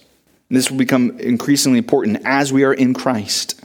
And 0.48 0.58
this 0.58 0.70
will 0.70 0.78
become 0.78 1.18
increasingly 1.18 1.78
important 1.78 2.20
as 2.24 2.52
we 2.52 2.64
are 2.64 2.74
in 2.74 2.94
Christ. 2.94 3.60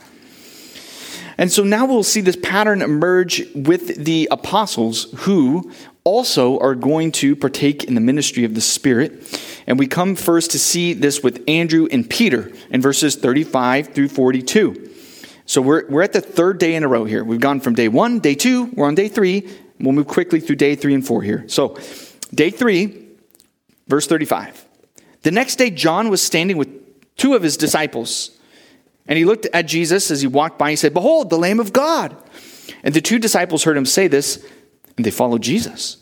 And 1.38 1.52
so 1.52 1.64
now 1.64 1.86
we'll 1.86 2.04
see 2.04 2.22
this 2.22 2.36
pattern 2.36 2.82
emerge 2.82 3.44
with 3.54 4.04
the 4.04 4.28
apostles 4.32 5.08
who 5.20 5.72
also 6.10 6.58
are 6.58 6.74
going 6.74 7.12
to 7.12 7.36
partake 7.36 7.84
in 7.84 7.94
the 7.94 8.02
ministry 8.02 8.44
of 8.44 8.56
the 8.56 8.62
Spirit. 8.62 9.40
And 9.68 9.78
we 9.78 9.86
come 9.86 10.16
first 10.16 10.50
to 10.52 10.60
see 10.60 10.94
this 10.94 11.22
with 11.22 11.44
Andrew 11.48 11.88
and 11.92 12.10
Peter 12.10 12.52
in 12.72 12.82
verses 12.82 13.16
35 13.16 13.90
through 13.94 14.08
42. 14.08 14.90
So 15.46 15.62
we're, 15.62 15.88
we're 15.88 16.02
at 16.02 16.14
the 16.14 16.22
third 16.22 16.58
day 16.58 16.74
in 16.74 16.84
a 16.84 16.88
row 16.88 17.06
here. 17.06 17.24
We've 17.24 17.40
gone 17.40 17.60
from 17.60 17.76
day 17.76 17.88
one, 17.88 18.20
day 18.20 18.34
two, 18.34 18.66
we're 18.74 18.88
on 18.88 18.96
day 18.96 19.08
three. 19.08 19.48
We'll 19.80 19.94
move 19.94 20.08
quickly 20.08 20.40
through 20.40 20.56
day 20.56 20.76
three 20.76 20.96
and 20.96 21.06
four 21.06 21.22
here. 21.22 21.48
So, 21.48 21.78
day 22.34 22.50
three, 22.50 23.08
verse 23.88 24.08
35. 24.08 24.66
The 25.22 25.32
next 25.32 25.58
day, 25.58 25.70
John 25.70 26.10
was 26.10 26.22
standing 26.22 26.58
with 26.58 26.70
two 27.18 27.36
of 27.36 27.44
his 27.44 27.56
disciples. 27.56 28.32
And 29.08 29.18
he 29.18 29.26
looked 29.26 29.48
at 29.54 29.68
Jesus 29.68 30.10
as 30.12 30.22
he 30.22 30.28
walked 30.28 30.58
by. 30.58 30.72
He 30.72 30.76
said, 30.76 30.94
Behold, 30.94 31.30
the 31.30 31.38
Lamb 31.38 31.60
of 31.60 31.72
God. 31.72 32.16
And 32.84 32.94
the 32.94 33.02
two 33.02 33.20
disciples 33.20 33.64
heard 33.64 33.78
him 33.78 33.86
say 33.86 34.08
this, 34.08 34.46
and 34.98 35.06
they 35.06 35.12
followed 35.12 35.42
Jesus. 35.42 35.98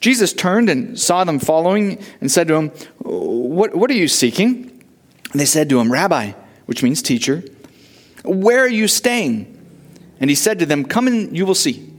Jesus 0.00 0.32
turned 0.32 0.68
and 0.68 0.98
saw 0.98 1.24
them 1.24 1.38
following 1.38 2.02
and 2.20 2.30
said 2.30 2.48
to 2.48 2.54
him, 2.54 2.68
What, 2.98 3.74
what 3.74 3.90
are 3.90 3.94
you 3.94 4.08
seeking? 4.08 4.84
And 5.32 5.40
they 5.40 5.44
said 5.44 5.68
to 5.70 5.80
him, 5.80 5.92
Rabbi, 5.92 6.32
which 6.66 6.82
means 6.82 7.02
teacher, 7.02 7.42
where 8.24 8.60
are 8.60 8.68
you 8.68 8.88
staying? 8.88 9.54
And 10.20 10.30
he 10.30 10.36
said 10.36 10.58
to 10.60 10.66
them, 10.66 10.84
Come 10.84 11.06
and 11.06 11.36
you 11.36 11.46
will 11.46 11.54
see. 11.54 11.92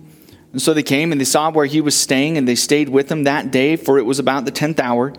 And 0.51 0.62
so 0.62 0.73
they 0.73 0.83
came 0.83 1.12
and 1.12 1.21
they 1.21 1.25
saw 1.25 1.51
where 1.51 1.65
he 1.65 1.81
was 1.81 1.95
staying, 1.95 2.38
and 2.38 2.47
they 2.47 2.55
stayed 2.55 2.89
with 2.89 3.12
him 3.12 3.23
that 3.23 3.51
day, 3.51 3.75
for 3.75 3.99
it 3.99 4.05
was 4.05 4.19
about 4.19 4.45
the 4.45 4.51
tenth 4.51 4.79
hour. 4.79 5.13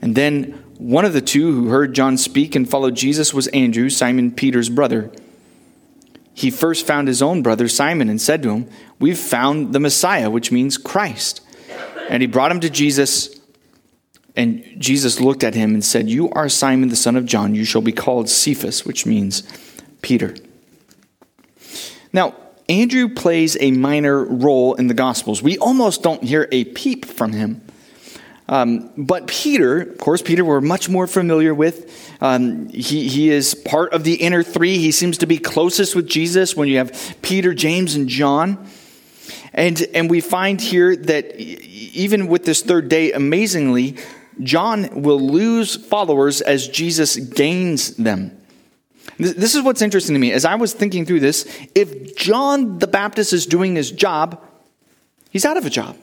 And 0.00 0.14
then 0.14 0.52
one 0.78 1.04
of 1.04 1.12
the 1.12 1.20
two 1.20 1.52
who 1.52 1.68
heard 1.68 1.94
John 1.94 2.16
speak 2.16 2.54
and 2.54 2.68
followed 2.68 2.94
Jesus 2.94 3.34
was 3.34 3.48
Andrew, 3.48 3.90
Simon 3.90 4.32
Peter's 4.32 4.68
brother. 4.68 5.10
He 6.40 6.50
first 6.50 6.86
found 6.86 7.06
his 7.06 7.20
own 7.20 7.42
brother 7.42 7.68
Simon 7.68 8.08
and 8.08 8.18
said 8.18 8.42
to 8.44 8.50
him, 8.50 8.70
We've 8.98 9.18
found 9.18 9.74
the 9.74 9.78
Messiah, 9.78 10.30
which 10.30 10.50
means 10.50 10.78
Christ. 10.78 11.42
And 12.08 12.22
he 12.22 12.26
brought 12.26 12.50
him 12.50 12.60
to 12.60 12.70
Jesus. 12.70 13.38
And 14.34 14.64
Jesus 14.78 15.20
looked 15.20 15.44
at 15.44 15.54
him 15.54 15.74
and 15.74 15.84
said, 15.84 16.08
You 16.08 16.30
are 16.30 16.48
Simon 16.48 16.88
the 16.88 16.96
son 16.96 17.14
of 17.14 17.26
John. 17.26 17.54
You 17.54 17.66
shall 17.66 17.82
be 17.82 17.92
called 17.92 18.30
Cephas, 18.30 18.86
which 18.86 19.04
means 19.04 19.42
Peter. 20.00 20.34
Now, 22.10 22.34
Andrew 22.70 23.10
plays 23.10 23.58
a 23.60 23.72
minor 23.72 24.24
role 24.24 24.76
in 24.76 24.86
the 24.86 24.94
Gospels. 24.94 25.42
We 25.42 25.58
almost 25.58 26.02
don't 26.02 26.24
hear 26.24 26.48
a 26.50 26.64
peep 26.64 27.04
from 27.04 27.32
him. 27.34 27.60
Um, 28.50 28.90
but 28.96 29.28
Peter, 29.28 29.82
of 29.82 29.98
course, 29.98 30.22
Peter 30.22 30.44
we're 30.44 30.60
much 30.60 30.88
more 30.88 31.06
familiar 31.06 31.54
with. 31.54 31.88
Um, 32.20 32.68
he, 32.68 33.06
he 33.08 33.30
is 33.30 33.54
part 33.54 33.92
of 33.92 34.02
the 34.02 34.14
inner 34.14 34.42
three. 34.42 34.76
He 34.78 34.90
seems 34.90 35.18
to 35.18 35.26
be 35.26 35.38
closest 35.38 35.94
with 35.94 36.08
Jesus 36.08 36.56
when 36.56 36.66
you 36.66 36.78
have 36.78 37.16
Peter, 37.22 37.54
James, 37.54 37.94
and 37.94 38.08
John. 38.08 38.66
And, 39.54 39.80
and 39.94 40.10
we 40.10 40.20
find 40.20 40.60
here 40.60 40.96
that 40.96 41.36
even 41.36 42.26
with 42.26 42.44
this 42.44 42.60
third 42.62 42.88
day, 42.88 43.12
amazingly, 43.12 43.96
John 44.42 45.02
will 45.02 45.20
lose 45.20 45.76
followers 45.76 46.40
as 46.40 46.66
Jesus 46.66 47.16
gains 47.16 47.96
them. 47.96 48.36
This 49.16 49.54
is 49.54 49.62
what's 49.62 49.82
interesting 49.82 50.14
to 50.14 50.20
me. 50.20 50.32
As 50.32 50.44
I 50.44 50.56
was 50.56 50.72
thinking 50.72 51.06
through 51.06 51.20
this, 51.20 51.46
if 51.76 52.16
John 52.16 52.78
the 52.78 52.88
Baptist 52.88 53.32
is 53.32 53.46
doing 53.46 53.76
his 53.76 53.92
job, 53.92 54.42
he's 55.30 55.44
out 55.44 55.56
of 55.56 55.66
a 55.66 55.70
job. 55.70 55.96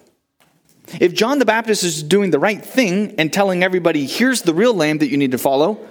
If 1.00 1.14
John 1.14 1.40
the 1.40 1.46
Baptist 1.46 1.84
is 1.84 2.02
doing 2.02 2.32
the 2.32 2.40
right 2.40 2.64
thing 2.64 3.16
and 3.18 3.32
telling 3.32 3.64
everybody, 3.64 4.06
here's 4.06 4.42
the 4.42 4.54
real 4.54 4.74
lamb 4.74 5.00
that 5.00 5.10
you 5.10 5.18
need 5.18 5.32
to 5.32 5.38
follow, 5.38 5.86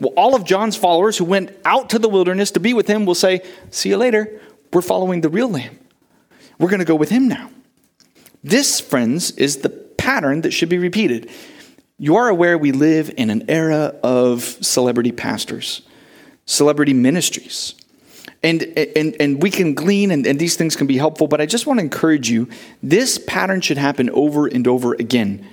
well, 0.00 0.12
all 0.16 0.34
of 0.34 0.44
John's 0.44 0.76
followers 0.76 1.16
who 1.16 1.24
went 1.24 1.56
out 1.64 1.90
to 1.90 1.98
the 1.98 2.08
wilderness 2.08 2.50
to 2.52 2.60
be 2.60 2.74
with 2.74 2.86
him 2.86 3.06
will 3.06 3.14
say, 3.14 3.42
See 3.70 3.90
you 3.90 3.96
later. 3.96 4.40
We're 4.72 4.82
following 4.82 5.20
the 5.20 5.28
real 5.28 5.48
lamb. 5.48 5.78
We're 6.58 6.68
going 6.68 6.80
to 6.80 6.84
go 6.84 6.96
with 6.96 7.10
him 7.10 7.28
now. 7.28 7.50
This, 8.42 8.80
friends, 8.80 9.30
is 9.32 9.58
the 9.58 9.70
pattern 9.70 10.42
that 10.42 10.50
should 10.50 10.68
be 10.68 10.78
repeated. 10.78 11.30
You 11.96 12.16
are 12.16 12.28
aware 12.28 12.58
we 12.58 12.72
live 12.72 13.12
in 13.16 13.30
an 13.30 13.48
era 13.48 13.94
of 14.02 14.42
celebrity 14.42 15.12
pastors, 15.12 15.82
celebrity 16.44 16.92
ministries 16.92 17.76
and, 18.44 18.62
and, 18.96 19.16
and 19.18 19.42
we 19.42 19.50
can 19.50 19.74
glean 19.74 20.10
and, 20.10 20.26
and 20.26 20.38
these 20.38 20.54
things 20.54 20.76
can 20.76 20.86
be 20.86 20.98
helpful, 20.98 21.26
but 21.26 21.40
I 21.40 21.46
just 21.46 21.66
want 21.66 21.80
to 21.80 21.84
encourage 21.84 22.28
you 22.28 22.48
this 22.82 23.18
pattern 23.18 23.62
should 23.62 23.78
happen 23.78 24.10
over 24.10 24.46
and 24.46 24.68
over 24.68 24.92
again. 24.94 25.48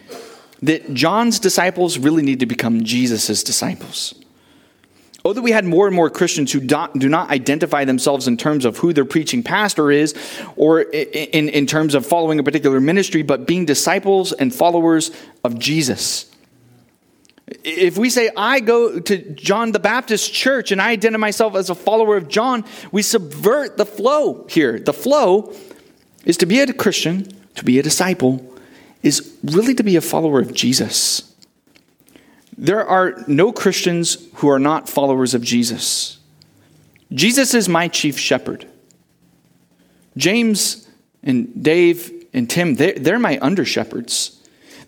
That 0.62 0.94
John's 0.94 1.40
disciples 1.40 1.98
really 1.98 2.22
need 2.22 2.42
to 2.42 2.46
become 2.46 2.84
Jesus' 2.84 3.44
disciples. 3.44 4.14
Oh, 5.24 5.34
that 5.34 5.42
we 5.42 5.52
had 5.52 5.66
more 5.66 5.86
and 5.86 5.96
more 5.96 6.10
Christians 6.10 6.52
who 6.52 6.60
do 6.60 7.10
not 7.10 7.30
identify 7.30 7.86
themselves 7.86 8.28
in 8.28 8.38
terms 8.38 8.66
of 8.66 8.78
who 8.78 8.92
their 8.92 9.06
preaching 9.06 9.44
pastor 9.44 9.92
is 9.92 10.16
or 10.56 10.82
in, 10.82 11.50
in 11.50 11.68
terms 11.68 11.94
of 11.94 12.06
following 12.06 12.40
a 12.40 12.44
particular 12.44 12.80
ministry, 12.80 13.22
but 13.22 13.46
being 13.46 13.66
disciples 13.66 14.34
and 14.34 14.54
followers 14.54 15.12
of 15.44 15.60
Jesus. 15.60 16.31
If 17.64 17.98
we 17.98 18.10
say, 18.10 18.30
I 18.36 18.60
go 18.60 19.00
to 19.00 19.18
John 19.34 19.72
the 19.72 19.80
Baptist 19.80 20.34
church 20.34 20.72
and 20.72 20.82
I 20.82 20.92
identify 20.92 21.20
myself 21.20 21.56
as 21.56 21.70
a 21.70 21.76
follower 21.76 22.16
of 22.16 22.28
John, 22.28 22.64
we 22.92 23.02
subvert 23.02 23.78
the 23.78 23.86
flow 23.86 24.46
here. 24.50 24.80
The 24.80 24.94
flow 24.94 25.54
is 26.26 26.38
to 26.38 26.46
be 26.46 26.60
a 26.60 26.74
Christian, 26.74 27.30
to 27.56 27.66
be 27.66 27.78
a 27.78 27.84
disciple, 27.84 28.46
is 29.04 29.38
really 29.44 29.74
to 29.76 29.84
be 29.84 29.96
a 29.96 30.02
follower 30.02 30.40
of 30.40 30.54
Jesus. 30.54 31.36
There 32.58 32.86
are 32.86 33.24
no 33.28 33.52
Christians 33.52 34.28
who 34.36 34.50
are 34.50 34.60
not 34.60 34.88
followers 34.88 35.34
of 35.34 35.42
Jesus. 35.42 36.20
Jesus 37.12 37.54
is 37.54 37.68
my 37.68 37.88
chief 37.88 38.18
shepherd. 38.18 38.68
James 40.16 40.88
and 41.24 41.64
Dave 41.64 42.12
and 42.34 42.50
Tim, 42.50 42.76
they're, 42.76 42.94
they're 42.94 43.20
my 43.20 43.40
under 43.42 43.66
shepherds. 43.66 44.40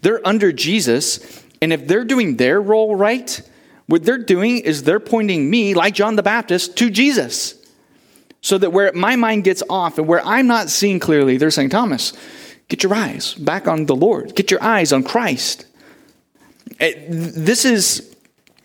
They're 0.02 0.26
under 0.26 0.52
Jesus, 0.52 1.44
and 1.64 1.72
if 1.72 1.88
they're 1.88 2.04
doing 2.04 2.36
their 2.36 2.62
role 2.62 2.94
right, 2.94 3.42
what 3.86 4.04
they're 4.04 4.18
doing 4.18 4.58
is 4.58 4.84
they're 4.84 5.00
pointing 5.00 5.50
me, 5.50 5.74
like 5.74 5.94
John 5.94 6.18
the 6.18 6.22
Baptist, 6.22 6.76
to 6.80 6.90
Jesus. 6.90 7.56
So 8.42 8.58
that 8.58 8.74
where 8.74 8.92
my 8.92 9.16
mind 9.16 9.46
gets 9.46 9.64
off 9.70 9.98
and 9.98 10.06
where 10.06 10.22
I'm 10.26 10.46
not 10.46 10.70
seeing 10.70 11.00
clearly, 11.00 11.38
they're 11.38 11.52
saying, 11.52 11.70
Thomas, 11.70 12.12
get 12.68 12.84
your 12.84 12.94
eyes 12.94 13.34
back 13.36 13.66
on 13.66 13.86
the 13.86 13.96
Lord, 13.96 14.36
get 14.36 14.52
your 14.52 14.62
eyes 14.62 14.92
on 14.92 15.04
Christ. 15.04 15.66
Eh, 16.82 16.96
this 17.08 17.64
is 17.64 18.14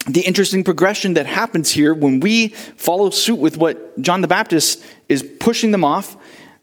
the 0.08 0.22
interesting 0.22 0.64
progression 0.64 1.14
that 1.14 1.26
happens 1.26 1.70
here 1.70 1.94
when 1.94 2.18
we 2.18 2.48
follow 2.48 3.11
suit 3.11 3.38
with 3.38 3.58
what 3.58 4.00
John 4.00 4.22
the 4.22 4.28
Baptist 4.28 4.84
is 5.08 5.22
pushing 5.38 5.70
them 5.70 5.84
off 5.84 6.16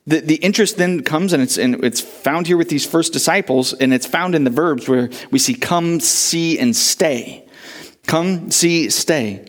the, 0.08 0.20
the 0.20 0.36
interest 0.36 0.78
then 0.78 1.02
comes, 1.02 1.34
and 1.34 1.42
it's, 1.42 1.58
and 1.58 1.84
it's 1.84 2.00
found 2.00 2.48
here 2.48 2.58
with 2.58 2.70
these 2.70 2.86
first 2.86 3.12
disciples, 3.12 3.74
and 3.74 3.94
it's 3.94 4.06
found 4.06 4.36
in 4.36 4.44
the 4.44 4.52
verbs 4.52 4.88
where 4.88 5.10
we 5.32 5.40
see 5.40 5.56
come, 5.56 6.00
see, 6.00 6.60
and 6.60 6.76
stay. 6.76 7.46
Come, 8.06 8.52
see, 8.52 8.90
stay. 8.90 9.48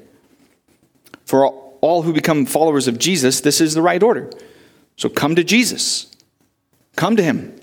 For 1.26 1.46
all 1.46 2.02
who 2.02 2.12
become 2.12 2.46
followers 2.46 2.88
of 2.88 2.98
Jesus, 2.98 3.40
this 3.40 3.60
is 3.60 3.74
the 3.74 3.82
right 3.82 4.02
order. 4.02 4.30
So 4.96 5.10
come 5.10 5.34
to 5.34 5.44
Jesus. 5.44 6.10
Come 6.96 7.16
to 7.16 7.22
him. 7.22 7.54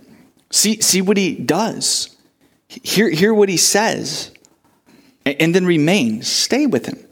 See, 0.52 0.80
see 0.82 1.02
what 1.02 1.18
he 1.18 1.34
does. 1.36 2.16
Hear, 2.68 3.10
hear 3.10 3.34
what 3.34 3.50
he 3.50 3.58
says. 3.58 4.32
And, 5.26 5.36
and 5.42 5.56
then 5.56 5.66
remain. 5.66 6.22
Stay 6.22 6.68
with 6.68 6.86
him. 6.86 7.04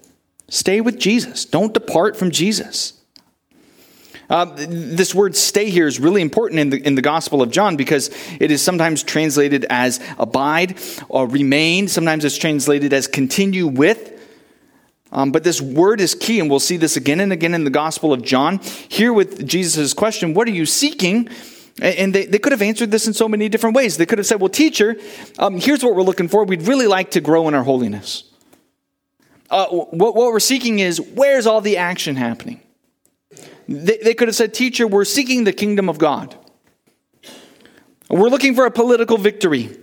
Stay 0.48 0.80
with 0.80 1.00
Jesus. 1.00 1.46
Don't 1.46 1.74
depart 1.74 2.16
from 2.16 2.30
Jesus. 2.30 3.01
Uh, 4.32 4.46
this 4.56 5.14
word 5.14 5.36
stay 5.36 5.70
here 5.70 5.88
is 5.88 6.00
really 6.00 6.22
important 6.22 6.62
in 6.62 6.70
the, 6.70 6.82
in 6.88 6.96
the 6.96 7.02
Gospel 7.02 7.42
of 7.42 7.52
John 7.52 7.76
because 7.76 8.10
it 8.40 8.50
is 8.50 8.62
sometimes 8.62 9.04
translated 9.04 9.66
as 9.70 10.00
abide 10.18 10.80
or 11.10 11.28
remain. 11.28 11.90
Sometimes 11.90 12.24
it's 12.24 12.38
translated 12.38 12.94
as 12.94 13.08
continue 13.08 13.68
with. 13.68 14.08
Um, 15.12 15.34
but 15.34 15.44
this 15.44 15.60
word 15.60 16.00
is 16.00 16.16
key, 16.16 16.40
and 16.40 16.50
we'll 16.50 16.62
see 16.62 16.78
this 16.78 16.96
again 16.96 17.20
and 17.20 17.34
again 17.34 17.54
in 17.54 17.66
the 17.66 17.70
Gospel 17.70 18.14
of 18.14 18.22
John. 18.22 18.60
Here 18.88 19.12
with 19.12 19.46
Jesus' 19.46 19.94
question, 19.94 20.34
What 20.34 20.48
are 20.48 20.52
you 20.52 20.66
seeking? 20.66 21.28
And 21.82 22.16
they, 22.16 22.26
they 22.26 22.40
could 22.40 22.54
have 22.54 22.62
answered 22.62 22.90
this 22.90 23.08
in 23.08 23.14
so 23.14 23.28
many 23.28 23.50
different 23.50 23.76
ways. 23.76 23.98
They 23.98 24.06
could 24.06 24.18
have 24.18 24.28
said, 24.28 24.40
Well, 24.40 24.48
teacher, 24.48 24.96
um, 25.40 25.60
here's 25.60 25.84
what 25.84 25.94
we're 25.94 26.04
looking 26.04 26.30
for. 26.30 26.46
We'd 26.46 26.62
really 26.62 26.88
like 26.88 27.12
to 27.12 27.20
grow 27.20 27.50
in 27.50 27.54
our 27.54 27.64
holiness. 27.64 28.24
Uh, 29.50 29.68
what, 29.68 30.16
what 30.16 30.32
we're 30.32 30.40
seeking 30.40 30.80
is 30.80 31.02
where's 31.02 31.46
all 31.46 31.60
the 31.60 31.76
action 31.76 32.16
happening? 32.16 32.62
They, 33.72 33.98
they 33.98 34.14
could 34.14 34.28
have 34.28 34.36
said, 34.36 34.54
Teacher, 34.54 34.88
we're 34.88 35.06
seeking 35.06 35.44
the 35.44 35.54
kingdom 35.54 35.90
of 35.90 35.98
God. 35.98 36.36
We're 38.10 38.30
looking 38.30 38.56
for 38.56 38.66
a 38.66 38.72
political 38.72 39.18
victory. 39.18 39.78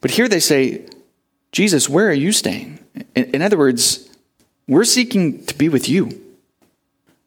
But 0.00 0.10
here 0.10 0.28
they 0.28 0.40
say, 0.40 0.86
Jesus, 1.52 1.88
where 1.88 2.08
are 2.08 2.14
you 2.14 2.32
staying? 2.32 2.80
In, 3.14 3.24
in 3.34 3.42
other 3.42 3.56
words, 3.56 4.08
we're 4.66 4.84
seeking 4.84 5.44
to 5.46 5.54
be 5.54 5.68
with 5.68 5.88
you, 5.88 6.20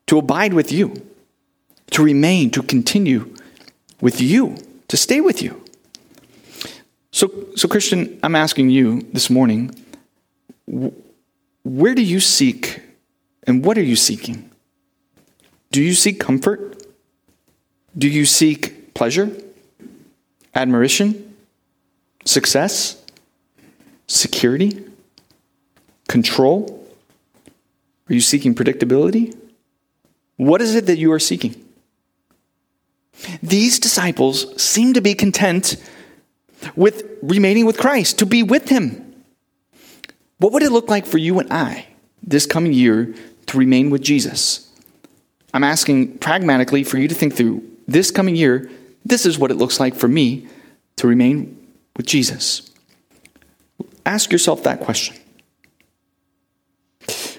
to 0.08 0.18
abide 0.18 0.54
with 0.54 0.72
you, 0.72 1.06
to 1.92 2.04
remain, 2.04 2.52
to 2.52 2.64
continue 2.64 3.34
with 4.02 4.20
you, 4.20 4.58
to 4.88 4.98
stay 4.98 5.22
with 5.22 5.42
you. 5.42 5.64
So, 7.12 7.32
so 7.56 7.68
Christian, 7.68 8.20
I'm 8.24 8.36
asking 8.36 8.72
you 8.72 9.04
this 9.14 9.30
morning, 9.30 9.74
where 11.64 11.96
do 11.96 12.02
you 12.02 12.20
seek 12.20 12.82
and 13.48 13.64
what 13.64 13.78
are 13.78 13.84
you 13.84 13.96
seeking? 13.96 14.50
Do 15.76 15.84
you 15.84 15.94
seek 15.94 16.22
comfort? 16.22 16.88
Do 17.98 18.08
you 18.08 18.26
seek 18.26 18.94
pleasure? 18.94 19.30
Admiration? 20.54 21.36
Success? 22.24 23.04
Security? 24.08 24.86
Control? 26.08 26.88
Are 28.10 28.14
you 28.14 28.22
seeking 28.22 28.56
predictability? 28.56 29.36
What 30.38 30.62
is 30.62 30.76
it 30.76 30.86
that 30.86 30.98
you 30.98 31.12
are 31.12 31.20
seeking? 31.20 31.62
These 33.44 33.80
disciples 33.80 34.64
seem 34.64 34.94
to 34.94 35.02
be 35.02 35.14
content 35.14 35.76
with 36.78 37.04
remaining 37.22 37.66
with 37.66 37.78
Christ, 37.78 38.18
to 38.20 38.26
be 38.26 38.44
with 38.44 38.70
Him. 38.70 39.14
What 40.38 40.54
would 40.54 40.64
it 40.64 40.72
look 40.72 40.88
like 40.88 41.06
for 41.06 41.18
you 41.18 41.38
and 41.38 41.52
I 41.52 41.88
this 42.24 42.46
coming 42.46 42.72
year 42.72 43.14
to 43.48 43.58
remain 43.58 43.90
with 43.90 44.04
Jesus? 44.04 44.65
I'm 45.56 45.64
asking 45.64 46.18
pragmatically 46.18 46.84
for 46.84 46.98
you 46.98 47.08
to 47.08 47.16
think 47.16 47.34
through 47.34 47.64
this 47.88 48.12
coming 48.12 48.36
year, 48.36 48.70
this 49.06 49.26
is 49.26 49.40
what 49.40 49.52
it 49.52 49.56
looks 49.56 49.80
like 49.80 49.96
for 49.96 50.10
me 50.10 50.48
to 50.98 51.08
remain 51.08 51.72
with 51.96 52.06
Jesus. 52.06 52.74
Ask 54.06 54.34
yourself 54.34 54.64
that 54.64 54.82
question. 54.82 55.16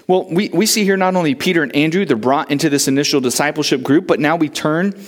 Well, 0.07 0.27
we, 0.31 0.49
we 0.49 0.65
see 0.65 0.83
here 0.83 0.97
not 0.97 1.15
only 1.15 1.35
Peter 1.35 1.61
and 1.61 1.75
Andrew, 1.75 2.05
they're 2.05 2.17
brought 2.17 2.49
into 2.49 2.71
this 2.71 2.87
initial 2.87 3.21
discipleship 3.21 3.83
group, 3.83 4.07
but 4.07 4.19
now 4.19 4.35
we 4.35 4.49
turn 4.49 4.99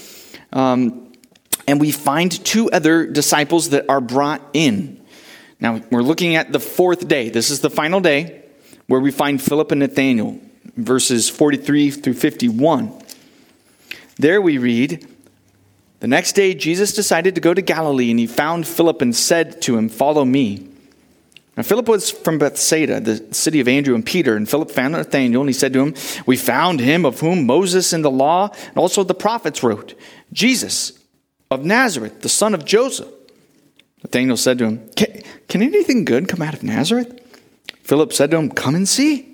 um, 0.54 1.12
and 1.68 1.82
we 1.82 1.92
find 1.92 2.32
two 2.46 2.70
other 2.70 3.08
disciples 3.08 3.70
that 3.70 3.90
are 3.90 4.02
brought 4.02 4.42
in. 4.54 5.04
Now, 5.60 5.82
we're 5.90 6.04
looking 6.04 6.36
at 6.36 6.52
the 6.52 6.60
fourth 6.60 7.08
day. 7.08 7.30
This 7.30 7.50
is 7.50 7.62
the 7.62 7.72
final 7.72 8.02
day 8.02 8.44
where 8.86 9.00
we 9.00 9.10
find 9.10 9.42
Philip 9.42 9.72
and 9.72 9.80
Nathanael, 9.80 10.40
verses 10.86 11.30
43 11.30 11.92
through 11.92 12.14
51. 12.14 12.94
There 14.18 14.42
we 14.42 14.58
read, 14.58 15.08
The 16.00 16.08
next 16.08 16.34
day 16.34 16.54
Jesus 16.54 16.94
decided 16.94 17.36
to 17.36 17.42
go 17.42 17.54
to 17.54 17.62
Galilee, 17.62 18.10
and 18.12 18.20
he 18.20 18.28
found 18.28 18.68
Philip 18.68 19.02
and 19.02 19.16
said 19.16 19.62
to 19.64 19.78
him, 19.78 19.90
Follow 19.90 20.26
me. 20.26 20.68
Now, 21.56 21.64
Philip 21.64 21.90
was 21.90 22.10
from 22.10 22.38
Bethsaida, 22.38 23.02
the 23.02 23.34
city 23.34 23.60
of 23.60 23.68
Andrew 23.68 23.94
and 23.94 24.06
Peter, 24.06 24.36
and 24.36 24.50
Philip 24.50 24.72
found 24.72 24.94
Nathanael, 24.94 25.42
and 25.42 25.50
he 25.50 25.54
said 25.54 25.74
to 25.74 25.82
him, 25.82 25.96
We 26.26 26.38
found 26.38 26.80
him 26.80 27.06
of 27.06 27.20
whom 27.20 27.46
Moses 27.46 27.92
in 27.92 28.02
the 28.02 28.12
law 28.12 28.50
and 28.68 28.78
also 28.78 29.04
the 29.04 29.14
prophets 29.14 29.62
wrote, 29.62 29.94
Jesus 30.32 30.98
of 31.52 31.66
Nazareth, 31.66 32.22
the 32.22 32.30
son 32.30 32.54
of 32.54 32.64
Joseph. 32.64 33.10
Nathanael 34.04 34.38
said 34.38 34.58
to 34.60 34.66
him, 34.66 34.90
can, 34.96 35.22
can 35.50 35.62
anything 35.62 36.06
good 36.06 36.30
come 36.30 36.42
out 36.42 36.54
of 36.54 36.64
Nazareth? 36.64 37.20
Philip 37.84 38.14
said 38.14 38.32
to 38.32 38.38
him, 38.38 38.52
Come 38.52 38.76
and 38.76 38.88
see. 38.88 39.29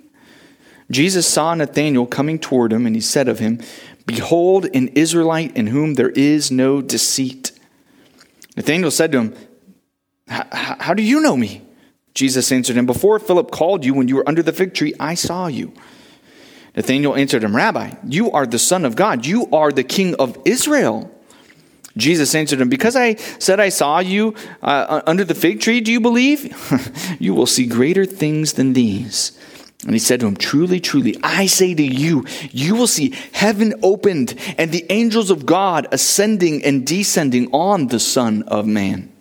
Jesus 0.92 1.26
saw 1.28 1.54
Nathanael 1.54 2.06
coming 2.06 2.40
toward 2.40 2.72
him, 2.72 2.86
and 2.86 2.96
he 2.96 3.02
said 3.02 3.28
of 3.28 3.40
him, 3.40 3.60
Behold, 4.06 4.68
an 4.74 4.90
Israelite 4.90 5.56
in 5.58 5.68
whom 5.68 5.96
there 5.96 6.10
is 6.10 6.52
no 6.52 6.82
deceit. 6.82 7.52
Nathanael 8.56 8.92
said 8.92 9.12
to 9.12 9.20
him, 9.20 9.36
How 10.28 10.94
do 10.94 11.02
you 11.02 11.22
know 11.22 11.36
me? 11.36 11.64
Jesus 12.14 12.52
answered 12.52 12.78
him, 12.78 12.86
Before 12.86 13.20
Philip 13.20 13.52
called 13.52 13.84
you 13.84 13.94
when 13.94 14.08
you 14.08 14.16
were 14.16 14.30
under 14.30 14.44
the 14.44 14.54
fig 14.54 14.74
tree, 14.74 14.94
I 15.00 15.16
saw 15.16 15.48
you. 15.48 15.74
Nathanael 16.76 17.16
answered 17.16 17.44
him, 17.44 17.56
Rabbi, 17.56 17.96
you 18.06 18.32
are 18.32 18.46
the 18.46 18.60
Son 18.60 18.86
of 18.86 18.96
God. 18.96 19.26
You 19.26 19.48
are 19.52 19.72
the 19.72 19.84
King 19.84 20.16
of 20.16 20.38
Israel. 20.46 21.12
Jesus 21.98 22.36
answered 22.36 22.60
him, 22.60 22.70
Because 22.70 22.96
I 22.96 23.16
said 23.16 23.60
I 23.60 23.70
saw 23.70 24.00
you 24.00 24.36
uh, 24.62 25.02
under 25.08 25.24
the 25.24 25.36
fig 25.36 25.62
tree, 25.62 25.80
do 25.80 25.92
you 25.92 26.02
believe? 26.02 27.16
you 27.20 27.34
will 27.34 27.46
see 27.46 27.66
greater 27.66 28.06
things 28.06 28.54
than 28.54 28.74
these. 28.74 29.38
And 29.86 29.94
he 29.94 30.00
said 30.00 30.20
to 30.20 30.28
him, 30.28 30.36
Truly, 30.36 30.80
truly, 30.80 31.16
I 31.24 31.46
say 31.46 31.76
to 31.76 31.84
you, 31.84 32.26
you 32.52 32.76
will 32.76 32.88
see 32.88 33.14
heaven 33.32 33.76
opened 33.84 34.36
and 34.58 34.72
the 34.72 34.86
angels 34.92 35.30
of 35.30 35.46
God 35.46 35.88
ascending 35.92 36.64
and 36.64 36.86
descending 36.86 37.52
on 37.52 37.88
the 37.88 38.00
Son 38.00 38.44
of 38.44 38.66
Man. 38.66 39.12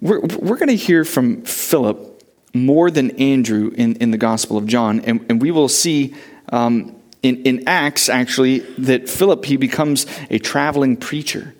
We're, 0.00 0.20
we're 0.20 0.56
going 0.56 0.68
to 0.68 0.76
hear 0.76 1.04
from 1.04 1.42
Philip 1.42 2.24
more 2.52 2.90
than 2.90 3.12
Andrew 3.12 3.70
in, 3.76 3.94
in 3.96 4.10
the 4.10 4.18
Gospel 4.18 4.56
of 4.56 4.66
John, 4.66 5.00
and, 5.00 5.24
and 5.28 5.40
we 5.40 5.52
will 5.52 5.68
see 5.68 6.14
um, 6.50 6.96
in, 7.22 7.42
in 7.42 7.68
Acts, 7.68 8.08
actually, 8.08 8.60
that 8.78 9.08
Philip, 9.08 9.44
he 9.44 9.56
becomes 9.56 10.06
a 10.30 10.38
traveling 10.38 10.96
preacher. 10.96 11.54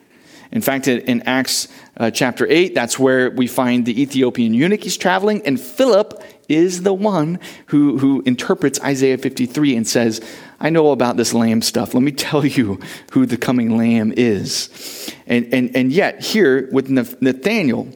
In 0.52 0.62
fact, 0.62 0.88
in 0.88 1.22
Acts 1.22 1.68
uh, 1.96 2.10
chapter 2.10 2.46
8, 2.46 2.74
that's 2.74 2.98
where 2.98 3.30
we 3.30 3.46
find 3.46 3.86
the 3.86 4.02
Ethiopian 4.02 4.52
eunuch 4.52 4.82
he's 4.82 4.96
traveling, 4.96 5.42
and 5.46 5.60
Philip 5.60 6.22
is 6.48 6.82
the 6.82 6.92
one 6.92 7.38
who, 7.66 7.98
who 7.98 8.22
interprets 8.26 8.80
Isaiah 8.80 9.16
53 9.16 9.76
and 9.76 9.86
says, 9.86 10.20
I 10.58 10.70
know 10.70 10.90
about 10.90 11.16
this 11.16 11.32
lamb 11.32 11.62
stuff. 11.62 11.94
Let 11.94 12.02
me 12.02 12.12
tell 12.12 12.44
you 12.44 12.80
who 13.12 13.26
the 13.26 13.36
coming 13.36 13.78
lamb 13.78 14.12
is. 14.16 15.14
And, 15.26 15.54
and, 15.54 15.76
and 15.76 15.92
yet, 15.92 16.20
here 16.20 16.68
with 16.72 16.90
Nathanael, 16.90 17.88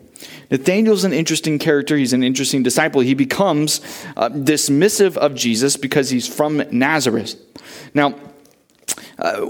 Nathanael's 0.50 1.04
an 1.04 1.12
interesting 1.12 1.58
character. 1.58 1.96
He's 1.96 2.12
an 2.12 2.22
interesting 2.22 2.62
disciple. 2.62 3.00
He 3.00 3.14
becomes 3.14 3.80
uh, 4.16 4.28
dismissive 4.28 5.16
of 5.16 5.34
Jesus 5.34 5.76
because 5.76 6.10
he's 6.10 6.28
from 6.28 6.62
Nazareth. 6.70 7.34
Now, 7.92 8.14
uh, 9.18 9.46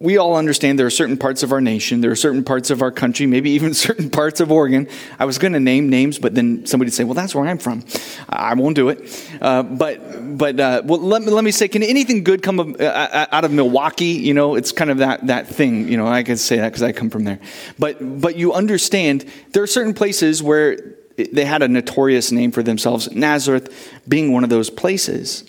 we 0.00 0.16
all 0.16 0.36
understand 0.36 0.78
there 0.78 0.86
are 0.86 0.90
certain 0.90 1.16
parts 1.16 1.42
of 1.42 1.50
our 1.50 1.60
nation, 1.60 2.00
there 2.00 2.12
are 2.12 2.16
certain 2.16 2.44
parts 2.44 2.70
of 2.70 2.82
our 2.82 2.92
country, 2.92 3.26
maybe 3.26 3.50
even 3.50 3.74
certain 3.88 4.10
parts 4.10 4.40
of 4.40 4.52
Oregon. 4.52 4.88
I 5.18 5.24
was 5.24 5.38
going 5.38 5.54
to 5.54 5.60
name 5.60 5.88
names, 5.88 6.18
but 6.18 6.34
then 6.34 6.66
somebody'd 6.66 6.92
say, 6.92 7.04
"Well, 7.04 7.14
that's 7.14 7.34
where 7.34 7.46
I'm 7.46 7.58
from." 7.58 7.84
I 8.28 8.54
won't 8.54 8.76
do 8.76 8.90
it. 8.90 9.28
Uh, 9.40 9.62
but 9.64 10.38
but 10.38 10.60
uh, 10.60 10.82
well, 10.84 11.00
let 11.00 11.22
me 11.22 11.30
let 11.30 11.42
me 11.42 11.50
say, 11.50 11.66
can 11.66 11.82
anything 11.82 12.22
good 12.22 12.42
come 12.42 12.60
of, 12.60 12.80
uh, 12.80 12.84
uh, 12.84 13.26
out 13.32 13.44
of 13.44 13.52
Milwaukee? 13.52 14.06
You 14.06 14.34
know, 14.34 14.54
it's 14.54 14.70
kind 14.70 14.90
of 14.90 14.98
that 14.98 15.26
that 15.26 15.48
thing. 15.48 15.88
You 15.88 15.96
know, 15.96 16.06
I 16.06 16.22
can 16.22 16.36
say 16.36 16.58
that 16.58 16.68
because 16.68 16.82
I 16.82 16.92
come 16.92 17.10
from 17.10 17.24
there. 17.24 17.40
But 17.78 18.20
but 18.20 18.36
you 18.36 18.52
understand 18.52 19.24
there 19.52 19.64
are 19.64 19.68
certain 19.68 19.94
places 19.94 20.42
where 20.42 20.78
they 21.16 21.44
had 21.44 21.62
a 21.62 21.68
notorious 21.68 22.30
name 22.30 22.52
for 22.52 22.62
themselves. 22.62 23.10
Nazareth 23.10 24.00
being 24.06 24.32
one 24.32 24.44
of 24.44 24.50
those 24.50 24.70
places, 24.70 25.42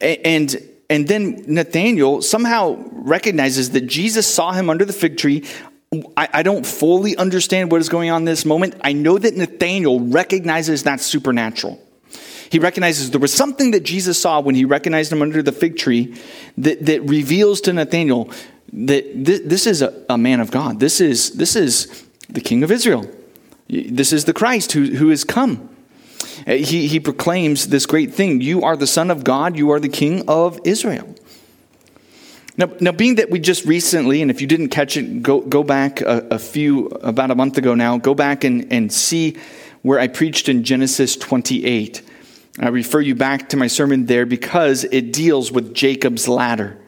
and 0.00 0.56
and 0.88 1.08
then 1.08 1.44
Nathanael 1.46 2.22
somehow 2.22 2.76
recognizes 2.92 3.70
that 3.70 3.82
Jesus 3.82 4.26
saw 4.26 4.52
him 4.52 4.70
under 4.70 4.84
the 4.84 4.92
fig 4.92 5.16
tree. 5.16 5.44
I, 6.16 6.28
I, 6.34 6.42
don't 6.42 6.66
fully 6.66 7.16
understand 7.16 7.70
what 7.70 7.80
is 7.80 7.88
going 7.88 8.10
on 8.10 8.22
in 8.22 8.24
this 8.24 8.44
moment. 8.44 8.74
I 8.82 8.92
know 8.92 9.18
that 9.18 9.36
Nathanael 9.36 10.00
recognizes 10.00 10.82
that's 10.82 11.04
supernatural. 11.04 11.80
He 12.50 12.58
recognizes 12.58 13.10
there 13.10 13.20
was 13.20 13.32
something 13.32 13.72
that 13.72 13.84
Jesus 13.84 14.20
saw 14.20 14.40
when 14.40 14.54
he 14.54 14.64
recognized 14.64 15.12
him 15.12 15.22
under 15.22 15.42
the 15.42 15.52
fig 15.52 15.76
tree 15.76 16.16
that, 16.58 16.86
that 16.86 17.02
reveals 17.02 17.60
to 17.62 17.72
Nathanael 17.72 18.30
that 18.72 19.24
this, 19.24 19.40
this 19.40 19.66
is 19.66 19.82
a, 19.82 20.04
a 20.08 20.18
man 20.18 20.40
of 20.40 20.50
God. 20.50 20.78
This 20.80 21.00
is, 21.00 21.32
this 21.32 21.56
is 21.56 22.06
the 22.28 22.40
King 22.40 22.62
of 22.62 22.70
Israel. 22.70 23.08
This 23.68 24.12
is 24.12 24.24
the 24.24 24.32
Christ 24.32 24.72
who, 24.72 24.84
who 24.84 25.08
has 25.08 25.24
come. 25.24 25.75
Uh, 26.46 26.52
he, 26.52 26.88
he 26.88 27.00
proclaims 27.00 27.68
this 27.68 27.86
great 27.86 28.14
thing 28.14 28.40
You 28.40 28.62
are 28.62 28.76
the 28.76 28.86
Son 28.86 29.10
of 29.10 29.24
God, 29.24 29.56
you 29.56 29.70
are 29.70 29.80
the 29.80 29.88
King 29.88 30.28
of 30.28 30.58
Israel. 30.64 31.14
Now, 32.58 32.70
now, 32.80 32.92
being 32.92 33.16
that 33.16 33.28
we 33.28 33.38
just 33.38 33.66
recently, 33.66 34.22
and 34.22 34.30
if 34.30 34.40
you 34.40 34.46
didn't 34.46 34.70
catch 34.70 34.96
it, 34.96 35.22
go, 35.22 35.42
go 35.42 35.62
back 35.62 36.00
a, 36.00 36.26
a 36.30 36.38
few, 36.38 36.86
about 36.86 37.30
a 37.30 37.34
month 37.34 37.58
ago 37.58 37.74
now, 37.74 37.98
go 37.98 38.14
back 38.14 38.44
and, 38.44 38.72
and 38.72 38.90
see 38.90 39.36
where 39.82 40.00
I 40.00 40.08
preached 40.08 40.48
in 40.48 40.64
Genesis 40.64 41.16
28. 41.16 42.00
I 42.58 42.68
refer 42.68 43.00
you 43.00 43.14
back 43.14 43.50
to 43.50 43.58
my 43.58 43.66
sermon 43.66 44.06
there 44.06 44.24
because 44.24 44.84
it 44.84 45.12
deals 45.12 45.52
with 45.52 45.74
Jacob's 45.74 46.28
ladder. 46.28 46.78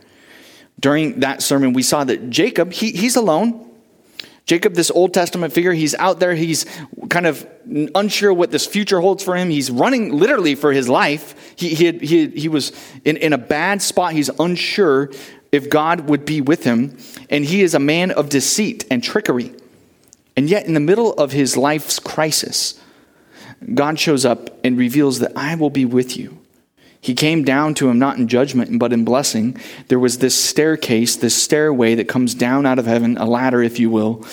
During 0.80 1.20
that 1.20 1.42
sermon, 1.42 1.74
we 1.74 1.82
saw 1.82 2.04
that 2.04 2.30
Jacob, 2.30 2.72
he, 2.72 2.92
he's 2.92 3.16
alone. 3.16 3.67
Jacob, 4.48 4.72
this 4.72 4.90
Old 4.90 5.12
Testament 5.12 5.52
figure, 5.52 5.74
he's 5.74 5.94
out 5.96 6.20
there. 6.20 6.34
He's 6.34 6.64
kind 7.10 7.26
of 7.26 7.46
unsure 7.94 8.32
what 8.32 8.50
this 8.50 8.64
future 8.64 8.98
holds 8.98 9.22
for 9.22 9.36
him. 9.36 9.50
He's 9.50 9.70
running 9.70 10.16
literally 10.16 10.54
for 10.54 10.72
his 10.72 10.88
life. 10.88 11.54
He, 11.54 11.74
he, 11.74 11.84
had, 11.84 12.00
he, 12.00 12.28
he 12.28 12.48
was 12.48 12.72
in, 13.04 13.18
in 13.18 13.34
a 13.34 13.38
bad 13.38 13.82
spot. 13.82 14.14
He's 14.14 14.30
unsure 14.40 15.10
if 15.52 15.68
God 15.68 16.08
would 16.08 16.24
be 16.24 16.40
with 16.40 16.64
him. 16.64 16.96
And 17.28 17.44
he 17.44 17.60
is 17.60 17.74
a 17.74 17.78
man 17.78 18.10
of 18.10 18.30
deceit 18.30 18.86
and 18.90 19.04
trickery. 19.04 19.54
And 20.34 20.48
yet, 20.48 20.64
in 20.64 20.72
the 20.72 20.80
middle 20.80 21.12
of 21.12 21.32
his 21.32 21.58
life's 21.58 21.98
crisis, 21.98 22.80
God 23.74 23.98
shows 24.00 24.24
up 24.24 24.64
and 24.64 24.78
reveals 24.78 25.18
that 25.18 25.32
I 25.36 25.56
will 25.56 25.68
be 25.68 25.84
with 25.84 26.16
you. 26.16 26.37
He 27.08 27.14
came 27.14 27.42
down 27.42 27.72
to 27.76 27.88
him 27.88 27.98
not 27.98 28.18
in 28.18 28.28
judgment, 28.28 28.78
but 28.78 28.92
in 28.92 29.02
blessing. 29.02 29.56
There 29.86 29.98
was 29.98 30.18
this 30.18 30.34
staircase, 30.34 31.16
this 31.16 31.34
stairway 31.34 31.94
that 31.94 32.06
comes 32.06 32.34
down 32.34 32.66
out 32.66 32.78
of 32.78 32.84
heaven, 32.84 33.16
a 33.16 33.24
ladder, 33.24 33.62
if 33.62 33.78
you 33.80 33.88
will. 33.88 34.26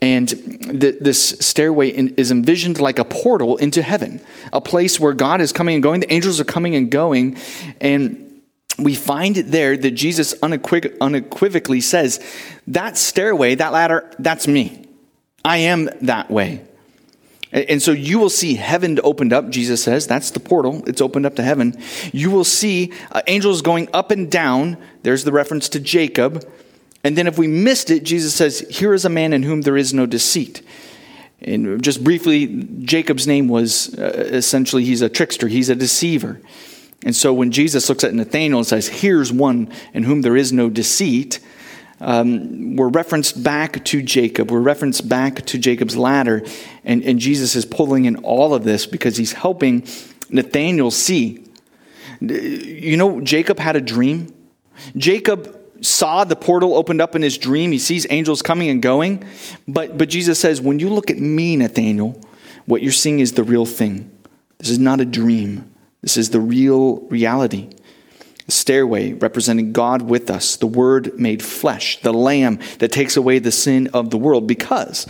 And 0.00 0.26
th- 0.30 1.00
this 1.02 1.36
stairway 1.40 1.90
in, 1.90 2.14
is 2.14 2.30
envisioned 2.30 2.80
like 2.80 2.98
a 2.98 3.04
portal 3.04 3.58
into 3.58 3.82
heaven, 3.82 4.22
a 4.54 4.62
place 4.62 4.98
where 4.98 5.12
God 5.12 5.42
is 5.42 5.52
coming 5.52 5.74
and 5.74 5.82
going. 5.82 6.00
The 6.00 6.10
angels 6.10 6.40
are 6.40 6.44
coming 6.44 6.74
and 6.74 6.90
going. 6.90 7.36
And 7.78 8.40
we 8.78 8.94
find 8.94 9.36
it 9.36 9.50
there 9.50 9.76
that 9.76 9.90
Jesus 9.90 10.32
unequiv- 10.36 10.96
unequivocally 11.02 11.82
says, 11.82 12.24
That 12.68 12.96
stairway, 12.96 13.56
that 13.56 13.74
ladder, 13.74 14.10
that's 14.18 14.48
me. 14.48 14.88
I 15.44 15.58
am 15.58 15.90
that 16.00 16.30
way. 16.30 16.62
And 17.54 17.80
so 17.80 17.92
you 17.92 18.18
will 18.18 18.30
see 18.30 18.54
heaven 18.54 18.98
opened 19.04 19.32
up, 19.32 19.48
Jesus 19.48 19.84
says. 19.84 20.08
That's 20.08 20.32
the 20.32 20.40
portal. 20.40 20.82
It's 20.88 21.00
opened 21.00 21.24
up 21.24 21.36
to 21.36 21.42
heaven. 21.42 21.80
You 22.12 22.32
will 22.32 22.44
see 22.44 22.92
uh, 23.12 23.22
angels 23.28 23.62
going 23.62 23.88
up 23.94 24.10
and 24.10 24.28
down. 24.28 24.76
There's 25.04 25.22
the 25.22 25.30
reference 25.30 25.68
to 25.70 25.80
Jacob. 25.80 26.44
And 27.04 27.16
then 27.16 27.28
if 27.28 27.38
we 27.38 27.46
missed 27.46 27.90
it, 27.90 28.02
Jesus 28.02 28.34
says, 28.34 28.58
Here 28.70 28.92
is 28.92 29.04
a 29.04 29.08
man 29.08 29.32
in 29.32 29.44
whom 29.44 29.62
there 29.62 29.76
is 29.76 29.94
no 29.94 30.04
deceit. 30.04 30.62
And 31.42 31.80
just 31.80 32.02
briefly, 32.02 32.64
Jacob's 32.80 33.28
name 33.28 33.46
was 33.46 33.96
uh, 33.96 34.28
essentially 34.32 34.84
he's 34.84 35.02
a 35.02 35.08
trickster, 35.08 35.46
he's 35.46 35.68
a 35.68 35.76
deceiver. 35.76 36.40
And 37.04 37.14
so 37.14 37.32
when 37.32 37.52
Jesus 37.52 37.88
looks 37.88 38.02
at 38.02 38.14
Nathanael 38.14 38.58
and 38.58 38.66
says, 38.66 38.88
Here's 38.88 39.32
one 39.32 39.70
in 39.92 40.02
whom 40.02 40.22
there 40.22 40.36
is 40.36 40.52
no 40.52 40.68
deceit, 40.70 41.38
um, 42.00 42.76
we're 42.76 42.88
referenced 42.88 43.42
back 43.42 43.84
to 43.84 44.02
Jacob. 44.02 44.50
We're 44.50 44.60
referenced 44.60 45.08
back 45.08 45.46
to 45.46 45.58
Jacob's 45.58 45.96
ladder. 45.96 46.42
And, 46.84 47.02
and 47.02 47.18
Jesus 47.18 47.56
is 47.56 47.64
pulling 47.64 48.04
in 48.04 48.16
all 48.16 48.54
of 48.54 48.64
this 48.64 48.86
because 48.86 49.16
he's 49.16 49.32
helping 49.32 49.86
Nathanael 50.30 50.90
see. 50.90 51.44
You 52.20 52.96
know, 52.96 53.20
Jacob 53.20 53.58
had 53.58 53.76
a 53.76 53.80
dream. 53.80 54.32
Jacob 54.96 55.60
saw 55.80 56.24
the 56.24 56.36
portal 56.36 56.74
opened 56.74 57.00
up 57.00 57.14
in 57.16 57.22
his 57.22 57.38
dream. 57.38 57.72
He 57.72 57.78
sees 57.78 58.06
angels 58.10 58.42
coming 58.42 58.68
and 58.70 58.82
going. 58.82 59.24
But, 59.66 59.98
but 59.98 60.08
Jesus 60.08 60.38
says, 60.38 60.60
when 60.60 60.78
you 60.78 60.88
look 60.88 61.10
at 61.10 61.18
me, 61.18 61.56
Nathanael, 61.56 62.20
what 62.66 62.82
you're 62.82 62.92
seeing 62.92 63.20
is 63.20 63.32
the 63.32 63.44
real 63.44 63.66
thing. 63.66 64.10
This 64.58 64.70
is 64.70 64.78
not 64.78 65.00
a 65.00 65.04
dream, 65.04 65.70
this 66.00 66.16
is 66.16 66.30
the 66.30 66.40
real 66.40 67.00
reality 67.08 67.68
The 68.46 68.52
stairway 68.52 69.12
representing 69.12 69.72
God 69.72 70.02
with 70.02 70.30
us, 70.30 70.56
the 70.56 70.66
Word 70.66 71.18
made 71.18 71.42
flesh, 71.42 72.00
the 72.00 72.12
Lamb 72.12 72.60
that 72.78 72.92
takes 72.92 73.16
away 73.16 73.38
the 73.38 73.52
sin 73.52 73.88
of 73.92 74.10
the 74.10 74.18
world, 74.18 74.46
because 74.46 75.06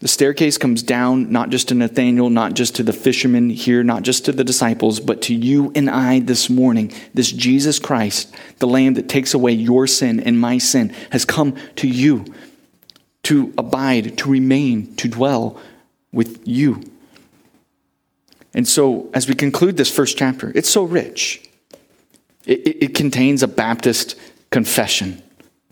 the 0.00 0.08
staircase 0.08 0.56
comes 0.56 0.82
down 0.82 1.30
not 1.30 1.50
just 1.50 1.68
to 1.68 1.74
Nathanael, 1.74 2.30
not 2.30 2.54
just 2.54 2.74
to 2.76 2.82
the 2.82 2.92
fishermen 2.92 3.50
here, 3.50 3.84
not 3.84 4.02
just 4.02 4.24
to 4.24 4.32
the 4.32 4.44
disciples, 4.44 4.98
but 4.98 5.20
to 5.22 5.34
you 5.34 5.70
and 5.74 5.90
I 5.90 6.20
this 6.20 6.48
morning. 6.48 6.90
This 7.12 7.30
Jesus 7.30 7.78
Christ, 7.78 8.34
the 8.58 8.66
Lamb 8.66 8.94
that 8.94 9.10
takes 9.10 9.34
away 9.34 9.52
your 9.52 9.86
sin 9.86 10.18
and 10.18 10.40
my 10.40 10.56
sin, 10.56 10.94
has 11.10 11.26
come 11.26 11.54
to 11.76 11.86
you 11.86 12.24
to 13.24 13.52
abide, 13.58 14.16
to 14.18 14.30
remain, 14.30 14.94
to 14.96 15.06
dwell 15.06 15.60
with 16.12 16.48
you. 16.48 16.82
And 18.54 18.66
so, 18.66 19.10
as 19.12 19.28
we 19.28 19.34
conclude 19.34 19.76
this 19.76 19.94
first 19.94 20.16
chapter, 20.16 20.50
it's 20.54 20.70
so 20.70 20.82
rich. 20.82 21.46
It, 22.46 22.60
it, 22.66 22.84
it 22.84 22.94
contains 22.94 23.42
a 23.42 23.48
Baptist 23.48 24.16
confession. 24.50 25.22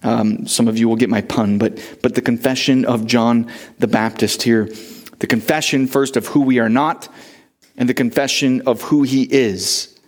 Um, 0.03 0.47
some 0.47 0.69
of 0.69 0.79
you 0.79 0.89
will 0.89 0.97
get 0.97 1.11
my 1.11 1.23
pun, 1.23 1.59
but, 1.59 1.79
but 2.03 2.15
the 2.15 2.23
confession 2.23 2.85
of 2.85 3.07
John 3.07 3.51
the 3.79 3.89
Baptist 3.89 4.43
here. 4.43 4.69
The 5.19 5.27
confession, 5.27 5.87
first, 5.87 6.17
of 6.17 6.27
who 6.29 6.41
we 6.41 6.61
are 6.61 6.69
not, 6.69 7.09
and 7.77 7.89
the 7.89 7.95
confession 7.95 8.63
of 8.67 8.83
who 8.83 9.03
he 9.03 9.23
is. 9.23 9.99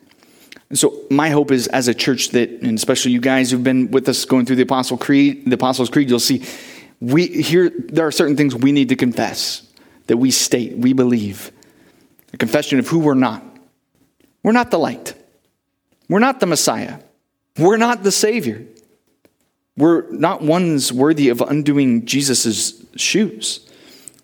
And 0.68 0.78
so, 0.78 0.94
my 1.10 1.30
hope 1.30 1.50
is 1.50 1.66
as 1.66 1.88
a 1.88 1.94
church 1.94 2.28
that, 2.30 2.48
and 2.48 2.78
especially 2.78 3.10
you 3.10 3.20
guys 3.20 3.50
who've 3.50 3.64
been 3.64 3.90
with 3.90 4.08
us 4.08 4.24
going 4.24 4.46
through 4.46 4.56
the 4.56 4.62
Apostle 4.62 4.96
Creed, 4.96 5.42
the 5.46 5.54
Apostles' 5.54 5.90
Creed, 5.90 6.08
you'll 6.08 6.20
see 6.20 6.44
we 7.00 7.26
here 7.26 7.70
there 7.70 8.06
are 8.06 8.12
certain 8.12 8.36
things 8.36 8.54
we 8.54 8.72
need 8.72 8.90
to 8.90 8.96
confess 8.96 9.66
that 10.06 10.18
we 10.18 10.30
state, 10.30 10.76
we 10.76 10.92
believe. 10.92 11.50
A 12.32 12.36
confession 12.36 12.78
of 12.78 12.86
who 12.86 13.00
we're 13.00 13.14
not. 13.14 13.42
We're 14.42 14.52
not 14.52 14.70
the 14.70 14.78
light. 14.78 15.14
We're 16.08 16.20
not 16.20 16.40
the 16.40 16.46
Messiah. 16.46 16.98
We're 17.58 17.76
not 17.76 18.02
the 18.02 18.12
Savior. 18.12 18.64
We're 19.76 20.10
not 20.10 20.42
ones 20.42 20.92
worthy 20.92 21.28
of 21.28 21.40
undoing 21.40 22.04
Jesus' 22.06 22.84
shoes. 22.96 23.68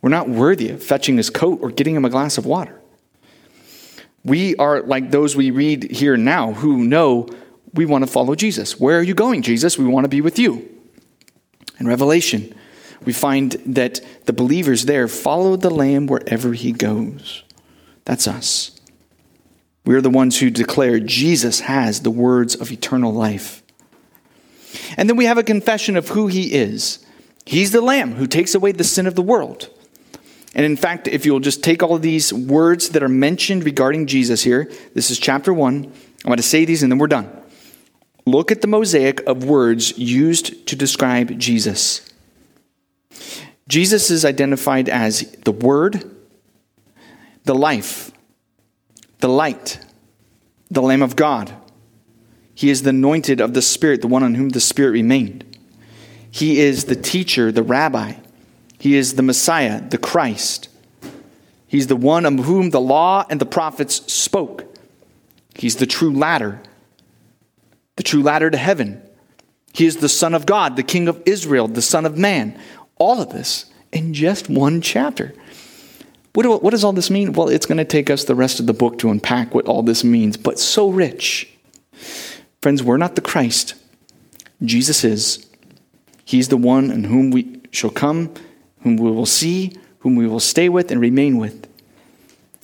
We're 0.03 0.11
not 0.11 0.29
worthy 0.29 0.71
of 0.71 0.83
fetching 0.83 1.17
his 1.17 1.31
coat 1.31 1.61
or 1.63 1.71
getting 1.71 1.95
him 1.95 2.05
a 2.05 2.11
glass 2.11 2.39
of 2.39 2.47
water. 2.47 2.81
We 4.25 4.57
are 4.57 4.83
like 4.83 5.11
those 5.11 5.37
we 5.37 5.51
read 5.51 5.91
here 5.91 6.17
now 6.17 6.53
who 6.53 6.85
know 6.85 7.29
we 7.73 7.87
want 7.87 8.05
to 8.05 8.11
follow 8.11 8.35
Jesus. 8.35 8.79
Where 8.79 8.99
are 8.99 9.03
you 9.03 9.15
going, 9.15 9.43
Jesus? 9.43 9.79
We 9.79 9.85
want 9.85 10.05
to 10.05 10.09
be 10.09 10.21
with 10.21 10.39
you. 10.39 10.69
In 11.79 11.87
Revelation, 11.87 12.55
we 13.05 13.13
find 13.13 13.53
that 13.67 14.01
the 14.25 14.33
believers 14.33 14.87
there 14.87 15.09
follow 15.09 15.57
the 15.57 15.71
Lamb 15.71 16.07
wherever 16.07 16.55
he 16.55 16.73
goes. 16.73 17.45
That's 18.05 18.27
us. 18.27 18.73
We 19.85 19.95
are 19.95 20.01
the 20.01 20.11
ones 20.11 20.41
who 20.41 20.51
declare 20.51 20.99
Jesus 20.99 21.61
has 21.61 22.01
the 22.01 22.11
words 22.11 22.55
of 22.57 22.73
eternal 22.73 23.13
life. 23.13 23.63
And 24.97 25.09
then 25.09 25.17
we 25.17 25.27
have 25.27 25.39
a 25.39 25.43
confession 25.43 25.97
of 25.97 26.09
who 26.09 26.27
he 26.27 26.53
is. 26.53 27.05
He's 27.45 27.73
the 27.73 27.81
Lamb 27.81 28.15
who 28.15 28.27
takes 28.27 28.55
away 28.55 28.73
the 28.73 28.85
sin 28.85 29.07
of 29.07 29.15
the 29.15 29.23
world. 29.23 29.71
And 30.55 30.65
in 30.65 30.77
fact, 30.77 31.07
if 31.07 31.27
you'll 31.27 31.41
just 31.41 31.63
take 31.63 31.83
all 31.83 31.97
of 31.97 32.03
these 32.03 32.33
words 32.33 32.91
that 32.91 33.03
are 33.03 33.09
mentioned 33.09 33.65
regarding 33.65 34.07
Jesus 34.07 34.43
here, 34.43 34.71
this 34.95 35.11
is 35.11 35.19
chapter 35.19 35.53
one. 35.53 35.85
I'm 35.85 36.29
going 36.29 36.39
to 36.39 36.43
say 36.43 36.65
these 36.65 36.83
and 36.83 36.91
then 36.91 36.99
we're 36.99 37.07
done. 37.07 37.31
Look 38.25 38.51
at 38.51 38.61
the 38.61 38.67
mosaic 38.67 39.21
of 39.27 39.45
words 39.45 39.97
used 39.97 40.67
to 40.67 40.75
describe 40.75 41.39
Jesus. 41.39 42.11
Jesus 43.69 44.11
is 44.11 44.25
identified 44.25 44.89
as 44.89 45.31
the 45.45 45.53
Word, 45.53 46.11
the 47.45 47.55
life, 47.55 48.11
the 49.19 49.29
light, 49.29 49.79
the 50.71 50.83
Lamb 50.83 51.03
of 51.03 51.17
God. 51.17 51.55
He 52.57 52.71
is 52.71 52.83
the 52.83 52.91
anointed 52.91 53.39
of 53.39 53.53
the 53.53 53.61
Spirit, 53.61 54.01
the 54.01 54.09
one 54.09 54.23
on 54.23 54.35
whom 54.35 54.49
the 54.49 54.61
Spirit 54.61 54.93
remained. 54.93 55.45
He 56.31 56.59
is 56.59 56.87
the 56.87 56.97
teacher, 56.97 57.53
the 57.53 57.63
rabbi. 57.63 58.15
He 58.79 58.97
is 58.97 59.15
the 59.15 59.23
Messiah, 59.23 59.87
the 59.87 59.99
Christ. 59.99 60.71
He's 61.67 61.87
the 61.87 61.97
one 61.97 62.25
of 62.25 62.47
whom 62.47 62.71
the 62.71 62.81
law 62.81 63.27
and 63.29 63.39
the 63.39 63.47
prophets 63.47 64.11
spoke. 64.11 64.65
He's 65.55 65.77
the 65.77 65.87
true 65.87 66.11
ladder, 66.11 66.63
the 67.97 68.03
true 68.03 68.23
ladder 68.23 68.51
to 68.51 68.57
heaven. 68.57 69.03
He 69.75 69.85
is 69.85 69.99
the 69.99 70.09
Son 70.09 70.33
of 70.33 70.47
God, 70.47 70.77
the 70.77 70.83
King 70.83 71.09
of 71.09 71.23
Israel, 71.27 71.69
the 71.69 71.83
Son 71.83 72.07
of 72.07 72.17
Man. 72.17 72.59
All 72.97 73.21
of 73.21 73.29
this 73.29 73.67
in 73.93 74.15
just 74.15 74.49
one 74.49 74.81
chapter. 74.81 75.35
What, 76.33 76.45
do, 76.45 76.57
what 76.57 76.71
does 76.71 76.85
all 76.85 76.95
this 76.95 77.11
mean? 77.11 77.35
Well, 77.35 77.51
it's 77.51 77.67
going 77.67 77.77
to 77.77 77.85
take 77.85 78.09
us 78.09 78.25
the 78.25 78.35
rest 78.35 78.61
of 78.61 78.67
the 78.67 78.73
book 78.73 78.99
to 79.01 79.11
unpack 79.11 79.55
what 79.55 79.67
all 79.67 79.83
this 79.83 80.05
means, 80.05 80.39
but 80.39 80.59
so 80.59 80.89
rich. 80.89 81.51
Friends, 82.67 82.83
we're 82.83 82.97
not 82.97 83.15
the 83.15 83.21
Christ. 83.21 83.77
Jesus 84.61 85.05
is. 85.05 85.47
He's 86.25 86.49
the 86.49 86.57
one 86.57 86.91
in 86.91 87.05
whom 87.05 87.31
we 87.31 87.61
shall 87.71 87.91
come, 87.91 88.35
whom 88.81 88.97
we 88.97 89.09
will 89.09 89.25
see, 89.25 89.77
whom 90.01 90.17
we 90.17 90.27
will 90.27 90.41
stay 90.41 90.69
with 90.69 90.91
and 90.91 91.01
remain 91.01 91.39
with. 91.39 91.69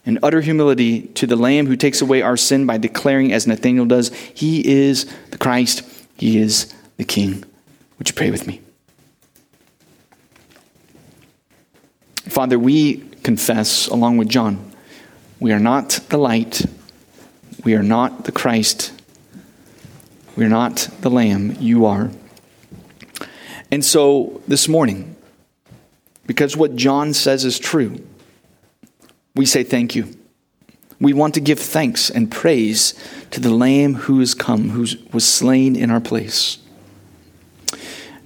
In 0.04 0.18
utter 0.20 0.40
humility 0.40 1.02
to 1.02 1.24
the 1.24 1.36
Lamb 1.36 1.66
who 1.68 1.76
takes 1.76 2.02
away 2.02 2.20
our 2.20 2.36
sin 2.36 2.66
by 2.66 2.78
declaring, 2.78 3.32
as 3.32 3.46
Nathanael 3.46 3.84
does, 3.84 4.12
He 4.34 4.68
is 4.68 5.08
the 5.30 5.38
Christ, 5.38 5.84
He 6.16 6.36
is 6.36 6.74
the 6.96 7.04
King. 7.04 7.44
Would 8.00 8.08
you 8.08 8.14
pray 8.16 8.32
with 8.32 8.48
me? 8.48 8.60
Father, 12.24 12.58
we 12.58 12.96
confess, 13.22 13.86
along 13.86 14.16
with 14.16 14.28
John, 14.28 14.68
we 15.38 15.52
are 15.52 15.60
not 15.60 16.00
the 16.08 16.18
light, 16.18 16.66
we 17.62 17.76
are 17.76 17.84
not 17.84 18.24
the 18.24 18.32
Christ, 18.32 18.90
we're 20.36 20.48
not 20.48 20.88
the 21.00 21.10
lamb, 21.10 21.56
you 21.60 21.84
are. 21.86 22.10
And 23.70 23.84
so 23.84 24.42
this 24.48 24.68
morning, 24.68 25.16
because 26.26 26.56
what 26.56 26.76
John 26.76 27.14
says 27.14 27.44
is 27.44 27.58
true, 27.58 28.02
we 29.34 29.46
say 29.46 29.62
thank 29.62 29.94
you. 29.94 30.14
We 31.00 31.12
want 31.12 31.34
to 31.34 31.40
give 31.40 31.58
thanks 31.58 32.10
and 32.10 32.30
praise 32.30 32.94
to 33.32 33.40
the 33.40 33.50
Lamb 33.50 33.94
who 33.94 34.20
has 34.20 34.34
come, 34.34 34.70
who 34.70 34.86
was 35.12 35.28
slain 35.28 35.74
in 35.74 35.90
our 35.90 36.00
place. 36.00 36.58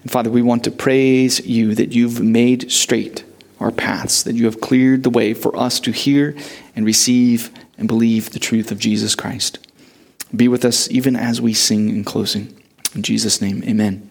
And 0.03 0.11
Father, 0.11 0.31
we 0.31 0.43
want 0.43 0.63
to 0.65 0.71
praise 0.71 1.45
you 1.47 1.75
that 1.75 1.93
you've 1.93 2.21
made 2.21 2.71
straight 2.71 3.25
our 3.59 3.71
paths, 3.71 4.23
that 4.25 4.35
you 4.35 4.45
have 4.45 4.61
cleared 4.61 5.03
the 5.03 5.11
way 5.11 5.33
for 5.33 5.57
us 5.57 5.81
to 5.81 5.91
hear 5.91 6.37
and 6.75 6.85
receive 6.85 7.51
and 7.79 7.89
believe 7.89 8.31
the 8.31 8.39
truth 8.39 8.71
of 8.71 8.79
Jesus 8.79 9.15
Christ. 9.15 9.66
Be 10.35 10.49
with 10.49 10.65
us 10.65 10.91
even 10.91 11.17
as 11.17 11.41
we 11.41 11.55
sing 11.55 11.89
in 11.89 12.05
closing. 12.05 12.57
In 12.95 13.03
Jesus' 13.03 13.41
name, 13.41 13.63
amen. 13.65 14.06